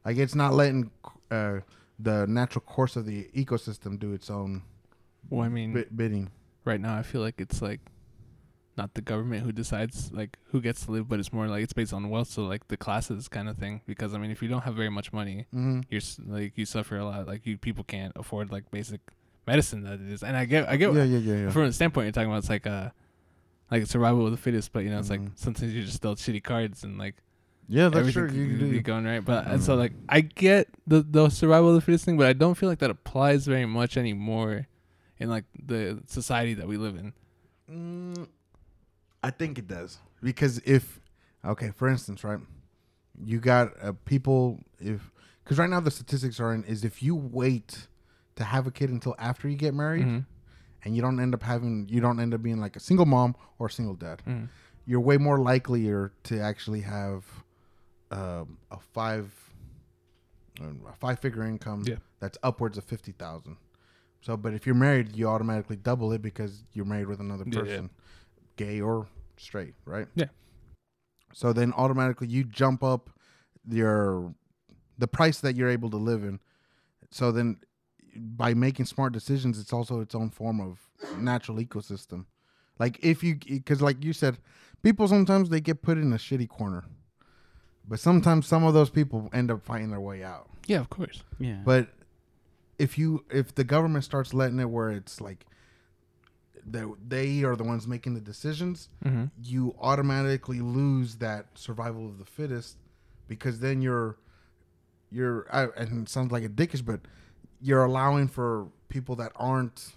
like 0.06 0.18
it's 0.18 0.36
not 0.36 0.54
letting 0.54 0.92
uh, 1.32 1.60
the 2.00 2.26
natural 2.28 2.62
course 2.62 2.96
of 2.96 3.06
the 3.06 3.30
ecosystem 3.36 3.98
do 4.00 4.14
its 4.14 4.30
own 4.30 4.64
Well, 5.30 5.46
I 5.46 5.50
mean, 5.50 5.74
bi- 5.74 5.86
bidding. 5.96 6.32
right 6.66 6.80
now 6.82 6.98
I 6.98 7.04
feel 7.04 7.22
like 7.22 7.40
it's 7.40 7.62
like 7.62 7.80
not 8.76 8.94
the 8.96 9.02
government 9.02 9.44
who 9.46 9.52
decides 9.52 10.12
like 10.12 10.38
who 10.46 10.60
gets 10.60 10.86
to 10.86 10.92
live, 10.92 11.08
but 11.08 11.20
it's 11.20 11.32
more 11.32 11.48
like 11.48 11.64
it's 11.64 11.74
based 11.74 11.94
on 11.94 12.10
wealth. 12.10 12.28
So 12.30 12.44
like 12.46 12.68
the 12.70 12.78
classes 12.78 13.28
kind 13.30 13.48
of 13.48 13.58
thing. 13.58 13.82
Because 13.86 14.14
I 14.14 14.18
mean, 14.18 14.32
if 14.32 14.42
you 14.42 14.50
don't 14.50 14.64
have 14.64 14.76
very 14.76 14.90
much 14.90 15.14
money, 15.14 15.46
Mm-hmm. 15.54 15.82
you're 15.90 16.02
like 16.28 16.58
you 16.58 16.66
suffer 16.66 16.98
a 16.98 17.06
lot. 17.06 17.28
Like 17.28 17.46
you 17.46 17.58
people 17.58 17.84
can't 17.86 18.12
afford 18.18 18.52
like 18.52 18.70
basic 18.72 19.00
medicine 19.48 19.84
that 19.84 19.94
it 20.00 20.10
is. 20.12 20.24
And 20.24 20.36
I 20.38 20.46
get 20.46 20.68
I 20.70 20.78
get 20.78 20.94
yeah, 20.94 21.04
yeah, 21.04 21.20
yeah. 21.20 21.50
from 21.52 21.66
the 21.68 21.74
standpoint 21.74 22.06
you're 22.06 22.12
talking 22.12 22.30
about, 22.30 22.40
it's 22.40 22.50
like 22.50 22.68
uh 22.68 22.90
like 23.72 23.86
survival 23.88 24.26
of 24.26 24.32
the 24.32 24.38
fittest. 24.38 24.72
But 24.72 24.84
you 24.84 24.90
know, 24.90 25.00
it's 25.00 25.10
like 25.10 25.22
Mhm. 25.22 25.32
sometimes 25.36 25.74
you're 25.74 25.84
just 25.84 26.02
dealt 26.02 26.20
shitty 26.20 26.44
cards 26.44 26.84
and 26.84 26.98
like 26.98 27.16
yeah, 27.70 27.88
that's 27.90 28.00
everything 28.00 28.24
true. 28.24 28.28
could 28.30 28.38
You 28.52 28.58
can 28.58 28.72
be 28.72 28.82
going 28.82 29.06
right. 29.06 29.24
But 29.24 29.48
and 29.48 29.62
so 29.64 29.76
Mhm. 29.76 29.80
like 29.80 29.94
I 30.10 30.22
get 30.22 30.68
the 30.88 31.02
the 31.02 31.30
survival 31.30 31.70
of 31.70 31.76
the 31.76 31.82
fittest 31.82 32.06
thing, 32.06 32.18
but 32.18 32.28
I 32.28 32.34
don't 32.34 32.56
feel 32.56 32.70
like 32.70 32.80
that 32.80 32.90
applies 32.92 33.46
very 33.48 33.66
much 33.66 33.98
anymore 33.98 34.68
in 35.20 35.30
like 35.30 35.46
the 35.66 36.02
society 36.08 36.54
that 36.56 36.68
we 36.68 36.78
live 36.78 36.96
in. 36.96 37.14
Mm, 37.72 38.28
I 39.24 39.30
think 39.32 39.58
it 39.58 39.68
does 39.68 40.00
because 40.22 40.60
if 40.66 41.00
okay, 41.46 41.72
for 41.72 41.88
instance, 41.88 42.24
right, 42.24 42.40
you 43.24 43.40
got 43.40 43.72
uh, 43.82 43.94
people 44.06 44.60
if 44.80 45.12
because 45.44 45.58
right 45.58 45.70
now 45.70 45.80
the 45.80 45.92
statistics 45.92 46.40
are 46.40 46.54
in 46.54 46.64
is 46.66 46.84
if 46.84 47.02
you 47.02 47.16
wait 47.16 47.88
to 48.36 48.44
have 48.44 48.68
a 48.68 48.72
kid 48.72 48.90
until 48.90 49.16
after 49.20 49.48
you 49.48 49.56
get 49.56 49.74
married 49.74 50.06
Mhm. 50.06 50.26
and 50.84 50.96
you 50.96 51.02
don't 51.02 51.20
end 51.20 51.34
up 51.34 51.44
having 51.44 51.88
you 51.90 52.02
don't 52.02 52.20
end 52.20 52.34
up 52.34 52.42
being 52.42 52.60
like 52.60 52.76
a 52.76 52.80
single 52.80 53.06
mom 53.06 53.36
or 53.60 53.68
a 53.68 53.72
single 53.72 53.96
dad, 53.96 54.22
Mhm. 54.26 54.50
you're 54.86 55.00
way 55.02 55.18
more 55.18 55.38
likelier 55.40 56.12
to 56.24 56.40
actually 56.40 56.82
have 56.82 57.44
um, 58.12 58.58
a 58.70 58.78
five 58.80 59.34
a 60.62 60.94
five 60.94 61.18
figure 61.20 61.44
income 61.44 61.84
Yeah. 61.86 61.96
that's 62.20 62.38
upwards 62.44 62.78
of 62.78 62.84
fifty 62.84 63.12
thousand. 63.12 63.58
So, 64.22 64.38
but 64.38 64.54
if 64.54 64.66
you're 64.66 64.76
married, 64.76 65.16
you 65.16 65.28
automatically 65.28 65.76
double 65.76 66.12
it 66.14 66.22
because 66.22 66.64
you're 66.74 66.86
married 66.86 67.08
with 67.08 67.20
another 67.20 67.44
Yeah, 67.48 67.56
yeah. 67.56 67.62
person, 67.62 67.90
gay 68.56 68.80
or 68.80 69.08
straight, 69.38 69.74
right? 69.86 70.08
Yeah. 70.16 70.28
So 71.34 71.52
then 71.54 71.74
automatically 71.74 72.28
you 72.28 72.44
jump 72.44 72.84
up 72.84 73.10
your 73.68 74.34
the 74.98 75.08
price 75.08 75.40
that 75.42 75.56
you're 75.56 75.70
able 75.70 75.90
to 75.90 75.98
live 75.98 76.24
in. 76.24 76.40
So 77.10 77.32
then 77.32 77.58
by 78.18 78.54
making 78.54 78.86
smart 78.86 79.14
decisions, 79.14 79.60
it's 79.60 79.74
also 79.74 80.00
its 80.02 80.14
own 80.16 80.30
form 80.30 80.60
of 80.62 80.80
natural 81.18 81.58
ecosystem. 81.58 82.26
Like 82.80 83.00
if 83.04 83.24
you 83.24 83.36
because 83.36 83.82
like 83.82 84.04
you 84.04 84.14
said, 84.14 84.38
people 84.82 85.08
sometimes 85.08 85.50
they 85.50 85.62
get 85.62 85.82
put 85.82 85.98
in 85.98 86.12
a 86.14 86.18
shitty 86.18 86.50
corner. 86.50 86.84
But 87.88 88.00
sometimes 88.00 88.48
some 88.48 88.64
of 88.64 88.74
those 88.74 88.90
people 88.90 89.30
end 89.34 89.52
up 89.52 89.64
fighting 89.64 89.90
their 89.92 90.00
way 90.00 90.24
out. 90.24 90.50
Yeah, 90.68 90.80
of 90.80 90.90
course. 90.90 91.24
Yeah. 91.40 91.60
But 91.66 91.90
if 92.80 92.98
you 92.98 93.26
if 93.30 93.54
the 93.56 93.64
government 93.64 94.04
starts 94.06 94.34
letting 94.34 94.60
it 94.60 94.70
where 94.70 94.90
it's 94.90 95.20
like 95.22 95.46
that 96.66 96.88
they 97.06 97.44
are 97.44 97.56
the 97.56 97.64
ones 97.64 97.88
making 97.88 98.14
the 98.14 98.22
decisions, 98.22 98.90
Mm-hmm. 99.06 99.26
you 99.42 99.76
automatically 99.82 100.62
lose 100.62 101.16
that 101.18 101.48
survival 101.56 102.08
of 102.08 102.18
the 102.20 102.26
fittest 102.26 102.78
because 103.28 103.60
then 103.60 103.82
you're 103.82 104.18
you're 105.12 105.46
I, 105.54 105.68
and 105.78 106.04
it 106.04 106.10
sounds 106.10 106.32
like 106.32 106.44
a 106.44 106.50
dickish, 106.50 106.84
but 106.86 107.02
you're 107.64 107.84
allowing 107.86 108.28
for 108.28 108.68
people 108.90 109.16
that 109.16 109.32
aren't 109.36 109.94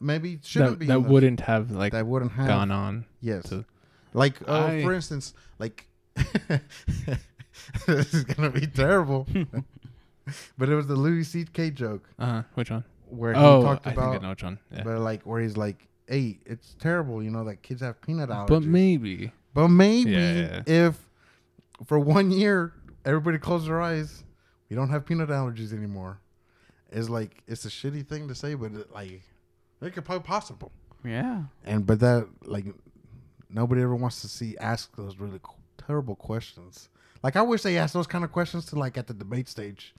maybe 0.00 0.38
shouldn't 0.42 0.72
That, 0.72 0.78
be 0.78 0.86
that 0.86 1.00
wouldn't 1.00 1.40
have 1.40 1.70
like 1.72 1.92
that 1.92 2.06
wouldn't 2.06 2.32
have 2.32 2.46
gone 2.46 2.70
on. 2.70 3.04
yes 3.20 3.42
to- 3.50 3.64
Like, 4.14 4.40
uh, 4.48 4.66
I- 4.66 4.82
for 4.82 4.92
instance, 4.94 5.34
like 5.58 5.86
this 7.86 8.14
is 8.14 8.24
gonna 8.24 8.50
be 8.50 8.66
terrible, 8.66 9.26
but 10.58 10.68
it 10.68 10.74
was 10.74 10.86
the 10.86 10.96
Louis 10.96 11.24
C.K. 11.24 11.70
joke 11.70 12.08
Uh 12.18 12.26
huh. 12.26 12.42
Which 12.54 12.70
one? 12.70 12.84
where 13.10 13.32
he 13.32 13.40
Oh, 13.40 13.62
talked 13.62 13.86
I 13.86 13.90
think 13.90 14.02
I 14.02 14.06
about, 14.10 14.22
know 14.22 14.30
which 14.30 14.42
one. 14.42 14.58
Yeah. 14.70 14.82
but 14.84 14.98
like 14.98 15.22
where 15.22 15.40
he's 15.40 15.56
like, 15.56 15.88
"Hey, 16.06 16.38
it's 16.44 16.76
terrible, 16.78 17.22
you 17.22 17.30
know, 17.30 17.44
that 17.44 17.62
kids 17.62 17.80
have 17.80 18.00
peanut 18.02 18.28
allergies." 18.28 18.48
But 18.48 18.62
maybe. 18.64 19.32
But 19.54 19.68
maybe 19.68 20.10
Yeah. 20.12 20.62
if 20.66 21.08
for 21.86 21.98
one 21.98 22.30
year 22.30 22.74
everybody 23.04 23.38
closed 23.38 23.66
their 23.66 23.80
eyes, 23.80 24.24
we 24.68 24.76
don't 24.76 24.90
have 24.90 25.06
peanut 25.06 25.30
allergies 25.30 25.72
anymore. 25.72 26.20
It's 26.90 27.08
like 27.08 27.42
it's 27.46 27.64
a 27.64 27.68
shitty 27.68 28.06
thing 28.06 28.28
to 28.28 28.34
say, 28.34 28.54
but 28.54 28.72
it, 28.72 28.92
like 28.92 29.22
it 29.82 29.92
could 29.92 30.04
probably 30.04 30.26
possible. 30.26 30.72
Yeah. 31.04 31.42
And 31.64 31.86
but 31.86 32.00
that 32.00 32.26
like 32.44 32.66
nobody 33.50 33.82
ever 33.82 33.94
wants 33.94 34.20
to 34.22 34.28
see 34.28 34.56
ask 34.58 34.94
those 34.96 35.18
really 35.18 35.40
terrible 35.86 36.16
questions. 36.16 36.88
Like 37.22 37.36
I 37.36 37.42
wish 37.42 37.62
they 37.62 37.76
asked 37.78 37.94
those 37.94 38.06
kind 38.06 38.24
of 38.24 38.32
questions 38.32 38.64
to 38.66 38.76
like 38.78 38.96
at 38.98 39.06
the 39.06 39.14
debate 39.14 39.48
stage. 39.48 39.94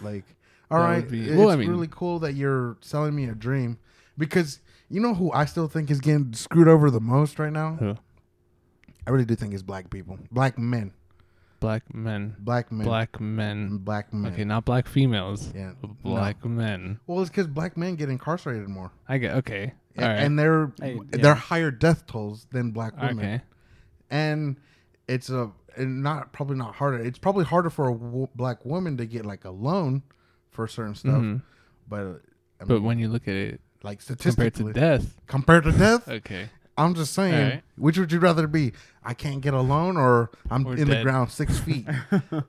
Like, 0.00 0.24
all 0.70 0.78
That 0.80 0.84
right, 0.84 1.08
be- 1.08 1.28
it's 1.28 1.36
well, 1.36 1.50
I 1.50 1.56
mean- 1.56 1.68
really 1.70 1.88
cool 1.90 2.18
that 2.20 2.34
you're 2.34 2.76
selling 2.80 3.14
me 3.14 3.24
a 3.24 3.34
dream 3.34 3.78
because 4.18 4.58
you 4.90 5.00
know 5.00 5.14
who 5.14 5.30
I 5.32 5.44
still 5.46 5.68
think 5.68 5.90
is 5.90 6.00
getting 6.00 6.32
screwed 6.34 6.68
over 6.68 6.90
the 6.90 7.00
most 7.00 7.38
right 7.38 7.52
now. 7.52 7.74
Who? 7.76 7.96
I 9.06 9.10
really 9.10 9.24
do 9.24 9.34
think 9.34 9.54
it's 9.54 9.62
black 9.62 9.90
people, 9.90 10.18
black 10.30 10.58
men, 10.58 10.92
Black 11.62 11.94
men. 11.94 12.36
black 12.38 12.70
men, 12.72 12.84
Black 12.84 13.20
men. 13.20 13.78
black 13.78 14.12
men. 14.12 14.32
Okay, 14.32 14.44
not 14.44 14.64
black 14.66 14.86
females. 14.86 15.50
Yeah, 15.54 15.72
but 15.80 16.02
Black 16.02 16.44
men. 16.44 17.00
Well, 17.06 17.20
it's 17.22 17.30
because 17.30 17.46
black 17.46 17.76
men 17.78 17.94
get 17.96 18.10
incarcerated 18.10 18.68
more, 18.68 18.92
I 19.08 19.16
get 19.18 19.36
okay. 19.36 19.72
A- 19.96 20.02
All 20.02 20.08
right. 20.08 20.18
and 20.18 20.38
they're 20.38 20.72
Hey, 20.80 20.98
they're 21.10 21.34
higher 21.34 21.70
death 21.70 22.06
tolls 22.06 22.46
than 22.50 22.72
black 22.72 23.00
women. 23.00 23.18
okay. 23.24 23.40
and 24.10 24.56
it's 25.08 25.30
a 25.30 25.50
and 25.76 26.02
not 26.02 26.32
probably 26.32 26.56
not 26.56 26.74
harder. 26.74 26.98
It's 26.98 27.18
probably 27.18 27.44
harder 27.46 27.70
for 27.70 27.88
a 27.88 27.94
w- 27.94 28.28
black 28.34 28.64
woman 28.66 28.96
to 28.98 29.06
get 29.06 29.24
like 29.24 29.44
a 29.46 29.50
loan 29.50 30.02
for 30.50 30.66
certain 30.68 30.94
stuff, 30.94 31.14
Mhm. 31.14 31.42
but 31.88 32.20
I 32.60 32.64
But 32.64 32.82
when 32.82 32.98
you 32.98 33.08
look 33.08 33.26
at 33.28 33.34
it 33.34 33.60
like 33.82 34.00
statistically 34.02 34.50
compared 34.50 34.74
to 34.74 34.80
death, 34.80 35.20
compared 35.26 35.64
to 35.64 35.72
death, 35.72 36.08
okay. 36.20 36.50
I'm 36.82 36.94
just 36.94 37.12
saying, 37.14 37.34
Alright. 37.34 37.62
which 37.76 37.98
would 37.98 38.12
you 38.12 38.18
rather 38.18 38.46
be? 38.46 38.72
I 39.04 39.14
can't 39.14 39.40
get 39.40 39.54
a 39.54 39.60
loan, 39.60 39.96
or 39.96 40.30
I'm 40.50 40.66
Or 40.66 40.76
in 40.76 40.88
the 40.88 41.02
ground 41.02 41.30
six 41.30 41.58
feet. 41.66 41.86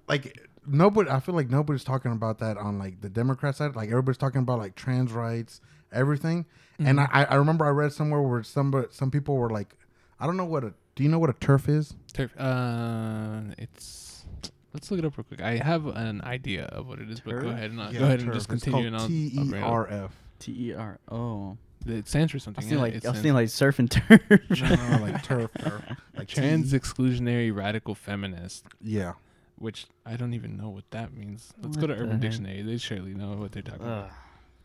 like 0.08 0.40
nobody, 0.68 1.10
I 1.10 1.20
feel 1.20 1.36
like 1.36 1.50
nobody's 1.50 1.84
talking 1.84 2.12
about 2.12 2.40
that 2.40 2.58
on 2.58 2.80
like 2.80 3.02
the 3.02 3.10
Democrat 3.10 3.56
side. 3.56 3.76
Like 3.76 3.90
everybody's 3.90 4.18
talking 4.18 4.42
about 4.42 4.60
like 4.60 4.76
trans 4.76 5.12
rights, 5.12 5.62
everything. 5.92 6.46
And 6.80 6.98
Mm-hmm. 7.00 7.16
I, 7.16 7.26
I 7.26 7.36
remember 7.36 7.66
I 7.66 7.70
read 7.70 7.94
somewhere 7.94 8.22
where 8.22 8.42
some 8.44 8.86
some 8.92 9.12
people 9.12 9.36
were 9.36 9.50
like, 9.50 9.76
I 10.20 10.26
don't 10.26 10.38
know 10.38 10.46
what 10.46 10.64
a. 10.64 10.74
Do 10.96 11.04
you 11.04 11.10
know 11.10 11.20
what 11.20 11.30
a 11.30 11.34
turf 11.34 11.70
is? 11.70 11.96
Turf. 12.14 12.32
Uh, 12.40 13.42
it's. 13.58 14.26
Let's 14.74 14.90
look 14.90 14.98
it 15.00 15.06
up 15.06 15.16
real 15.18 15.24
quick. 15.24 15.40
I 15.42 15.58
have 15.58 15.86
an 15.86 16.22
idea 16.24 16.66
of 16.66 16.88
what 16.88 16.98
it 17.00 17.10
is, 17.12 17.20
but 17.20 17.40
go 17.40 17.50
ahead 17.50 17.70
and 17.70 17.80
uh, 17.80 17.90
Yeah, 17.92 18.00
go 18.00 18.06
ahead 18.06 18.22
and 18.22 18.34
just 18.34 18.50
continue. 18.50 18.88
And 18.88 18.98
called 18.98 19.02
I'll, 19.04 19.08
T 19.08 19.34
I'll 19.38 19.46
E 19.46 19.50
bring 19.50 19.62
it 19.62 19.66
up. 19.66 19.72
R 19.72 19.88
F. 19.88 20.12
T 20.40 20.70
E 20.70 20.74
R 20.74 21.00
O. 21.12 21.58
It 21.86 22.08
stands 22.08 22.32
for 22.32 22.38
I 22.38 22.40
something. 22.40 22.64
was 22.66 22.72
yeah, 22.72 22.80
like 22.80 22.94
I 22.94 22.96
was 22.96 23.02
stands- 23.02 23.20
thinking 23.20 23.34
like 23.34 23.50
surf 23.50 23.80
and 23.80 23.92
turf. 23.92 24.22
No, 24.30 24.76
no, 24.76 24.98
like 25.04 25.24
turf, 25.24 25.52
turf. 25.60 25.82
Like 26.18 26.28
trans 26.28 26.72
T- 26.72 26.80
exclusionary 26.80 27.56
radical 27.56 27.94
feminist, 27.96 28.66
Yeah. 28.82 29.14
which 29.58 29.88
I 30.06 30.16
don't 30.16 30.34
even 30.34 30.56
know 30.58 30.70
what 30.70 30.90
that 30.92 31.14
means. 31.14 31.54
Let's 31.62 31.78
What 31.78 31.82
go 31.82 31.88
to 31.88 31.94
Urban 31.94 32.12
heck? 32.12 32.22
Dictionary. 32.22 32.62
They 32.62 32.78
surely 32.78 33.14
know 33.14 33.34
what 33.34 33.52
they're 33.52 33.62
talking 33.64 33.82
about. 33.86 34.10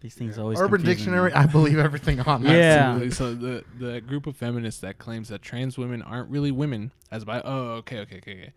These 0.01 0.15
things 0.15 0.39
always 0.39 0.61
Urban 0.61 0.79
confuse 0.79 0.87
me. 0.89 0.95
Dictionary. 0.95 1.33
I 1.33 1.47
believe 1.47 1.79
everything 1.79 2.21
on 2.21 2.45
that. 2.45 2.53
Yeah. 2.57 2.91
Absolutely. 2.93 3.11
So 3.11 3.35
the 3.35 3.65
the 3.79 4.01
group 4.01 4.27
of 4.29 4.37
feminists 4.37 4.81
that 4.83 4.99
claims 4.99 5.29
that 5.31 5.43
trans 5.43 5.77
women 5.77 6.03
aren't 6.03 6.31
really 6.31 6.53
women 6.53 6.93
as 7.11 7.25
by 7.25 7.41
oh 7.45 7.71
okay 7.79 7.99
okay 8.01 8.19
okay 8.19 8.31
okay 8.33 8.53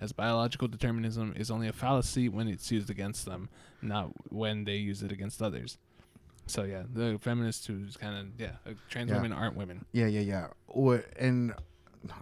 as 0.00 0.10
biological 0.12 0.66
determinism 0.66 1.32
is 1.36 1.50
only 1.50 1.68
a 1.68 1.72
fallacy 1.72 2.28
when 2.28 2.48
it's 2.48 2.72
used 2.72 2.88
against 2.90 3.24
them, 3.26 3.50
not 3.82 4.08
when 4.32 4.64
they 4.64 4.76
use 4.76 5.02
it 5.02 5.12
against 5.12 5.40
others. 5.42 5.76
So 6.50 6.64
yeah, 6.64 6.82
the 6.92 7.18
feminists 7.20 7.66
who's 7.66 7.96
kind 7.96 8.16
of 8.18 8.26
yeah, 8.40 8.72
trans 8.88 9.08
Yeah. 9.10 9.16
women 9.16 9.32
aren't 9.32 9.56
women. 9.56 9.84
Yeah, 9.92 10.06
yeah, 10.06 10.20
yeah. 10.20 10.46
Wha- 10.68 11.02
And 11.18 11.54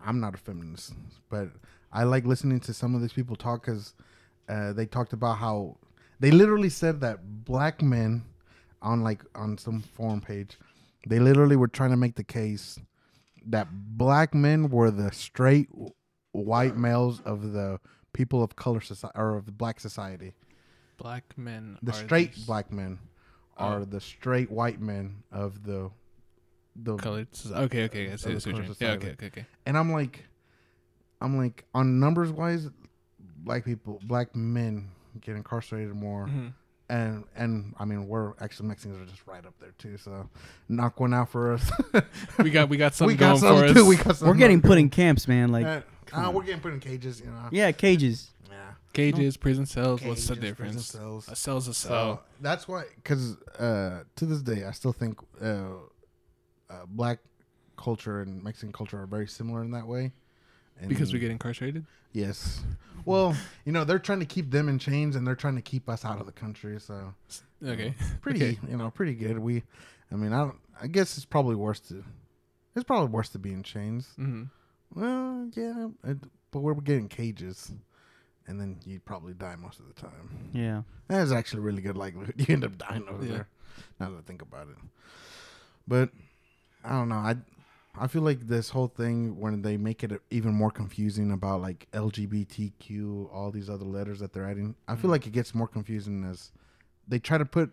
I'm 0.04 0.20
not 0.20 0.34
a 0.34 0.38
feminist, 0.38 0.92
but 1.30 1.48
I 1.92 2.04
like 2.04 2.24
listening 2.26 2.60
to 2.60 2.74
some 2.74 2.94
of 2.94 3.00
these 3.00 3.12
people 3.12 3.36
talk 3.36 3.62
because 3.64 3.94
uh, 4.48 4.72
they 4.72 4.86
talked 4.86 5.12
about 5.12 5.38
how 5.38 5.76
they 6.20 6.30
literally 6.30 6.68
said 6.68 7.00
that 7.00 7.44
black 7.44 7.80
men 7.82 8.24
on 8.82 9.02
like 9.02 9.22
on 9.34 9.56
some 9.58 9.80
forum 9.80 10.20
page, 10.20 10.58
they 11.06 11.18
literally 11.18 11.56
were 11.56 11.68
trying 11.68 11.90
to 11.90 11.96
make 11.96 12.16
the 12.16 12.24
case 12.24 12.78
that 13.46 13.68
black 13.96 14.34
men 14.34 14.68
were 14.68 14.90
the 14.90 15.10
straight 15.12 15.68
white 16.32 16.76
males 16.76 17.20
of 17.24 17.52
the 17.52 17.80
people 18.12 18.42
of 18.42 18.56
color 18.56 18.80
society 18.80 19.16
or 19.18 19.36
of 19.36 19.46
the 19.46 19.52
black 19.52 19.80
society. 19.80 20.34
Black 20.98 21.24
men. 21.38 21.78
The 21.82 21.92
straight 21.92 22.34
these 22.34 22.44
black 22.44 22.72
men 22.72 22.98
are 23.58 23.80
Oh. 23.80 23.84
the 23.84 24.00
straight 24.00 24.50
white 24.50 24.80
men 24.80 25.22
of 25.32 25.64
the 25.64 25.90
the 26.76 26.96
colored. 26.96 27.30
soci- 27.32 27.56
Okay 27.56 27.84
okay 27.84 28.12
I 28.12 28.16
see 28.16 28.28
Of 28.28 28.34
this 28.36 28.44
the 28.44 28.52
what 28.52 28.64
you're 28.64 28.74
saying. 28.74 28.90
Yeah 28.92 28.96
okay 28.96 29.10
okay 29.12 29.26
okay. 29.26 29.46
and 29.66 29.76
I'm 29.76 29.90
like, 29.92 30.24
I'm 31.20 31.36
like, 31.36 31.64
on 31.74 31.98
numbers 31.98 32.30
wise, 32.30 32.68
black 33.38 33.64
people, 33.64 34.00
black 34.04 34.36
men 34.36 34.90
get 35.20 35.34
incarcerated 35.34 35.92
more, 35.94 36.26
Mhm. 36.26 36.52
and 36.88 37.24
and 37.34 37.74
I 37.78 37.84
mean, 37.84 38.06
we're 38.06 38.34
actually 38.40 38.68
Mexicans 38.68 39.00
are 39.00 39.10
just 39.10 39.26
right 39.26 39.44
up 39.44 39.54
there 39.58 39.72
too. 39.78 39.96
So, 39.96 40.28
knock 40.68 41.00
one 41.00 41.12
out 41.12 41.28
for 41.30 41.52
us. 41.54 41.68
We 42.38 42.50
got 42.50 42.68
we 42.68 42.76
got 42.76 42.94
something 42.94 43.16
we 43.16 43.18
got 43.18 43.40
going 43.40 43.40
something 43.40 43.68
for 43.68 43.74
too. 43.74 43.80
us. 43.82 43.88
We 43.88 43.96
got 43.96 44.04
something 44.16 44.28
We're 44.28 44.34
getting 44.34 44.62
put 44.62 44.78
in 44.78 44.88
camps, 44.90 45.26
man. 45.26 45.50
Like, 45.50 45.66
Uh, 45.66 45.80
uh, 46.12 46.30
we're 46.32 46.44
getting 46.44 46.60
put 46.60 46.72
in 46.72 46.78
cages. 46.80 47.18
You 47.20 47.26
know. 47.26 47.48
yeah, 47.50 47.72
cages. 47.72 48.30
Yeah. 48.48 48.67
Cages, 48.92 49.36
prison 49.36 49.66
cells. 49.66 50.02
What's 50.02 50.26
the 50.26 50.36
difference? 50.36 50.86
cells. 50.86 51.28
A 51.28 51.36
cell's 51.36 51.68
a 51.68 51.74
So 51.74 51.88
cell. 51.88 52.24
that's 52.40 52.66
why, 52.66 52.84
because 52.96 53.36
uh, 53.58 54.02
to 54.16 54.26
this 54.26 54.42
day, 54.42 54.64
I 54.64 54.72
still 54.72 54.92
think 54.92 55.18
uh, 55.40 55.46
uh, 56.70 56.74
black 56.88 57.18
culture 57.76 58.20
and 58.22 58.42
Mexican 58.42 58.72
culture 58.72 59.00
are 59.00 59.06
very 59.06 59.28
similar 59.28 59.62
in 59.62 59.70
that 59.72 59.86
way. 59.86 60.12
And 60.80 60.88
because 60.88 61.12
we 61.12 61.18
get 61.18 61.30
incarcerated. 61.30 61.84
Yes. 62.12 62.60
Well, 63.04 63.36
you 63.64 63.72
know, 63.72 63.84
they're 63.84 63.98
trying 63.98 64.20
to 64.20 64.26
keep 64.26 64.50
them 64.50 64.68
in 64.68 64.78
chains 64.78 65.16
and 65.16 65.26
they're 65.26 65.34
trying 65.36 65.56
to 65.56 65.62
keep 65.62 65.88
us 65.88 66.04
out 66.04 66.20
of 66.20 66.26
the 66.26 66.32
country. 66.32 66.78
So 66.80 67.14
Okay. 67.64 67.94
pretty, 68.20 68.42
Okay. 68.44 68.58
you 68.68 68.76
know, 68.76 68.90
pretty 68.90 69.14
good. 69.14 69.38
We, 69.38 69.62
I 70.12 70.14
mean, 70.16 70.32
I 70.32 70.38
don't, 70.38 70.56
I 70.80 70.86
guess 70.86 71.16
it's 71.16 71.26
probably 71.26 71.56
worse 71.56 71.80
to, 71.80 72.04
it's 72.74 72.84
probably 72.84 73.08
worse 73.08 73.28
to 73.30 73.38
be 73.38 73.52
in 73.52 73.62
chains. 73.62 74.08
Mm-hmm. 74.18 74.44
Well, 75.00 75.50
yeah, 75.54 75.88
it, 76.04 76.18
but 76.50 76.60
we're 76.60 76.74
getting 76.74 77.08
cages, 77.08 77.72
and 78.48 78.60
then 78.60 78.78
you'd 78.84 79.04
probably 79.04 79.34
die 79.34 79.54
most 79.56 79.78
of 79.78 79.86
the 79.86 79.94
time. 79.94 80.28
Yeah. 80.52 80.82
That 81.08 81.22
is 81.22 81.30
actually 81.32 81.60
a 81.60 81.62
really 81.62 81.82
good 81.82 81.96
likelihood 81.96 82.34
you 82.48 82.52
end 82.54 82.64
up 82.64 82.76
dying 82.78 83.06
over 83.08 83.24
Yeah. 83.24 83.30
there. 83.32 83.48
Now 84.00 84.10
that 84.10 84.16
I 84.18 84.20
think 84.22 84.42
about 84.42 84.68
it, 84.68 84.76
but 85.86 86.10
I 86.84 86.90
don't 86.90 87.08
know. 87.08 87.16
I 87.16 87.36
I 88.00 88.06
feel 88.06 88.22
like 88.22 88.46
this 88.46 88.70
whole 88.70 88.86
thing 88.88 89.38
when 89.40 89.62
they 89.62 89.76
make 89.76 90.02
it 90.04 90.12
even 90.30 90.52
more 90.54 90.70
confusing 90.70 91.32
about 91.32 91.60
like 91.62 91.88
LGBTQ, 91.92 93.32
all 93.32 93.50
these 93.50 93.68
other 93.70 93.84
letters 93.84 94.20
that 94.20 94.32
they're 94.32 94.48
adding. 94.48 94.74
I 94.86 94.94
feel 94.96 95.08
Mhm. 95.08 95.12
like 95.12 95.26
it 95.26 95.32
gets 95.32 95.54
more 95.54 95.66
confusing 95.68 96.24
as 96.24 96.52
they 97.06 97.18
try 97.18 97.38
to 97.38 97.44
put 97.44 97.72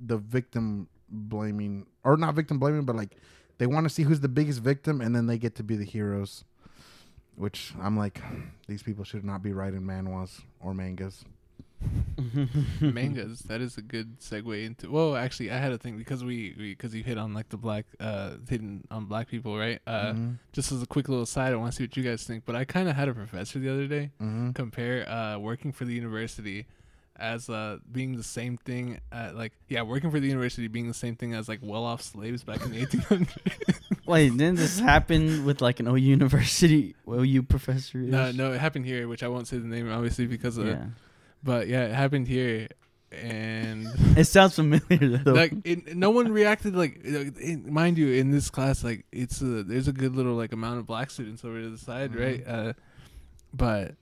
the 0.00 0.16
victim 0.18 0.88
blaming 1.08 1.86
or 2.04 2.16
not 2.16 2.34
victim 2.34 2.58
blaming, 2.58 2.84
but 2.84 2.96
like 2.96 3.16
they 3.58 3.66
want 3.66 3.84
to 3.84 3.90
see 3.90 4.02
who's 4.02 4.20
the 4.20 4.28
biggest 4.28 4.60
victim, 4.60 5.00
and 5.00 5.14
then 5.14 5.26
they 5.26 5.38
get 5.38 5.54
to 5.56 5.62
be 5.62 5.76
the 5.76 5.84
heroes. 5.84 6.44
Which 7.36 7.72
I'm 7.80 7.96
like, 7.96 8.20
these 8.68 8.82
people 8.82 9.04
should 9.04 9.24
not 9.24 9.42
be 9.42 9.52
writing 9.52 9.80
manhwas 9.82 10.40
or 10.60 10.72
mangas. 10.74 11.24
mangas. 12.80 13.40
That 13.40 13.60
is 13.60 13.76
a 13.76 13.82
good 13.82 14.20
segue 14.20 14.64
into. 14.64 14.90
Well, 14.90 15.16
actually, 15.16 15.50
I 15.50 15.58
had 15.58 15.72
a 15.72 15.78
thing 15.78 15.96
because 15.98 16.24
we 16.24 16.54
because 16.56 16.94
you 16.94 17.02
hit 17.02 17.18
on 17.18 17.34
like 17.34 17.48
the 17.48 17.56
black 17.56 17.86
uh 18.00 18.36
hitting 18.48 18.84
on 18.90 19.06
black 19.06 19.28
people, 19.28 19.56
right? 19.58 19.80
Uh, 19.86 20.12
Mhm. 20.12 20.38
just 20.52 20.72
as 20.72 20.82
a 20.82 20.86
quick 20.86 21.08
little 21.08 21.26
side, 21.26 21.52
I 21.52 21.56
want 21.56 21.72
to 21.72 21.76
see 21.76 21.84
what 21.84 21.96
you 21.96 22.02
guys 22.02 22.24
think. 22.24 22.44
But 22.44 22.54
I 22.56 22.64
kind 22.64 22.88
of 22.88 22.96
had 22.96 23.08
a 23.08 23.14
professor 23.14 23.58
the 23.58 23.68
other 23.68 23.86
day 23.86 24.10
Mhm. 24.20 24.54
compare 24.54 25.08
uh 25.08 25.38
working 25.38 25.72
for 25.72 25.84
the 25.84 25.92
university 25.94 26.66
as 27.16 27.48
uh 27.48 27.78
being 27.92 28.16
the 28.16 28.22
same 28.24 28.56
thing 28.56 29.00
uh, 29.12 29.30
like 29.34 29.52
yeah 29.68 29.82
working 29.82 30.10
for 30.10 30.18
the 30.18 30.26
university 30.26 30.66
being 30.66 30.88
the 30.88 30.94
same 30.94 31.14
thing 31.14 31.32
as 31.32 31.48
like 31.48 31.60
well-off 31.62 32.02
slaves 32.02 32.42
back 32.42 32.60
in 32.64 32.72
the 32.72 32.84
1800s 32.84 33.80
Wait, 34.06 34.30
didn't 34.30 34.56
this 34.56 34.78
happen 34.80 35.44
with 35.44 35.62
like 35.62 35.78
an 35.80 35.86
OU 35.86 35.94
university 35.96 36.94
OU 37.08 37.42
professor? 37.44 37.98
no 37.98 38.32
no 38.32 38.52
it 38.52 38.60
happened 38.60 38.84
here 38.84 39.06
which 39.08 39.22
i 39.22 39.28
won't 39.28 39.46
say 39.46 39.58
the 39.58 39.66
name 39.68 39.90
obviously 39.92 40.26
because 40.26 40.58
of 40.58 40.66
Yeah. 40.66 40.86
but 41.42 41.68
yeah 41.68 41.84
it 41.86 41.94
happened 41.94 42.26
here 42.26 42.68
and 43.12 43.86
It 44.18 44.24
sounds 44.24 44.56
familiar 44.56 45.18
though. 45.18 45.34
like 45.34 45.52
it, 45.64 45.94
no 45.96 46.10
one 46.10 46.32
reacted 46.32 46.74
like 46.74 47.00
uh, 47.06 47.30
in, 47.40 47.72
mind 47.72 47.96
you 47.96 48.08
in 48.08 48.32
this 48.32 48.50
class 48.50 48.82
like 48.82 49.04
it's 49.12 49.40
a 49.40 49.62
there's 49.62 49.86
a 49.86 49.92
good 49.92 50.16
little 50.16 50.34
like 50.34 50.52
amount 50.52 50.80
of 50.80 50.86
black 50.88 51.10
students 51.10 51.44
over 51.44 51.60
to 51.62 51.70
the 51.70 51.78
side 51.78 52.10
Mhm. 52.12 52.20
right 52.20 52.44
uh 52.48 52.72
but 53.52 53.94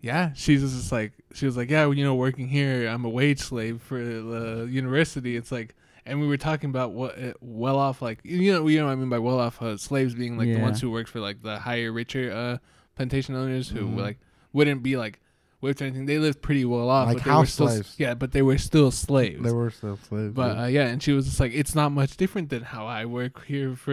yeah 0.00 0.32
she's 0.34 0.60
just 0.62 0.90
like 0.92 1.12
she 1.34 1.44
was 1.46 1.56
like 1.56 1.70
yeah 1.70 1.84
well, 1.84 1.94
you 1.94 2.04
know 2.04 2.14
working 2.14 2.48
here 2.48 2.86
i'm 2.88 3.04
a 3.04 3.08
wage 3.08 3.38
slave 3.40 3.82
for 3.82 3.98
the 4.02 4.66
university 4.70 5.36
it's 5.36 5.52
like 5.52 5.74
and 6.06 6.20
we 6.20 6.26
were 6.26 6.38
talking 6.38 6.70
about 6.70 6.92
what 6.92 7.18
uh, 7.22 7.32
well 7.40 7.78
off 7.78 8.00
like 8.00 8.18
you 8.24 8.52
know 8.52 8.66
you 8.66 8.78
know 8.80 8.86
what 8.86 8.92
I 8.92 8.94
mean 8.96 9.10
by 9.10 9.18
well 9.18 9.38
off 9.38 9.60
uh, 9.60 9.76
slaves 9.76 10.14
being 10.14 10.38
like 10.38 10.46
the 10.48 10.54
Yeah. 10.54 10.62
ones 10.62 10.80
who 10.80 10.90
worked 10.90 11.10
for 11.10 11.20
like 11.20 11.42
the 11.42 11.58
higher 11.58 11.92
richer 11.92 12.32
uh 12.32 12.58
plantation 12.96 13.34
owners 13.34 13.68
who 13.68 13.80
Mhm. 13.86 13.96
like 14.00 14.18
wouldn't 14.54 14.82
be 14.82 14.96
like 14.96 15.20
whipped 15.60 15.82
or 15.82 15.84
anything. 15.84 16.06
They 16.06 16.18
lived 16.18 16.40
pretty 16.40 16.64
well 16.64 16.88
off, 16.88 17.06
Like 17.08 17.18
but 17.18 17.24
they 17.24 17.30
were 17.30 17.36
house 17.36 17.52
still 17.52 17.68
slaves. 17.68 17.94
yeah, 17.98 18.14
but 18.14 18.32
they 18.32 18.40
were 18.40 18.56
still 18.56 18.90
slaves. 18.90 19.42
They 19.44 19.52
were 19.52 19.70
still 19.70 19.98
slaves. 20.08 20.32
But 20.32 20.56
yeah. 20.56 20.62
uh, 20.62 20.66
yeah, 20.68 20.86
and 20.86 21.02
she 21.02 21.12
was 21.12 21.26
just 21.26 21.38
like, 21.38 21.52
it's 21.52 21.74
not 21.74 21.92
much 21.92 22.16
different 22.16 22.48
than 22.48 22.62
how 22.62 22.86
I 22.86 23.04
work 23.04 23.44
here 23.44 23.76
for 23.76 23.92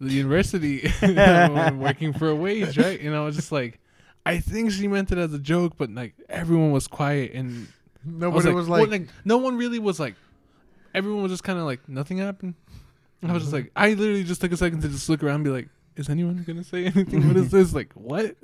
the 0.00 0.12
university, 0.12 0.90
I'm 1.02 1.78
working 1.88 2.12
for 2.12 2.28
a 2.30 2.34
wage, 2.34 2.76
right? 2.76 3.00
And 3.00 3.14
I 3.14 3.20
was 3.24 3.36
just 3.36 3.52
like, 3.52 3.78
I 4.24 4.38
think 4.38 4.70
she 4.70 4.86
meant 4.88 5.10
it 5.12 5.18
as 5.18 5.32
a 5.34 5.38
joke, 5.38 5.74
but 5.76 5.90
like 5.90 6.14
everyone 6.28 6.70
was 6.70 6.86
quiet 6.86 7.32
and 7.32 7.66
I 7.66 8.08
nobody 8.08 8.52
was 8.52 8.68
like, 8.68 8.88
well, 8.88 9.00
no 9.24 9.38
one 9.38 9.56
really 9.56 9.78
was 9.78 9.98
like, 9.98 10.14
everyone 10.94 11.22
was 11.22 11.32
just 11.32 11.44
kind 11.44 11.58
of 11.58 11.64
like 11.64 11.88
nothing 11.88 12.18
happened. 12.18 12.54
I 13.24 13.32
was 13.32 13.42
just 13.44 13.54
Mm-hmm. 13.54 13.64
like, 13.64 13.72
I 13.76 13.94
literally 13.94 14.24
just 14.24 14.40
took 14.40 14.52
a 14.52 14.56
second 14.56 14.80
to 14.82 14.88
just 14.88 15.08
look 15.08 15.22
around 15.22 15.36
and 15.36 15.44
be 15.44 15.50
like, 15.50 15.68
is 15.96 16.08
anyone 16.08 16.42
gonna 16.46 16.64
say 16.64 16.86
anything? 16.86 17.26
What 17.28 17.36
is 17.36 17.50
this? 17.52 17.72
Like 17.74 17.92
what? 17.94 18.36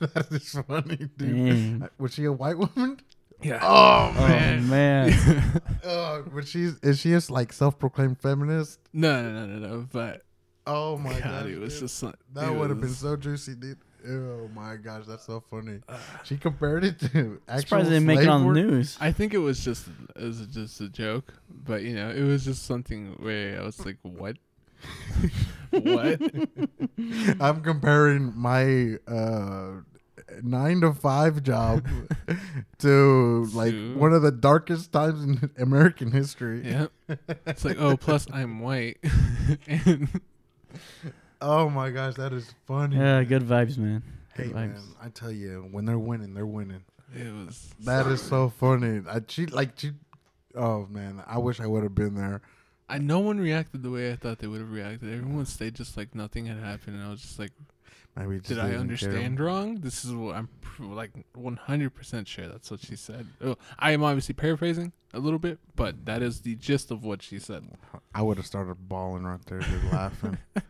that 0.00 0.26
is 0.30 0.50
funny, 0.66 0.96
dude. 0.96 1.18
Dang. 1.18 1.82
Uh, 1.82 1.88
Was 1.98 2.14
she 2.14 2.24
a 2.24 2.32
white 2.32 2.58
woman? 2.58 2.98
Yeah. 3.42 3.58
Oh 3.62 4.14
Oh 4.16 4.26
man. 4.26 4.68
man. 4.70 5.62
Oh, 5.84 6.24
but 6.34 6.46
she's 6.48 6.78
is 6.82 6.98
she 7.00 7.10
just 7.10 7.30
like 7.30 7.52
self-proclaimed 7.52 8.18
feminist? 8.20 8.80
no, 8.92 9.22
no, 9.22 9.32
no, 9.32 9.46
no, 9.46 9.68
no. 9.68 9.88
But 9.92 10.22
Oh 10.66 10.96
my 10.96 11.12
God, 11.12 11.22
god, 11.22 11.46
it 11.46 11.58
was 11.58 11.74
dude. 11.74 11.80
just 11.82 12.02
like, 12.02 12.14
that 12.32 12.54
would 12.54 12.70
have 12.70 12.80
been 12.80 12.88
so 12.94 13.16
juicy, 13.16 13.54
dude. 13.54 13.78
Oh 14.06 14.48
my 14.54 14.76
gosh, 14.76 15.04
that's 15.06 15.24
so 15.26 15.40
funny. 15.50 15.80
She 16.24 16.36
compared 16.36 16.84
it 16.84 16.98
to 17.00 17.40
actual 17.48 17.60
Surprised 17.60 17.86
they 17.88 17.94
didn't 17.94 18.06
make 18.06 18.18
it 18.18 18.22
slave 18.22 18.30
on 18.30 18.40
the 18.42 18.46
work. 18.48 18.56
news. 18.56 18.98
I 19.00 19.12
think 19.12 19.34
it 19.34 19.38
was 19.38 19.64
just 19.64 19.86
it 20.16 20.22
was 20.22 20.46
just 20.46 20.80
a 20.80 20.88
joke, 20.88 21.34
but 21.48 21.82
you 21.82 21.94
know, 21.94 22.10
it 22.10 22.22
was 22.22 22.44
just 22.44 22.64
something 22.66 23.14
where 23.18 23.60
I 23.60 23.64
was 23.64 23.84
like, 23.84 23.96
"What? 24.02 24.36
what?" 25.70 26.20
I'm 27.40 27.62
comparing 27.62 28.32
my 28.36 28.96
uh, 29.08 29.80
nine 30.42 30.80
to 30.82 30.92
five 30.92 31.42
job 31.42 31.86
to 32.78 33.44
like 33.54 33.72
To- 33.72 33.96
one 33.96 34.12
of 34.12 34.22
the 34.22 34.32
darkest 34.32 34.92
times 34.92 35.22
in 35.24 35.50
American 35.58 36.10
history. 36.10 36.62
Yeah, 36.64 36.86
it's 37.46 37.64
like, 37.64 37.78
oh, 37.78 37.96
plus 37.96 38.26
I'm 38.32 38.60
white, 38.60 38.98
and 39.66 40.08
Oh 41.46 41.68
my 41.68 41.90
gosh, 41.90 42.14
that 42.14 42.32
is 42.32 42.54
funny. 42.66 42.96
Yeah, 42.96 43.22
good 43.22 43.42
vibes, 43.42 43.76
man. 43.76 44.02
Hey 44.34 44.44
Good 44.44 44.54
man. 44.54 44.76
I 45.02 45.08
tell 45.10 45.30
you, 45.30 45.68
when 45.70 45.84
they're 45.84 45.98
winning, 45.98 46.32
they're 46.32 46.46
winning. 46.46 46.82
it 47.14 47.30
was 47.32 47.70
That 47.80 48.06
is 48.06 48.22
so 48.22 48.48
funny. 48.48 49.02
I 49.06 49.20
she 49.28 49.44
like 49.46 49.78
she. 49.78 49.92
Oh 50.54 50.86
man, 50.86 51.22
I 51.26 51.36
wish 51.38 51.60
I 51.60 51.66
would 51.66 51.82
have 51.82 51.94
been 51.94 52.14
there. 52.14 52.40
I 52.88 52.96
no 52.96 53.18
one 53.20 53.38
reacted 53.38 53.82
the 53.82 53.90
way 53.90 54.10
I 54.10 54.16
thought 54.16 54.38
they 54.38 54.46
would 54.46 54.60
have 54.60 54.72
reacted. 54.72 55.12
Everyone 55.12 55.44
stayed 55.44 55.74
just 55.74 55.98
like 55.98 56.14
nothing 56.14 56.46
had 56.46 56.56
happened, 56.56 56.96
and 56.96 57.04
I 57.04 57.10
was 57.10 57.20
just 57.20 57.38
like, 57.38 57.52
Maybe 58.16 58.36
just 58.38 58.48
"Did 58.48 58.58
I 58.58 58.70
understand 58.76 59.36
care. 59.36 59.46
wrong?" 59.46 59.80
This 59.80 60.02
is 60.02 60.14
what 60.14 60.36
I'm 60.36 60.48
like 60.78 61.10
100 61.34 61.90
percent 61.94 62.26
sure 62.26 62.48
that's 62.48 62.70
what 62.70 62.80
she 62.80 62.96
said. 62.96 63.26
Oh, 63.44 63.56
I 63.78 63.92
am 63.92 64.02
obviously 64.02 64.32
paraphrasing 64.34 64.92
a 65.12 65.18
little 65.18 65.38
bit, 65.38 65.58
but 65.76 66.06
that 66.06 66.22
is 66.22 66.40
the 66.40 66.54
gist 66.54 66.90
of 66.90 67.04
what 67.04 67.22
she 67.22 67.38
said. 67.38 67.68
I 68.14 68.22
would 68.22 68.38
have 68.38 68.46
started 68.46 68.88
bawling 68.88 69.24
right 69.24 69.44
there, 69.44 69.58
just 69.60 69.84
laughing. 69.92 70.38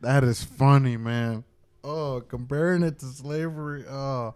That 0.00 0.24
is 0.24 0.42
funny, 0.42 0.96
man. 0.96 1.44
Oh, 1.84 2.22
comparing 2.26 2.82
it 2.82 2.98
to 3.00 3.06
slavery. 3.06 3.84
Oh, 3.88 4.34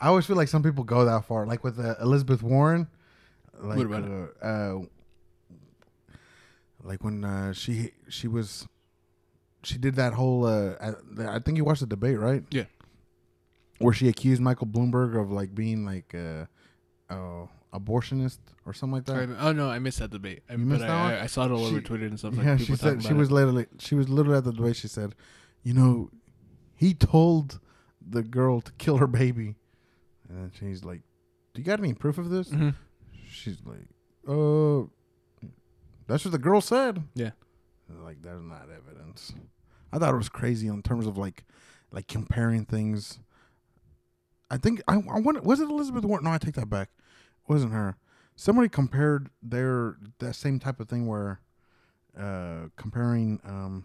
I 0.00 0.08
always 0.08 0.26
feel 0.26 0.36
like 0.36 0.48
some 0.48 0.62
people 0.62 0.84
go 0.84 1.04
that 1.04 1.24
far, 1.24 1.46
like 1.46 1.64
with 1.64 1.78
uh, 1.78 1.94
Elizabeth 2.00 2.42
Warren. 2.42 2.88
Like, 3.58 3.78
What 3.78 3.86
about 3.86 4.04
uh, 4.42 4.46
uh, 4.46 4.80
like 6.82 7.02
when 7.02 7.24
uh, 7.24 7.52
she 7.52 7.92
she 8.08 8.28
was 8.28 8.66
she 9.62 9.78
did 9.78 9.96
that 9.96 10.12
whole. 10.12 10.46
Uh, 10.46 10.74
I, 10.80 11.36
I 11.36 11.38
think 11.40 11.56
you 11.56 11.64
watched 11.64 11.80
the 11.80 11.86
debate, 11.86 12.18
right? 12.18 12.44
Yeah. 12.50 12.64
Where 13.78 13.92
she 13.92 14.08
accused 14.08 14.40
Michael 14.40 14.66
Bloomberg 14.66 15.20
of 15.20 15.30
like 15.30 15.54
being 15.54 15.84
like 15.84 16.14
uh, 16.14 16.46
uh, 17.12 17.46
abortionist 17.72 18.38
or 18.64 18.72
something 18.72 18.94
like 18.94 19.04
that. 19.06 19.12
Sorry, 19.12 19.28
oh 19.38 19.52
no, 19.52 19.68
I 19.68 19.78
missed 19.78 19.98
that 19.98 20.10
debate. 20.10 20.42
I, 20.48 20.56
missed 20.56 20.82
I, 20.84 20.86
that 20.86 21.02
one? 21.02 21.12
I, 21.14 21.22
I 21.24 21.26
saw 21.26 21.44
it 21.44 21.50
all 21.50 21.64
over 21.64 21.80
Twitter 21.80 22.06
and 22.06 22.18
stuff. 22.18 22.34
Like 22.36 22.46
yeah, 22.46 22.56
people 22.56 22.76
she 22.76 22.80
said 22.80 23.02
she 23.02 23.12
was 23.12 23.28
it. 23.28 23.34
literally 23.34 23.66
she 23.78 23.94
was 23.94 24.08
literally 24.08 24.38
at 24.38 24.44
the 24.44 24.52
debate. 24.52 24.76
She 24.76 24.88
said, 24.88 25.14
"You 25.62 25.74
know, 25.74 26.10
he 26.74 26.94
told 26.94 27.60
the 28.06 28.22
girl 28.22 28.60
to 28.60 28.72
kill 28.72 28.98
her 28.98 29.06
baby," 29.06 29.56
and 30.28 30.38
then 30.38 30.52
she's 30.58 30.84
like, 30.84 31.02
"Do 31.54 31.60
you 31.60 31.64
got 31.66 31.78
any 31.78 31.94
proof 31.94 32.18
of 32.18 32.30
this?" 32.30 32.50
Mhm. 32.50 32.74
She's 33.28 33.58
like, 33.64 33.88
"Uh, 34.26 34.86
that's 36.06 36.24
what 36.24 36.32
the 36.32 36.38
girl 36.38 36.60
said." 36.60 37.02
Yeah. 37.14 37.30
Like 37.88 38.22
that's 38.22 38.40
not 38.42 38.68
evidence. 38.74 39.32
I 39.92 39.98
thought 39.98 40.14
it 40.14 40.18
was 40.18 40.28
crazy 40.28 40.66
in 40.66 40.82
terms 40.82 41.06
of 41.06 41.16
like, 41.16 41.44
like 41.92 42.08
comparing 42.08 42.64
things. 42.64 43.20
I 44.50 44.56
think 44.56 44.82
I 44.88 44.94
I 44.94 45.20
want 45.20 45.44
was 45.44 45.60
it 45.60 45.68
Elizabeth 45.68 46.04
Warren? 46.04 46.24
No, 46.24 46.30
I 46.30 46.38
take 46.38 46.54
that 46.54 46.68
back. 46.70 46.90
It 47.48 47.52
wasn't 47.52 47.72
her. 47.72 47.96
Somebody 48.34 48.68
compared 48.68 49.30
their 49.42 49.96
that 50.18 50.34
same 50.34 50.58
type 50.58 50.80
of 50.80 50.88
thing 50.88 51.06
where, 51.06 51.40
uh, 52.18 52.68
comparing 52.76 53.40
um. 53.44 53.84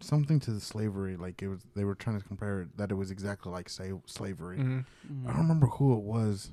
Something 0.00 0.40
to 0.40 0.50
the 0.50 0.60
slavery, 0.60 1.16
like 1.16 1.42
it 1.42 1.48
was, 1.48 1.60
they 1.76 1.84
were 1.84 1.94
trying 1.94 2.20
to 2.20 2.26
compare 2.26 2.62
it 2.62 2.76
that 2.76 2.90
it 2.90 2.94
was 2.96 3.12
exactly 3.12 3.52
like 3.52 3.68
say 3.68 3.92
slavery. 4.06 4.58
Mhm. 4.58 4.84
I 5.24 5.28
don't 5.28 5.42
remember 5.42 5.68
who 5.68 5.92
it 5.96 6.02
was. 6.02 6.50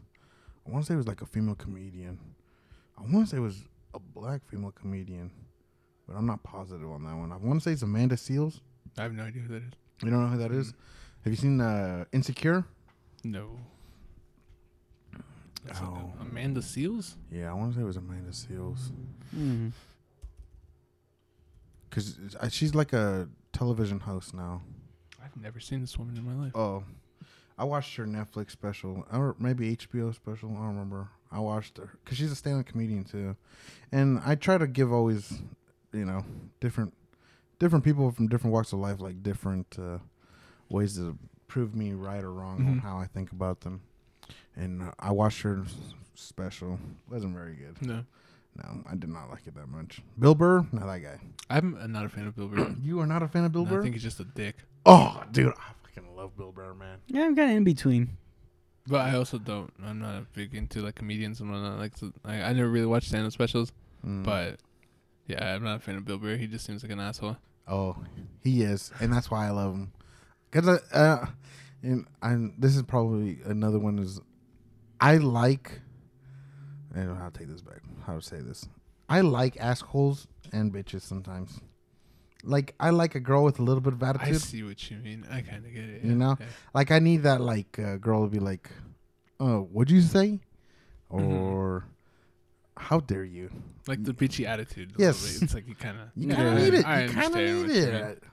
I 0.68 0.70
want 0.70 0.86
to 0.86 0.88
say 0.88 0.94
it 0.94 0.98
was 0.98 1.08
like 1.08 1.24
a 1.24 1.26
female 1.26 1.56
comedian. 1.56 2.20
I 2.96 3.02
want 3.02 3.26
to 3.26 3.26
say 3.26 3.38
it 3.38 3.40
was 3.40 3.64
a 3.96 4.00
black 4.00 4.46
female 4.46 4.70
comedian, 4.72 5.32
but 6.08 6.16
I'm 6.16 6.28
not 6.28 6.44
positive 6.44 6.88
on 6.92 7.04
that 7.06 7.16
one. 7.16 7.32
I 7.32 7.38
want 7.38 7.60
to 7.60 7.64
say 7.68 7.72
it's 7.74 7.82
Amanda 7.82 8.18
Seales. 8.18 8.60
I 9.00 9.02
have 9.02 9.14
no 9.14 9.24
idea 9.24 9.42
who 9.42 9.48
that 9.56 9.64
is. 9.64 9.74
You 10.04 10.12
don't 10.12 10.22
know 10.22 10.28
who 10.28 10.38
that 10.38 10.52
is? 10.52 10.74
Have 11.24 11.34
you 11.34 11.38
seen 11.38 11.60
uh, 11.60 12.06
Insecure? 12.12 12.66
No. 13.24 13.58
That's 15.66 15.80
Oh. 15.82 16.14
good. 16.18 16.28
Amanda 16.28 16.62
Seales? 16.62 17.16
Yeah, 17.32 17.50
I 17.52 17.54
want 17.54 17.72
to 17.74 17.78
say 17.78 17.82
it 17.84 17.86
was 17.86 17.98
Amanda 17.98 18.32
Seales 18.32 18.92
Mm. 19.36 19.72
because 21.90 22.18
she's 22.50 22.74
like 22.76 22.94
a 22.94 23.28
television 23.52 24.00
host 24.00 24.34
now. 24.34 24.62
I've 25.24 25.36
never 25.38 25.60
seen 25.60 25.82
this 25.82 25.98
woman 25.98 26.18
in 26.18 26.24
my 26.26 26.34
life. 26.46 26.56
Oh, 26.56 26.84
I 27.58 27.66
watched 27.66 27.96
her 27.98 28.06
Netflix 28.06 28.52
special, 28.52 29.06
or 29.12 29.36
maybe 29.40 29.76
HBO 29.76 30.12
special. 30.14 30.52
I 30.52 30.56
don't 30.56 30.68
remember. 30.68 31.10
I 31.32 31.40
watched 31.40 31.78
her 31.78 31.90
because 32.04 32.18
she's 32.18 32.32
a 32.32 32.36
stand-up 32.36 32.66
comedian 32.66 33.04
too, 33.04 33.36
and 33.92 34.20
I 34.26 34.36
try 34.36 34.58
to 34.58 34.66
give 34.66 34.92
always, 34.94 35.42
you 35.92 36.06
know, 36.06 36.24
different, 36.60 36.94
different 37.60 37.84
people 37.84 38.10
from 38.12 38.28
different 38.28 38.54
walks 38.54 38.72
of 38.74 38.80
life 38.80 39.00
like 39.02 39.22
different 39.22 39.78
uh, 39.78 40.00
ways 40.70 40.96
to 40.96 41.18
prove 41.48 41.76
me 41.76 41.94
right 41.94 42.24
or 42.24 42.32
wrong 42.32 42.66
on 42.66 42.76
Mhm. 42.76 42.80
how 42.82 42.98
I 42.98 43.06
think 43.08 43.32
about 43.32 43.62
them. 43.62 43.82
And 44.56 44.82
uh, 44.84 44.92
I 45.00 45.12
watched 45.12 45.42
her 45.44 45.64
special. 46.16 46.80
wasn't 47.10 47.36
very 47.36 47.56
good. 47.56 47.82
No. 47.82 48.04
No, 48.58 48.84
I 48.92 48.96
did 48.96 49.10
not 49.10 49.30
like 49.30 49.48
it 49.48 49.56
that 49.56 49.70
much. 49.70 50.02
Bill 50.18 50.36
Burr, 50.36 50.66
not 50.72 50.86
that 50.88 51.00
guy. 51.00 51.20
I'm 51.50 51.76
uh, 51.76 51.88
not 51.88 52.06
a 52.06 52.10
fan 52.10 52.28
of 52.28 52.36
Bill 52.36 52.48
Burr. 52.48 52.76
You 52.82 53.00
are 53.00 53.06
not 53.06 53.24
a 53.24 53.28
fan 53.28 53.46
of 53.46 53.52
Bill 53.52 53.64
No, 53.64 53.72
Burr? 53.72 53.80
I 53.80 53.84
think 53.84 53.94
he's 53.96 54.04
just 54.04 54.20
a 54.20 54.26
dick. 54.26 54.56
oh, 54.86 55.24
dude, 55.32 55.54
I 55.54 55.72
fucking 55.84 56.16
love 56.16 56.36
Bill 56.36 56.52
Burr, 56.52 56.74
man. 56.74 56.98
Yeah, 57.08 57.26
I'm 57.26 57.36
kind 57.36 57.52
of 57.52 57.58
in 57.58 57.64
between. 57.64 58.18
But 58.88 59.02
I 59.02 59.16
also 59.16 59.38
don't. 59.38 59.72
I'm 59.86 60.00
not 60.00 60.16
a 60.16 60.26
big 60.34 60.56
into 60.56 60.82
like 60.82 60.96
comedians 60.96 61.40
and 61.40 61.52
whatnot. 61.52 61.78
Like, 61.78 61.96
so, 61.96 62.12
I, 62.26 62.42
I 62.42 62.54
never 62.54 62.70
really 62.70 62.88
watched 62.88 63.08
stand-up 63.10 63.32
specials. 63.32 63.72
Mm. 64.06 64.24
But 64.24 64.60
yeah, 65.28 65.54
I'm 65.56 65.64
not 65.64 65.78
a 65.78 65.80
fan 65.80 65.96
of 65.96 66.06
Bill 66.06 66.18
Burr. 66.18 66.36
He 66.38 66.48
just 66.48 66.66
seems 66.66 66.82
like 66.82 66.92
an 66.92 67.00
asshole. 67.00 67.38
Oh, 67.68 67.98
he 68.44 68.64
is, 68.64 68.92
and 69.00 69.14
that's 69.14 69.30
why 69.30 69.46
I 69.48 69.52
love 69.52 69.74
him. 69.76 69.92
Cause 70.52 70.68
I, 70.68 70.98
uh, 70.98 71.26
and 71.84 72.06
and 72.22 72.54
this 72.58 72.76
is 72.76 72.84
probably 72.84 73.40
another 73.46 73.80
one 73.80 74.00
is, 74.00 74.20
I 75.00 75.18
like. 75.18 75.82
I 76.94 77.00
don't 77.00 77.10
know 77.10 77.16
how 77.16 77.30
to 77.30 77.38
take 77.40 77.48
this 77.50 77.62
back. 77.62 77.82
How 78.06 78.16
to 78.16 78.22
say 78.22 78.40
this? 78.42 78.68
I 79.08 79.22
like 79.22 79.58
assholes 79.60 80.28
and 80.52 80.74
bitches 80.74 81.02
sometimes. 81.02 81.60
Like 82.44 82.74
I 82.80 82.90
like 82.92 83.16
a 83.16 83.20
girl 83.20 83.44
with 83.44 83.60
a 83.60 83.64
little 83.64 83.82
bit 83.82 83.94
of 83.94 84.02
attitude. 84.02 84.36
I 84.36 84.38
see 84.38 84.64
what 84.64 84.90
you 84.90 84.98
mean. 84.98 85.26
I 85.30 85.42
kind 85.42 85.66
of 85.66 85.74
get 85.74 85.84
it. 85.84 86.04
You 86.04 86.16
know? 86.16 86.38
yeah. 86.40 86.46
Like 86.74 86.92
I 86.92 87.00
need 87.00 87.24
that 87.24 87.42
like 87.42 87.78
uh, 87.80 87.98
girl 87.98 88.24
to 88.24 88.30
be 88.30 88.40
like, 88.40 88.70
"Oh, 89.40 89.62
what'd 89.72 89.92
you 89.92 90.02
say?" 90.02 90.40
Mhm. 91.12 91.42
Or, 91.42 91.86
"How 92.78 93.00
dare 93.02 93.26
you?" 93.26 93.50
like 93.88 94.04
the 94.04 94.14
bitchy 94.14 94.46
attitude. 94.46 94.94
Yes. 94.98 95.42
it's 95.42 95.54
like 95.54 95.68
you 95.68 95.76
kind 95.76 96.00
of. 96.00 96.08
You 96.16 96.30
kind 96.34 96.48
of 96.48 96.64
need 96.64 96.74
it. 96.76 96.86
I 96.86 97.04
you 97.06 97.10
kind 97.10 97.28
of 97.28 97.36
need 97.36 97.62
what 97.62 97.76
you 97.76 97.82
mean. 97.86 97.94
it. 97.94 98.24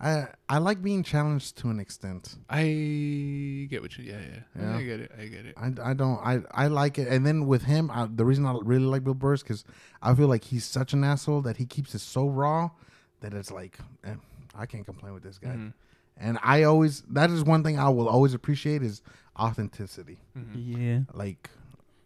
I 0.00 0.26
I 0.48 0.58
like 0.58 0.82
being 0.82 1.02
challenged 1.04 1.58
to 1.58 1.68
an 1.70 1.78
extent. 1.78 2.36
I 2.50 3.66
get 3.70 3.82
what 3.82 3.96
you. 3.96 4.04
Yeah, 4.04 4.18
yeah. 4.20 4.40
Yeah. 4.60 4.76
I 4.76 4.82
get 4.82 5.00
it. 5.00 5.12
I 5.18 5.24
get 5.26 5.46
it. 5.46 5.54
I, 5.56 5.90
I 5.90 5.94
don't 5.94 6.18
I 6.24 6.40
I 6.52 6.66
like 6.68 6.98
it, 6.98 7.08
and 7.08 7.24
then 7.26 7.46
with 7.46 7.62
him, 7.62 7.90
I, 7.92 8.06
the 8.12 8.24
reason 8.24 8.44
I 8.46 8.56
really 8.62 8.84
like 8.84 9.04
Bill 9.04 9.14
Burr 9.14 9.34
is 9.34 9.42
because 9.42 9.64
I 10.02 10.14
feel 10.14 10.26
like 10.28 10.44
he's 10.44 10.64
such 10.64 10.92
an 10.92 11.04
asshole 11.04 11.42
that 11.42 11.56
he 11.58 11.66
keeps 11.66 11.94
it 11.94 12.00
so 12.00 12.26
raw 12.28 12.70
that 13.20 13.32
it's 13.34 13.50
like 13.52 13.78
eh, 14.04 14.14
I 14.54 14.66
can't 14.66 14.84
complain 14.84 15.14
with 15.14 15.22
this 15.22 15.38
guy. 15.38 15.50
Mhm. 15.56 15.72
And 16.16 16.38
I 16.42 16.64
always 16.64 17.02
that 17.02 17.30
is 17.30 17.44
one 17.44 17.62
thing 17.62 17.78
I 17.78 17.88
will 17.88 18.08
always 18.08 18.34
appreciate 18.34 18.82
is 18.82 19.02
authenticity. 19.38 20.18
Mhm. 20.36 20.52
Yeah. 20.54 20.98
Like, 21.14 21.48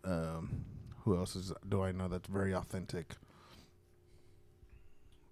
um, 0.04 0.64
who 1.00 1.16
else 1.16 1.34
is 1.34 1.52
do 1.68 1.82
I 1.82 1.92
know 1.92 2.08
that's 2.08 2.28
very 2.28 2.54
authentic? 2.54 3.16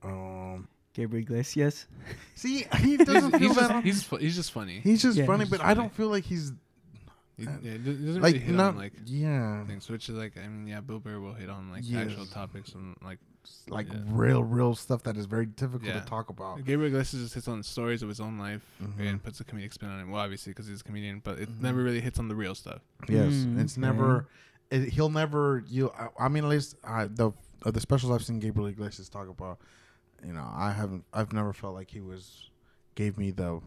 Um, 0.02 0.68
Gabriel 0.94 1.22
Iglesias. 1.22 1.86
see, 2.34 2.64
he 2.78 2.96
He's, 2.96 3.06
doesn't 3.06 3.30
feel 3.32 3.40
he's, 3.40 3.54
just, 3.56 3.68
that. 3.68 3.84
he's, 3.84 4.02
fu- 4.02 4.16
he's 4.16 4.34
just 4.36 4.52
funny. 4.52 4.80
He's 4.80 5.02
just 5.02 5.18
Yeah, 5.18 5.26
funny, 5.26 5.40
he's 5.44 5.50
but 5.50 5.56
just 5.58 5.68
I 5.68 5.74
don't 5.74 5.84
funny. 5.90 5.96
feel 5.96 6.08
like 6.08 6.24
he's 6.24 6.52
He, 7.36 7.46
uh, 7.46 7.50
yeah, 7.62 7.72
it 7.72 7.84
doesn't 7.84 8.06
really 8.06 8.20
like 8.20 8.36
hit 8.36 8.54
not 8.54 8.68
on 8.74 8.78
like 8.78 8.92
yeah, 9.04 9.64
things, 9.66 9.88
which 9.90 10.08
is 10.08 10.14
like 10.16 10.36
I 10.38 10.46
mean, 10.48 10.66
yeah, 10.68 10.80
Bill 10.80 11.00
Burr 11.00 11.18
will 11.20 11.34
hit 11.34 11.50
on 11.50 11.70
like 11.70 11.82
Yes. 11.84 12.06
actual 12.10 12.26
topics 12.26 12.72
and 12.74 12.96
like 13.02 13.18
like 13.68 13.88
Yeah. 13.92 13.98
real, 14.06 14.42
real 14.42 14.74
stuff 14.74 15.02
that 15.02 15.16
is 15.18 15.26
very 15.26 15.44
difficult 15.46 15.82
Yeah. 15.84 16.00
to 16.00 16.06
talk 16.06 16.30
about. 16.30 16.58
Gabriel 16.64 16.86
Iglesias 16.86 17.22
just 17.24 17.34
hits 17.34 17.48
on 17.48 17.62
stories 17.62 18.02
of 18.02 18.08
his 18.08 18.20
own 18.20 18.38
life 18.38 18.62
Mhm. 18.82 19.00
and 19.06 19.22
puts 19.22 19.40
a 19.40 19.44
comedic 19.44 19.72
spin 19.74 19.90
on 19.90 20.00
it. 20.00 20.06
Well, 20.08 20.20
obviously 20.22 20.52
because 20.52 20.66
he's 20.68 20.80
a 20.80 20.84
comedian, 20.84 21.20
but 21.22 21.38
it 21.38 21.50
Mhm. 21.50 21.60
never 21.60 21.82
really 21.82 22.00
hits 22.00 22.18
on 22.18 22.28
the 22.28 22.34
real 22.36 22.54
stuff. 22.54 22.80
Yes, 23.08 23.32
Mm, 23.32 23.60
it's 23.60 23.74
okay. 23.74 23.80
never. 23.82 24.28
It, 24.70 24.88
he'll 24.90 25.10
never. 25.10 25.62
You. 25.66 25.90
I, 25.90 26.08
I 26.24 26.28
mean, 26.28 26.44
at 26.44 26.50
least 26.50 26.76
I, 26.84 27.04
the 27.06 27.32
of 27.62 27.74
the 27.74 27.80
specials 27.80 28.12
I've 28.12 28.24
seen 28.24 28.38
Gabriel 28.38 28.66
Iglesias 28.68 29.08
talk 29.10 29.28
about. 29.28 29.58
You 30.26 30.32
know, 30.32 30.48
I 30.54 30.72
haven't. 30.72 31.04
I've 31.12 31.32
never 31.32 31.52
felt 31.52 31.74
like 31.74 31.90
he 31.90 32.00
was 32.00 32.50
gave 32.94 33.18
me 33.18 33.30
the. 33.30 33.60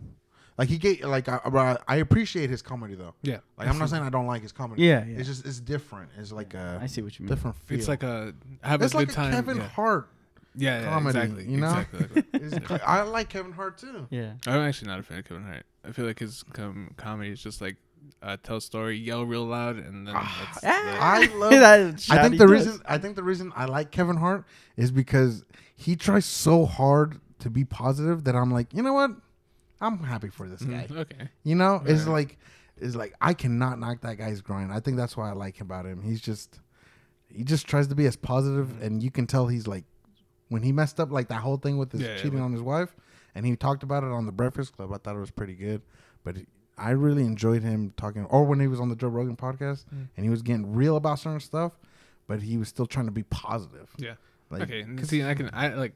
Like 0.58 0.70
he 0.70 0.80
gave 0.80 1.03
like 1.05 1.30
I, 1.30 1.39
I 1.45 1.78
I 1.88 1.95
appreciate 1.97 2.49
his 2.49 2.64
comedy 2.64 2.95
though. 2.95 3.14
Yeah, 3.22 3.39
Like 3.60 3.68
I'm 3.68 3.78
not 3.78 3.89
saying 3.89 4.01
I 4.01 4.10
don't 4.10 4.26
like 4.26 4.41
his 4.41 4.51
comedy. 4.51 4.82
Yeah, 4.84 5.05
yeah. 5.05 5.20
It's 5.20 5.28
just 5.28 5.45
it's 5.45 5.60
different. 5.60 6.10
It's 6.18 6.32
like 6.32 6.55
a 6.55 6.80
I 6.82 6.88
see 6.88 7.01
what 7.03 7.18
you 7.20 7.26
mean. 7.26 7.30
different 7.36 7.55
feel. 7.58 7.78
it's 7.78 7.88
like 7.88 8.01
a 8.01 8.34
have 8.64 8.82
it's 8.82 8.95
a 8.95 8.97
like 8.97 9.08
good 9.10 9.14
a 9.14 9.16
time. 9.16 9.32
Kevin 9.34 9.58
yeah. 9.58 9.68
Hart. 9.68 10.10
yeah, 10.55 10.80
yeah, 10.82 10.86
comedy, 10.89 11.20
exactly. 11.20 11.45
you 11.45 11.58
know? 11.58 11.86
Exactly. 12.34 12.60
like- 12.72 12.88
I 12.88 13.03
like 13.03 13.30
Kevin 13.30 13.51
Hart 13.51 13.78
too. 13.78 14.08
Yeah. 14.10 14.34
I'm 14.47 14.62
actually 14.62 14.88
not 14.88 14.99
a 14.99 15.03
fan 15.03 15.20
of 15.20 15.26
Kevin 15.26 15.43
Hart. 15.43 15.66
I 15.88 15.91
feel 15.91 16.05
like 16.08 16.18
his 16.18 16.41
com- 16.53 16.91
comedy 16.97 17.30
is 17.30 17.39
just 17.43 17.62
like 17.62 17.76
uh, 18.22 18.38
tell 18.41 18.58
a 18.58 18.62
story, 18.62 18.97
yell 18.97 19.24
real 19.26 19.45
loud, 19.45 19.78
and 19.78 20.08
then 20.08 20.14
that's, 20.14 20.62
that. 20.62 20.97
I 21.01 21.26
love. 21.36 21.51
That 21.51 22.10
I 22.10 22.22
think 22.24 22.38
the 22.38 22.45
does. 22.45 22.51
reason 22.51 22.82
I 22.86 22.97
think 22.97 23.16
the 23.16 23.24
reason 23.24 23.51
I 23.55 23.66
like 23.66 23.91
Kevin 23.91 24.18
Hart 24.18 24.45
is 24.76 24.91
because 24.91 25.43
he 25.76 25.95
tries 25.95 26.26
so 26.26 26.66
hard 26.66 27.20
to 27.39 27.49
be 27.49 27.64
positive 27.66 28.24
that 28.26 28.36
I'm 28.36 28.51
like, 28.51 28.74
you 28.74 28.82
know 28.84 28.93
what? 28.93 29.12
I'm 29.80 29.99
happy 29.99 30.30
for 30.30 30.47
this 30.47 30.62
guy. 30.64 30.88
Mm, 30.89 30.97
okay. 30.99 31.30
You 31.43 31.55
know, 31.55 31.82
it's 31.86 32.03
Right. 32.03 32.12
like 32.14 32.38
it's 32.78 32.95
like 32.95 33.14
I 33.22 33.34
cannot 33.34 33.80
knock 33.80 34.01
that 34.01 34.18
guy's 34.18 34.41
grind. 34.41 34.72
I 34.72 34.80
think 34.80 34.97
that's 34.97 35.16
why 35.16 35.30
I 35.30 35.34
like 35.34 35.62
about 35.62 35.86
him. 35.86 36.01
He's 36.01 36.22
just 36.22 36.60
he 37.30 37.43
just 37.43 37.68
tries 37.68 37.88
to 37.89 37.95
be 37.95 38.05
as 38.08 38.16
positive 38.16 38.68
Mm-hmm. 38.68 38.84
and 38.84 39.03
you 39.03 39.12
can 39.12 39.28
tell 39.28 39.47
he's 39.47 39.68
like 39.68 39.84
when 40.49 40.64
he 40.64 40.72
messed 40.72 40.99
up 40.99 41.12
like 41.12 41.28
that 41.28 41.41
whole 41.41 41.58
thing 41.58 41.78
with 41.78 41.91
his 41.91 42.01
Yeah, 42.01 42.08
yeah, 42.10 42.16
cheating 42.18 42.34
with- 42.36 42.43
on 42.43 42.53
his 42.53 42.62
wife 42.62 42.95
and 43.36 43.45
he 43.45 43.55
talked 43.55 43.84
about 43.84 44.03
it 44.03 44.10
on 44.12 44.26
the 44.26 44.32
Breakfast 44.32 44.76
Club. 44.76 44.91
I 44.93 44.97
thought 44.97 45.16
it 45.16 45.20
was 45.20 45.30
pretty 45.32 45.53
good. 45.55 45.82
But 46.24 46.38
I 46.78 46.92
really 46.92 47.24
enjoyed 47.24 47.64
him 47.64 47.94
talking 47.98 48.26
or 48.26 48.44
when 48.46 48.60
he 48.60 48.68
was 48.68 48.80
on 48.80 48.90
the 48.90 48.96
Joe 48.96 49.08
Rogan 49.08 49.36
podcast 49.36 49.86
Mm. 49.94 50.08
and 50.16 50.24
he 50.24 50.30
was 50.30 50.42
getting 50.42 50.74
real 50.74 50.96
about 50.96 51.20
certain 51.20 51.40
stuff, 51.40 51.74
but 52.28 52.42
he 52.42 52.58
was 52.58 52.68
still 52.70 52.86
trying 52.86 53.06
to 53.08 53.12
be 53.12 53.24
positive. 53.24 53.90
Yeah. 53.98 54.14
Like, 54.50 54.64
okay. 54.64 54.84
'cause- 54.84 55.10
See, 55.10 55.24
I 55.24 55.34
can 55.34 55.50
I 55.54 55.70
like 55.70 55.94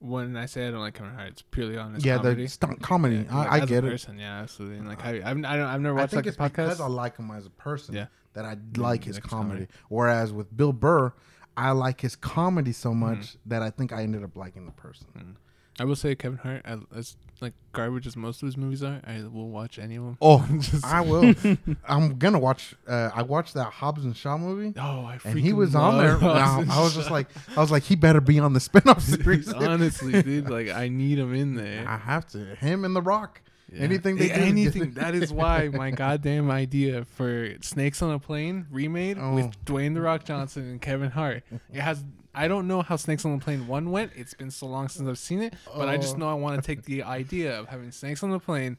when 0.00 0.34
I 0.36 0.46
say 0.46 0.66
I 0.66 0.70
don't 0.70 0.80
like 0.80 0.94
Kevin 0.94 1.12
Hart, 1.14 1.28
it's 1.28 1.42
purely 1.42 1.76
on 1.76 1.92
his 1.94 2.04
yeah, 2.04 2.16
comedy. 2.16 2.42
the 2.44 2.48
stunt 2.48 2.80
comedy. 2.82 3.16
Yeah, 3.28 3.36
like, 3.36 3.50
I, 3.62 3.66
get 3.66 3.84
a 3.84 3.88
it. 3.88 4.06
yeah, 4.16 4.40
absolutely. 4.40 4.78
And 4.78 4.88
like, 4.88 5.04
I, 5.04 5.16
I've, 5.16 5.24
I 5.26 5.32
don't, 5.32 5.46
I've 5.46 5.80
never 5.82 5.98
I 5.98 6.02
watched 6.02 6.14
think 6.14 6.24
like 6.24 6.26
it's 6.28 6.36
a 6.38 6.40
podcast. 6.40 6.50
because 6.68 6.80
I 6.80 6.86
like 6.86 7.16
him 7.18 7.30
as 7.30 7.44
a 7.44 7.50
person 7.50 7.94
Yeah. 7.94 8.06
that 8.32 8.46
I 8.46 8.56
like 8.78 9.02
Mm, 9.02 9.04
his 9.04 9.18
comedy. 9.18 9.66
comedy. 9.66 9.66
Whereas 9.90 10.32
with 10.32 10.56
Bill 10.56 10.72
Burr, 10.72 11.12
I 11.56 11.72
like 11.72 12.00
his 12.00 12.16
comedy 12.16 12.72
so 12.72 12.90
Mm-hmm. 12.90 13.00
much 13.00 13.36
that 13.44 13.60
I 13.62 13.68
think 13.68 13.92
I 13.92 14.02
ended 14.02 14.24
up 14.24 14.36
liking 14.36 14.64
the 14.64 14.72
person. 14.72 15.36
I 15.78 15.84
will 15.84 15.96
say 15.96 16.14
Kevin 16.14 16.38
Hart, 16.38 16.62
I, 16.64 16.78
as 16.96 17.16
like 17.42 17.54
garbage 17.72 18.06
as 18.06 18.16
most 18.16 18.42
of 18.42 18.46
his 18.46 18.56
movies 18.56 18.82
are, 18.82 19.00
I 19.06 19.22
will 19.22 19.48
watch 19.48 19.78
any 19.78 19.96
of 19.96 20.04
them. 20.04 20.18
Oh, 20.20 20.46
Just- 20.60 20.84
I 20.84 21.00
will. 21.00 21.34
I'm 21.88 22.18
gonna 22.18 22.38
watch. 22.38 22.74
Uh, 22.86 23.10
I 23.14 23.22
watched 23.22 23.54
that 23.54 23.72
Hobbs 23.72 24.04
and 24.04 24.16
Shaw 24.16 24.36
movie, 24.38 24.72
Oh, 24.78 25.04
I 25.04 25.18
and 25.24 25.38
he 25.38 25.50
freaking 25.50 25.56
was 25.56 25.74
on 25.74 25.98
there. 25.98 26.18
love 26.18 26.68
I, 26.70 26.76
I 26.78 26.82
was 26.82 26.94
just 26.94 27.10
like, 27.10 27.28
I 27.56 27.60
was 27.60 27.70
like, 27.70 27.82
he 27.84 27.96
better 27.96 28.20
be 28.20 28.38
on 28.38 28.52
the 28.52 28.60
spinoff 28.60 29.00
series. 29.00 29.52
honestly, 29.52 30.22
dude, 30.22 30.48
like 30.50 30.68
I 30.70 30.88
need 30.88 31.18
him 31.18 31.34
in 31.34 31.54
there. 31.54 31.86
I 31.88 31.96
have 31.96 32.26
to. 32.28 32.38
Him 32.56 32.84
and 32.84 32.94
The 32.94 33.02
Rock. 33.02 33.40
Yeah. 33.72 33.82
Anything 33.82 34.16
they 34.16 34.30
A- 34.30 34.34
do 34.36 34.42
anything. 34.42 34.90
that 34.94 35.14
is 35.14 35.32
why 35.32 35.68
my 35.68 35.92
goddamn 35.92 36.50
idea 36.50 37.04
for 37.04 37.54
Snakes 37.60 38.02
on 38.02 38.10
a 38.10 38.18
Plane 38.18 38.66
remade 38.68 39.16
Oh. 39.20 39.34
with 39.36 39.64
Dwayne 39.64 39.94
the 39.94 40.00
Rock 40.00 40.24
Johnson 40.24 40.68
and 40.68 40.82
Kevin 40.82 41.10
Hart. 41.12 41.44
It 41.72 41.80
has. 41.80 42.04
I 42.34 42.46
don't 42.48 42.68
know 42.68 42.82
how 42.82 42.96
Snakes 42.96 43.24
on 43.24 43.36
the 43.38 43.44
Plane 43.44 43.66
one 43.66 43.90
went. 43.90 44.12
It's 44.14 44.34
been 44.34 44.50
so 44.52 44.66
long 44.66 44.88
since 44.88 45.08
I've 45.08 45.18
seen 45.18 45.42
it, 45.42 45.54
but 45.76 45.88
I 45.88 45.96
just 45.96 46.14
Oh. 46.14 46.18
know 46.18 46.28
I 46.30 46.34
want 46.34 46.62
to 46.62 46.66
take 46.66 46.84
the 46.84 47.02
idea 47.02 47.58
of 47.58 47.68
having 47.68 47.90
Snakes 47.90 48.22
on 48.22 48.30
the 48.30 48.38
Plane 48.38 48.76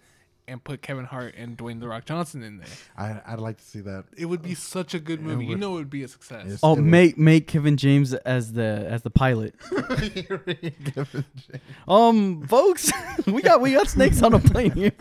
and 0.52 0.64
put 0.64 0.82
Kevin 0.82 1.06
Hart 1.06 1.34
and 1.38 1.58
Dwayne 1.58 1.80
the 1.80 1.88
Rock 1.88 2.06
Johnson 2.06 2.44
in 2.44 2.58
there. 2.58 2.68
I, 2.98 3.22
I'd 3.26 3.40
like 3.40 3.58
to 3.58 3.64
see 3.64 3.80
that. 3.82 4.06
It 4.18 4.26
would 4.26 4.42
be 4.42 4.54
such 4.54 4.94
a 4.94 5.00
good 5.00 5.22
movie. 5.22 5.46
You 5.46 5.56
know, 5.58 5.72
it 5.74 5.80
would 5.80 5.90
be 5.90 6.04
a 6.04 6.08
success. 6.08 6.46
Yes. 6.48 6.60
Oh, 6.62 6.74
It 6.74 6.82
was- 6.82 6.86
make 6.86 7.18
make 7.18 7.48
Kevin 7.48 7.78
James 7.78 8.14
as 8.14 8.54
the 8.54 8.86
as 8.88 9.02
the 9.04 9.10
pilot. 9.10 9.56
Kevin 9.70 11.26
James. 11.36 11.62
Um, 11.88 12.46
folks, 12.48 12.92
we 13.28 13.42
got 13.42 13.62
we 13.62 13.74
got 13.74 13.88
snakes 13.88 14.22
on 14.22 14.34
a 14.34 14.40
plane 14.40 14.72
here. 14.72 14.92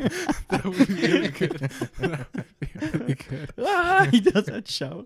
that 0.49 0.65
would 0.65 0.89
be 0.89 0.95
really 0.95 1.29
good. 1.29 1.59
That 1.99 2.27
would 2.35 2.61
be 2.61 2.69
really 2.99 3.15
good. 3.15 3.53
Ah, 3.59 4.07
he 4.11 4.21
does 4.21 4.47
that 4.47 4.69
show. 4.69 5.05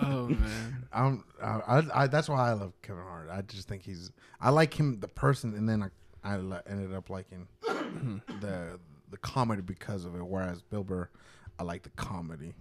Oh 0.00 0.28
man. 0.28 0.86
I'm, 0.92 1.24
I, 1.42 1.46
I, 1.46 2.02
I, 2.02 2.06
that's 2.06 2.28
why 2.28 2.48
I 2.48 2.52
love 2.54 2.72
Kevin 2.82 3.02
Hart. 3.04 3.28
I 3.30 3.42
just 3.42 3.68
think 3.68 3.82
he's. 3.82 4.10
I 4.40 4.50
like 4.50 4.72
him, 4.74 5.00
the 5.00 5.08
person, 5.08 5.54
and 5.54 5.68
then 5.68 5.82
I, 6.24 6.34
I 6.34 6.34
ended 6.68 6.94
up 6.94 7.10
liking 7.10 7.46
the 7.62 8.78
the 9.10 9.16
comedy 9.18 9.62
because 9.62 10.04
of 10.04 10.14
it. 10.14 10.24
Whereas 10.24 10.62
Bill 10.62 10.84
Burr, 10.84 11.08
I 11.58 11.62
like 11.62 11.82
the 11.82 11.90
comedy 11.90 12.54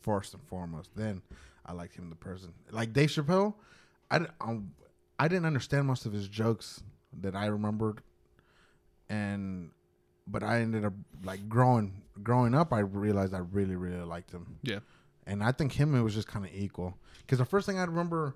first 0.00 0.34
and 0.34 0.42
foremost. 0.44 0.90
Then 0.96 1.22
I 1.66 1.72
liked 1.72 1.94
him, 1.96 2.08
the 2.08 2.16
person. 2.16 2.52
Like 2.70 2.92
Dave 2.92 3.10
Chappelle, 3.10 3.54
I, 4.10 4.18
di- 4.20 4.26
um, 4.40 4.72
I 5.18 5.28
didn't 5.28 5.46
understand 5.46 5.86
most 5.86 6.06
of 6.06 6.12
his 6.12 6.28
jokes 6.28 6.82
that 7.20 7.34
I 7.34 7.46
remembered, 7.46 8.00
and 9.08 9.70
but 10.26 10.42
I 10.42 10.60
ended 10.60 10.84
up 10.84 10.92
like 11.24 11.48
growing 11.48 12.02
growing 12.22 12.54
up. 12.54 12.72
I 12.72 12.80
realized 12.80 13.34
I 13.34 13.38
really 13.38 13.76
really 13.76 14.02
liked 14.04 14.30
him. 14.30 14.58
Yeah. 14.62 14.80
And 15.26 15.42
I 15.42 15.52
think 15.52 15.72
him 15.72 15.94
it 15.94 16.00
was 16.02 16.14
just 16.14 16.26
kind 16.26 16.44
of 16.46 16.50
equal. 16.54 16.96
Because 17.20 17.38
the 17.38 17.44
first 17.44 17.66
thing 17.66 17.78
I 17.78 17.84
remember, 17.84 18.34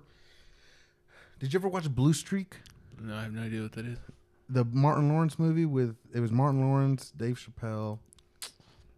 did 1.39 1.51
you 1.51 1.59
ever 1.59 1.67
watch 1.67 1.89
Blue 1.89 2.13
Streak? 2.13 2.57
No, 3.01 3.15
I 3.15 3.23
have 3.23 3.33
no 3.33 3.41
idea 3.41 3.63
what 3.63 3.71
that 3.71 3.85
is. 3.85 3.97
The 4.49 4.65
Martin 4.65 5.09
Lawrence 5.09 5.39
movie 5.39 5.65
with 5.65 5.95
it 6.13 6.19
was 6.19 6.31
Martin 6.31 6.61
Lawrence, 6.61 7.11
Dave 7.15 7.39
Chappelle. 7.39 7.99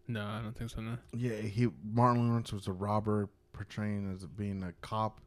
No, 0.08 0.24
I 0.26 0.42
don't 0.42 0.56
think 0.58 0.70
so. 0.72 0.82
No. 0.82 0.98
Yeah, 1.14 1.38
he 1.38 1.68
Martin 1.84 2.28
Lawrence 2.30 2.52
was 2.52 2.68
a 2.68 2.72
robber 2.74 3.30
portraying 3.54 4.12
as 4.14 4.26
being 4.26 4.64
a 4.64 4.74
cop, 4.82 5.22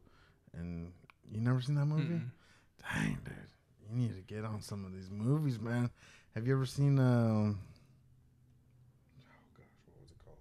and 0.56 0.92
you 1.30 1.40
never 1.40 1.60
seen 1.60 1.74
that 1.76 1.86
movie? 1.86 2.04
Mm-mm. 2.04 2.30
Dang, 2.94 3.18
dude, 3.24 3.34
you 3.90 3.96
need 3.96 4.14
to 4.14 4.22
get 4.22 4.44
on 4.44 4.60
some 4.60 4.84
of 4.84 4.92
these 4.92 5.10
movies, 5.10 5.58
man. 5.60 5.90
Have 6.34 6.46
you 6.46 6.52
ever 6.54 6.66
seen? 6.66 6.98
Um, 6.98 7.58
oh 9.20 9.32
gosh, 9.56 9.66
what 9.86 10.00
was 10.00 10.10
it 10.10 10.18
called? 10.24 10.36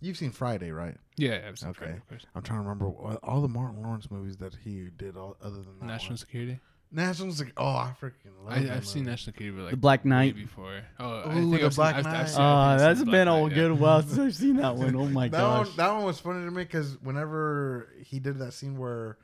You've 0.00 0.16
seen 0.16 0.30
Friday, 0.30 0.70
right? 0.72 0.96
Yeah, 1.16 1.40
I've 1.46 1.58
seen 1.58 1.70
Okay. 1.70 1.96
Friday. 2.08 2.24
I'm 2.34 2.42
trying 2.42 2.58
to 2.58 2.62
remember 2.68 2.86
all, 3.22 3.40
the 3.40 3.48
Martin 3.48 3.82
Lawrence 3.82 4.10
movies 4.10 4.36
that 4.38 4.54
he 4.64 4.88
did. 4.96 5.16
All, 5.16 5.36
other 5.42 5.56
than 5.62 5.86
National 5.86 6.12
one. 6.12 6.16
Security. 6.18 6.58
National 6.92 7.32
Sec- 7.32 7.52
Oh, 7.56 7.66
I 7.66 7.94
freaking 8.00 8.12
love 8.44 8.52
I, 8.54 8.62
that 8.62 8.76
I've 8.76 8.86
seen. 8.86 9.04
National 9.04 9.32
Security, 9.34 9.56
but 9.56 9.62
like 9.64 9.70
The 9.72 9.76
Black 9.76 10.04
Knight. 10.04 10.34
before. 10.34 10.80
Oh, 10.98 11.18
I 11.20 11.38
Ooh, 11.38 11.50
think 11.50 11.60
The 11.60 11.66
I've 11.66 11.76
Black 11.76 11.96
seen, 11.96 12.06
I've, 12.06 12.12
Knight. 12.12 12.20
I've 12.20 12.30
seen, 12.30 12.40
Uh, 12.40 12.44
I've 12.46 12.78
seen 12.80 12.86
that's 12.86 12.98
The 13.00 13.04
been 13.06 13.26
Black 13.26 13.26
a 13.26 13.42
Knight, 13.42 13.54
good 13.54 13.72
yeah. 13.72 13.78
while 13.78 14.02
since 14.02 14.18
I've 14.18 14.34
seen 14.34 14.56
that 14.56 14.76
one. 14.76 14.96
Oh 14.96 15.06
my 15.06 15.28
that 15.28 15.38
gosh. 15.38 15.66
one, 15.68 15.76
that 15.76 15.92
one 15.92 16.04
was 16.04 16.20
funny 16.20 16.44
to 16.44 16.50
me 16.50 16.62
because 16.62 16.96
whenever 17.02 17.88
he 18.04 18.18
did 18.20 18.38
that 18.38 18.52
scene 18.52 18.76
where 18.78 19.18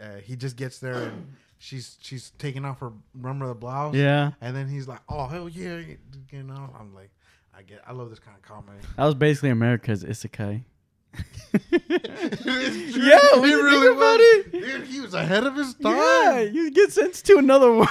uh, 0.00 0.16
he 0.16 0.36
just 0.36 0.56
gets 0.56 0.78
there 0.78 0.94
and 0.94 1.36
she's 1.58 1.98
she's 2.00 2.30
taking 2.38 2.64
off 2.64 2.80
her 2.80 2.92
remember 3.14 3.48
the 3.48 3.54
blouse, 3.54 3.94
Yeah, 3.94 4.30
and 4.40 4.56
then 4.56 4.68
he's 4.68 4.88
like, 4.88 5.00
"Oh 5.08 5.26
hell 5.26 5.48
yeah," 5.48 5.78
you 6.30 6.42
know. 6.42 6.70
I'm 6.78 6.94
like, 6.94 7.10
I 7.54 7.62
get, 7.62 7.82
I 7.86 7.92
love 7.92 8.08
this 8.08 8.18
kind 8.20 8.36
of 8.36 8.42
comedy. 8.42 8.78
that 8.96 9.04
was 9.04 9.14
basically 9.16 9.50
America's 9.50 10.04
Isekai. 10.04 10.62
Yeah, 11.52 13.18
when 13.34 13.44
he 13.44 13.50
you 13.50 13.64
really 13.64 13.80
think 13.88 13.96
about 13.96 14.18
was. 14.18 14.20
it. 14.20 14.52
Dude, 14.52 14.82
he 14.86 15.00
was 15.00 15.14
ahead 15.14 15.44
of 15.44 15.56
his 15.56 15.74
time. 15.74 15.96
Yeah, 15.96 16.40
you 16.40 16.70
get 16.70 16.92
sent 16.92 17.14
to 17.14 17.38
another 17.38 17.72
world. 17.72 17.88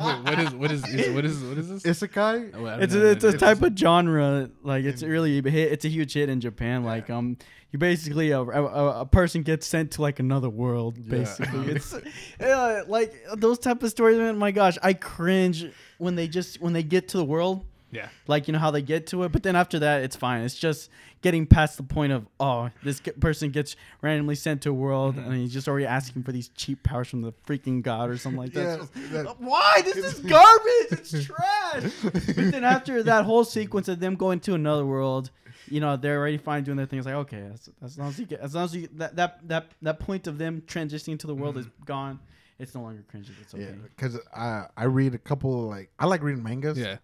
Wait, 0.00 0.22
what 0.24 0.38
is 0.38 0.54
what 0.54 0.70
is, 0.72 0.84
is 0.86 1.14
what 1.14 1.24
is 1.24 1.42
what 1.44 1.58
is 1.58 1.82
this? 1.82 1.82
Isekai. 2.02 2.52
Oh, 2.54 2.62
wait, 2.62 2.70
I 2.70 2.74
don't 2.76 2.82
it's 2.84 2.94
know 2.94 3.00
a, 3.02 3.10
it's 3.10 3.24
a 3.24 3.28
is. 3.28 3.34
type 3.40 3.62
of 3.62 3.76
genre 3.76 4.50
like 4.62 4.84
it's 4.84 5.02
really 5.02 5.38
a 5.38 5.42
hit 5.42 5.72
it's 5.72 5.84
a 5.84 5.88
huge 5.88 6.12
hit 6.14 6.28
in 6.28 6.40
japan 6.40 6.84
like 6.84 7.10
um 7.10 7.36
you 7.70 7.78
basically 7.78 8.30
a, 8.30 8.40
a, 8.40 9.00
a 9.00 9.06
person 9.06 9.42
gets 9.42 9.66
sent 9.66 9.90
to 9.92 10.02
like 10.02 10.18
another 10.20 10.48
world 10.48 10.96
Yeah. 10.98 11.10
basically 11.18 11.72
it's 11.72 11.92
uh, 12.40 12.82
like 12.88 13.14
those 13.36 13.58
type 13.58 13.82
of 13.82 13.90
stories 13.90 14.16
man 14.18 14.38
my 14.38 14.50
gosh 14.52 14.78
i 14.82 14.92
cringe 14.94 15.66
when 15.98 16.14
they 16.14 16.28
just 16.28 16.60
when 16.60 16.72
they 16.72 16.82
get 16.82 17.08
to 17.08 17.16
the 17.18 17.24
world 17.24 17.66
Yeah. 17.90 18.08
like 18.26 18.46
you 18.48 18.52
know 18.52 18.58
how 18.58 18.70
they 18.70 18.82
get 18.82 19.06
to 19.08 19.22
it 19.24 19.32
but 19.32 19.42
then 19.42 19.56
after 19.56 19.78
that 19.78 20.02
it's 20.02 20.14
fine 20.14 20.42
it's 20.42 20.54
just 20.54 20.90
getting 21.22 21.46
past 21.46 21.78
the 21.78 21.82
point 21.82 22.12
of 22.12 22.26
oh 22.38 22.68
this 22.82 23.00
ge- 23.00 23.18
person 23.18 23.50
gets 23.50 23.76
randomly 24.02 24.34
sent 24.34 24.60
to 24.62 24.70
a 24.70 24.72
world 24.74 25.16
Mm-hmm. 25.16 25.30
and 25.30 25.40
he's 25.40 25.52
just 25.54 25.68
already 25.68 25.86
asking 25.86 26.22
for 26.24 26.32
these 26.32 26.48
cheap 26.50 26.82
powers 26.82 27.08
from 27.08 27.22
the 27.22 27.32
freaking 27.46 27.80
god 27.82 28.10
or 28.10 28.18
something 28.18 28.38
like 28.40 28.52
that 28.52 28.62
Yeah, 28.62 28.76
just- 28.76 29.12
that- 29.12 29.40
why 29.40 29.80
this 29.84 29.96
is 29.96 30.18
garbage 30.34 30.92
it's 30.92 31.24
trash 31.24 31.92
but 32.02 32.36
then 32.36 32.64
after 32.64 33.02
that 33.04 33.24
whole 33.24 33.44
sequence 33.44 33.88
of 33.88 34.00
them 34.00 34.16
going 34.16 34.40
to 34.40 34.54
another 34.54 34.84
world 34.84 35.30
you 35.66 35.80
know 35.80 35.96
they're 35.96 36.18
already 36.18 36.38
fine 36.38 36.64
doing 36.64 36.76
their 36.78 36.86
things. 36.86 37.04
Like 37.04 37.14
okay, 37.16 37.42
as, 37.52 37.68
as 37.82 37.98
long 37.98 38.08
as 38.08 38.18
you 38.18 38.24
get, 38.24 38.40
as 38.40 38.54
long 38.54 38.64
as 38.64 38.74
you 38.74 38.88
that 38.94 39.16
that 39.16 39.46
that 39.48 39.66
that 39.82 39.98
point 39.98 40.26
of 40.26 40.38
them 40.38 40.62
transitioning 40.66 41.18
to 41.18 41.26
the 41.26 41.34
world 41.34 41.58
is 41.58 41.66
gone, 41.84 42.20
it's 42.58 42.74
no 42.74 42.80
longer 42.80 43.04
cringy. 43.12 43.30
It's 43.42 43.52
okay. 43.52 43.64
Yeah, 43.64 43.70
because 43.94 44.18
I 44.34 44.66
I 44.78 44.84
read 44.84 45.14
a 45.14 45.18
couple 45.18 45.68
like 45.68 45.90
I 45.98 46.06
like 46.06 46.22
reading 46.22 46.42
mangas. 46.42 46.78
Yeah. 46.78 46.96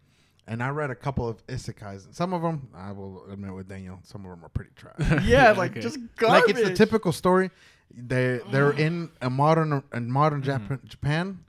And 0.47 0.63
I 0.63 0.69
read 0.69 0.91
a 0.91 0.95
couple 0.95 1.27
of 1.27 1.45
isekais. 1.47 2.05
and 2.05 2.15
Some 2.15 2.35
of 2.35 2.43
them, 2.43 2.69
I 2.75 2.93
will 2.93 3.25
admit 3.31 3.55
with 3.55 3.69
Daniel, 3.69 4.01
some 4.03 4.25
of 4.25 4.31
them 4.31 4.45
are 4.45 4.51
pretty 4.51 4.71
trash. 4.77 5.23
Yeah, 5.25 5.53
like 5.53 5.73
Okay. 5.73 5.81
just 5.81 5.99
like 6.21 6.49
it's 6.49 6.63
the 6.63 6.75
typical 6.75 7.13
story. 7.13 7.51
They 7.97 8.41
they're 8.51 8.73
mm. 8.73 8.79
in 8.79 9.11
a 9.21 9.31
modern 9.31 9.83
in 9.93 10.11
modern 10.11 10.43
mm-hmm. 10.43 10.65
Japan, 10.65 10.81
Japan, 10.87 11.44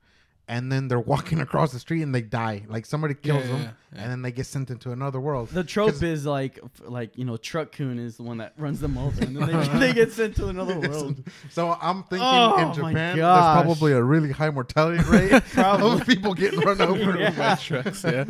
and 0.48 0.72
then 0.72 0.88
they're 0.88 1.00
walking 1.00 1.40
across 1.48 1.72
the 1.72 1.80
street 1.80 2.02
and 2.02 2.14
they 2.14 2.22
die. 2.22 2.64
Like 2.68 2.86
somebody 2.86 3.14
kills 3.16 3.44
Yeah, 3.46 3.52
them, 3.52 3.62
yeah, 3.62 3.70
yeah. 3.96 4.02
and 4.04 4.12
then 4.12 4.22
they 4.22 4.32
get 4.32 4.46
sent 4.46 4.70
into 4.70 4.92
another 4.92 5.20
world. 5.20 5.50
The 5.50 5.64
trope 5.64 6.02
is 6.04 6.26
like, 6.26 6.60
like 6.84 7.18
you 7.18 7.26
know, 7.26 7.38
Truck-kun 7.38 7.98
is 8.00 8.18
the 8.18 8.24
one 8.24 8.38
that 8.38 8.54
runs 8.58 8.80
them 8.80 8.98
over, 8.98 9.22
and 9.24 9.36
then 9.36 9.48
they, 9.80 9.80
they 9.88 9.94
get 9.94 10.12
sent 10.12 10.36
to 10.38 10.48
another 10.48 10.80
world. 10.80 11.18
So 11.50 11.78
I'm 11.82 12.04
thinking 12.04 12.28
Oh, 12.28 12.58
in 12.58 12.74
Japan, 12.74 13.16
there's 13.18 13.26
probably 13.64 13.94
a 13.94 14.02
really 14.04 14.32
high 14.32 14.50
mortality 14.50 15.04
rate 15.10 15.32
of 15.58 16.06
people 16.06 16.34
getting 16.34 16.60
run 16.62 16.82
over. 16.82 17.18
Yeah. 17.20 17.32
By 17.32 17.56
trucks. 17.56 18.04
Yeah. 18.04 18.26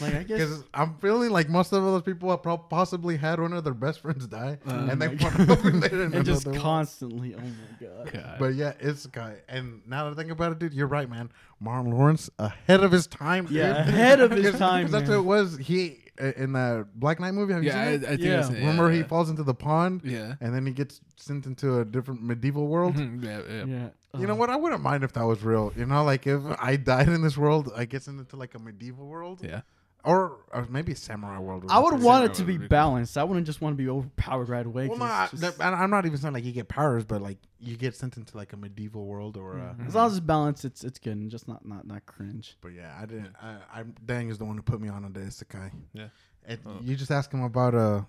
Like 0.00 0.14
I 0.14 0.22
guess 0.22 0.38
Because 0.38 0.64
I'm 0.74 0.94
feeling 0.98 1.30
like 1.30 1.48
most 1.48 1.72
of 1.72 1.82
those 1.82 2.02
people 2.02 2.30
have 2.30 2.42
prob- 2.42 2.68
possibly 2.70 3.16
had 3.16 3.40
one 3.40 3.52
of 3.52 3.64
their 3.64 3.74
best 3.74 4.00
friends 4.00 4.26
die, 4.26 4.58
Oh 4.66 4.70
and 4.74 5.00
they 5.00 5.08
run 5.08 5.50
over 5.50 5.70
there 5.70 6.02
and 6.02 6.24
just 6.24 6.44
another 6.46 6.50
one. 6.52 6.60
constantly. 6.60 7.34
Oh 7.34 7.38
my 7.40 7.86
god. 7.86 8.12
God. 8.12 8.36
But 8.38 8.54
yeah, 8.54 8.72
it's 8.80 9.04
a 9.04 9.08
guy. 9.08 9.36
And 9.48 9.82
now 9.86 10.04
that 10.04 10.12
I 10.12 10.14
think 10.14 10.30
about 10.30 10.52
it, 10.52 10.58
dude, 10.58 10.72
you're 10.74 10.86
right, 10.86 11.08
man. 11.10 11.30
Marlon 11.62 11.92
Lawrence 11.92 12.30
ahead 12.38 12.82
of 12.84 12.92
his 12.92 13.06
time. 13.06 13.46
dude. 13.46 13.56
Yeah, 13.56 13.76
ahead 13.78 14.20
of 14.20 14.30
his 14.30 14.50
'Cause- 14.50 14.58
time, 14.58 14.84
'cause 14.84 14.92
that's 14.92 15.08
what 15.08 15.18
it 15.18 15.24
was. 15.24 15.56
He 15.58 15.98
uh, 16.20 16.32
in 16.36 16.52
the 16.52 16.86
Black 16.96 17.20
Knight 17.20 17.32
movie. 17.32 17.52
Have 17.54 17.62
you 17.62 17.70
yeah, 17.70 17.78
I, 17.80 17.84
I 17.86 17.92
seen 17.92 18.02
it? 18.02 18.08
think 18.08 18.20
Yeah. 18.22 18.38
I've 18.38 18.46
seen 18.46 18.56
it, 18.56 18.58
Remember, 18.60 18.90
yeah, 18.90 18.96
he 18.98 19.02
falls 19.04 19.30
into 19.30 19.44
the 19.44 19.54
pond, 19.54 20.00
Yeah. 20.04 20.34
and 20.40 20.52
then 20.54 20.66
he 20.66 20.72
gets 20.72 21.00
sent 21.16 21.46
into 21.46 21.78
a 21.78 21.84
different 21.84 22.22
medieval 22.24 22.66
world. 22.66 22.94
Mhm, 22.96 23.22
yeah. 23.24 23.40
Yeah. 23.48 23.64
Yeah. 23.64 23.88
You 24.20 24.26
know 24.26 24.32
Oh. 24.32 24.36
what? 24.36 24.50
I 24.50 24.56
wouldn't 24.56 24.82
mind 24.82 25.04
if 25.04 25.12
that 25.12 25.22
was 25.24 25.44
real. 25.44 25.72
You 25.76 25.86
know, 25.86 26.02
like 26.02 26.26
if 26.26 26.40
I 26.60 26.74
died 26.76 27.08
in 27.08 27.22
this 27.22 27.36
world, 27.36 27.70
I 27.76 27.84
get 27.84 28.02
sent 28.02 28.18
into 28.18 28.36
like 28.36 28.54
a 28.54 28.58
medieval 28.58 29.06
world, 29.06 29.40
Yeah. 29.44 29.60
Or, 30.08 30.38
or 30.52 30.66
maybe 30.70 30.94
samurai 30.94 31.38
world. 31.38 31.64
I 31.68 31.78
would 31.78 32.00
want 32.02 32.22
pretty 32.24 32.32
it 32.32 32.36
to 32.36 32.44
be 32.44 32.52
would 32.54 32.58
be 32.60 32.64
cool. 32.64 32.68
balanced. 32.68 33.18
I 33.18 33.24
wouldn't 33.24 33.46
just 33.46 33.60
want 33.60 33.74
to 33.76 33.82
be 33.82 33.88
overpowered 33.90 34.48
right 34.48 34.64
away. 34.64 34.88
Well, 34.88 34.98
'cause 34.98 35.40
no, 35.40 35.48
I, 35.48 35.50
just- 35.50 35.60
and 35.60 35.74
I'm 35.74 35.90
not 35.90 36.06
even 36.06 36.16
saying 36.18 36.32
like 36.34 36.44
you 36.44 36.52
get 36.52 36.68
powers, 36.68 37.04
but 37.04 37.20
like 37.20 37.38
you 37.60 37.76
get 37.76 37.94
sent 37.94 38.16
into 38.16 38.36
like 38.36 38.52
a 38.52 38.56
medieval 38.56 39.04
world 39.06 39.36
or. 39.36 39.58
Yeah. 39.58 39.74
A, 39.84 39.86
As 39.88 39.94
long 39.94 40.06
as 40.06 40.12
it's 40.16 40.20
balanced, 40.24 40.64
it's 40.64 40.82
it's 40.84 40.98
good 40.98 41.16
and 41.16 41.30
just 41.30 41.46
not 41.46 41.66
not 41.66 41.86
not 41.86 42.06
cringe. 42.06 42.56
But 42.60 42.72
yeah, 42.72 42.96
I 43.00 43.04
didn't. 43.06 43.34
I, 43.42 43.56
I'm 43.74 43.94
Dang 44.06 44.30
is 44.30 44.38
the 44.38 44.44
one 44.46 44.56
who 44.56 44.62
put 44.62 44.80
me 44.80 44.88
on 44.88 45.02
the 45.12 45.20
isekai. 45.20 45.70
Yeah. 45.92 46.08
And 46.46 46.58
Oh. 46.64 46.78
you 46.82 46.96
just 46.96 47.10
ask 47.10 47.30
him 47.30 47.42
about 47.42 47.74
uh, 47.74 48.02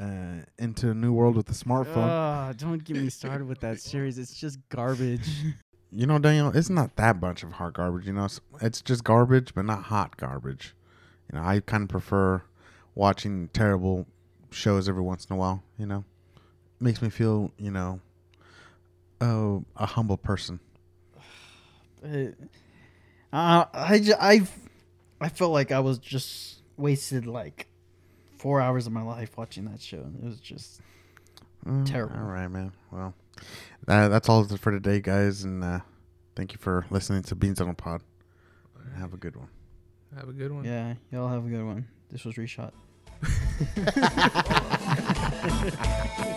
uh, 0.00 0.42
into 0.58 0.90
a 0.90 0.94
new 0.94 1.12
world 1.12 1.36
with 1.36 1.46
the 1.46 1.52
smartphone. 1.54 2.56
Don't 2.56 2.82
get 2.82 2.96
me 2.96 3.08
started 3.10 3.46
with 3.46 3.60
that 3.60 3.78
series. 3.80 4.18
It's 4.18 4.34
just 4.34 4.58
garbage. 4.70 5.28
you 5.92 6.06
know, 6.06 6.18
Daniel, 6.18 6.50
it's 6.56 6.70
not 6.70 6.96
that 6.96 7.20
bunch 7.20 7.42
of 7.44 7.52
hot 7.52 7.74
garbage. 7.74 8.06
You 8.06 8.14
know, 8.14 8.24
it's, 8.24 8.40
it's 8.60 8.80
just 8.82 9.04
garbage, 9.04 9.54
but 9.54 9.64
not 9.66 9.84
hot 9.84 10.16
garbage. 10.16 10.74
You 11.32 11.38
know, 11.38 11.44
I 11.44 11.60
kind 11.60 11.84
of 11.84 11.88
prefer 11.88 12.42
watching 12.94 13.48
terrible 13.48 14.06
shows 14.50 14.88
every 14.88 15.02
once 15.02 15.26
in 15.26 15.34
a 15.34 15.38
while. 15.38 15.62
You 15.78 15.86
know, 15.86 16.04
makes 16.80 17.00
me 17.02 17.08
feel 17.08 17.52
you 17.58 17.70
know, 17.70 18.00
oh, 19.20 19.64
a 19.76 19.86
humble 19.86 20.16
person. 20.16 20.60
Uh, 22.04 22.28
I 23.32 23.66
I 24.18 24.42
I 25.20 25.28
felt 25.28 25.52
like 25.52 25.70
I 25.70 25.80
was 25.80 25.98
just 25.98 26.62
wasted 26.76 27.26
like 27.26 27.68
four 28.38 28.60
hours 28.60 28.86
of 28.86 28.92
my 28.92 29.02
life 29.02 29.36
watching 29.36 29.66
that 29.66 29.80
show. 29.80 30.10
It 30.20 30.24
was 30.24 30.40
just 30.40 30.80
Mm, 31.66 31.84
Terrible. 31.84 32.16
All 32.16 32.24
right, 32.24 32.48
man. 32.48 32.72
Well, 32.90 33.14
that, 33.86 34.08
that's 34.08 34.28
all 34.28 34.44
for 34.44 34.72
today, 34.72 35.00
guys, 35.00 35.44
and 35.44 35.62
uh, 35.62 35.80
thank 36.34 36.52
you 36.52 36.58
for 36.58 36.86
listening 36.90 37.22
to 37.24 37.34
Beans 37.34 37.60
on 37.60 37.68
a 37.68 37.74
Pod. 37.74 38.02
Have 38.96 39.12
a 39.12 39.18
good 39.18 39.36
one. 39.36 39.48
Have 40.16 40.28
a 40.28 40.32
good 40.32 40.52
one. 40.52 40.64
yeah. 40.64 40.94
Y'all 41.12 41.28
have 41.28 41.44
a 41.46 41.48
good 41.48 41.64
one. 41.64 41.86
This 42.10 42.24
was 42.24 42.34
reshot. 42.36 42.72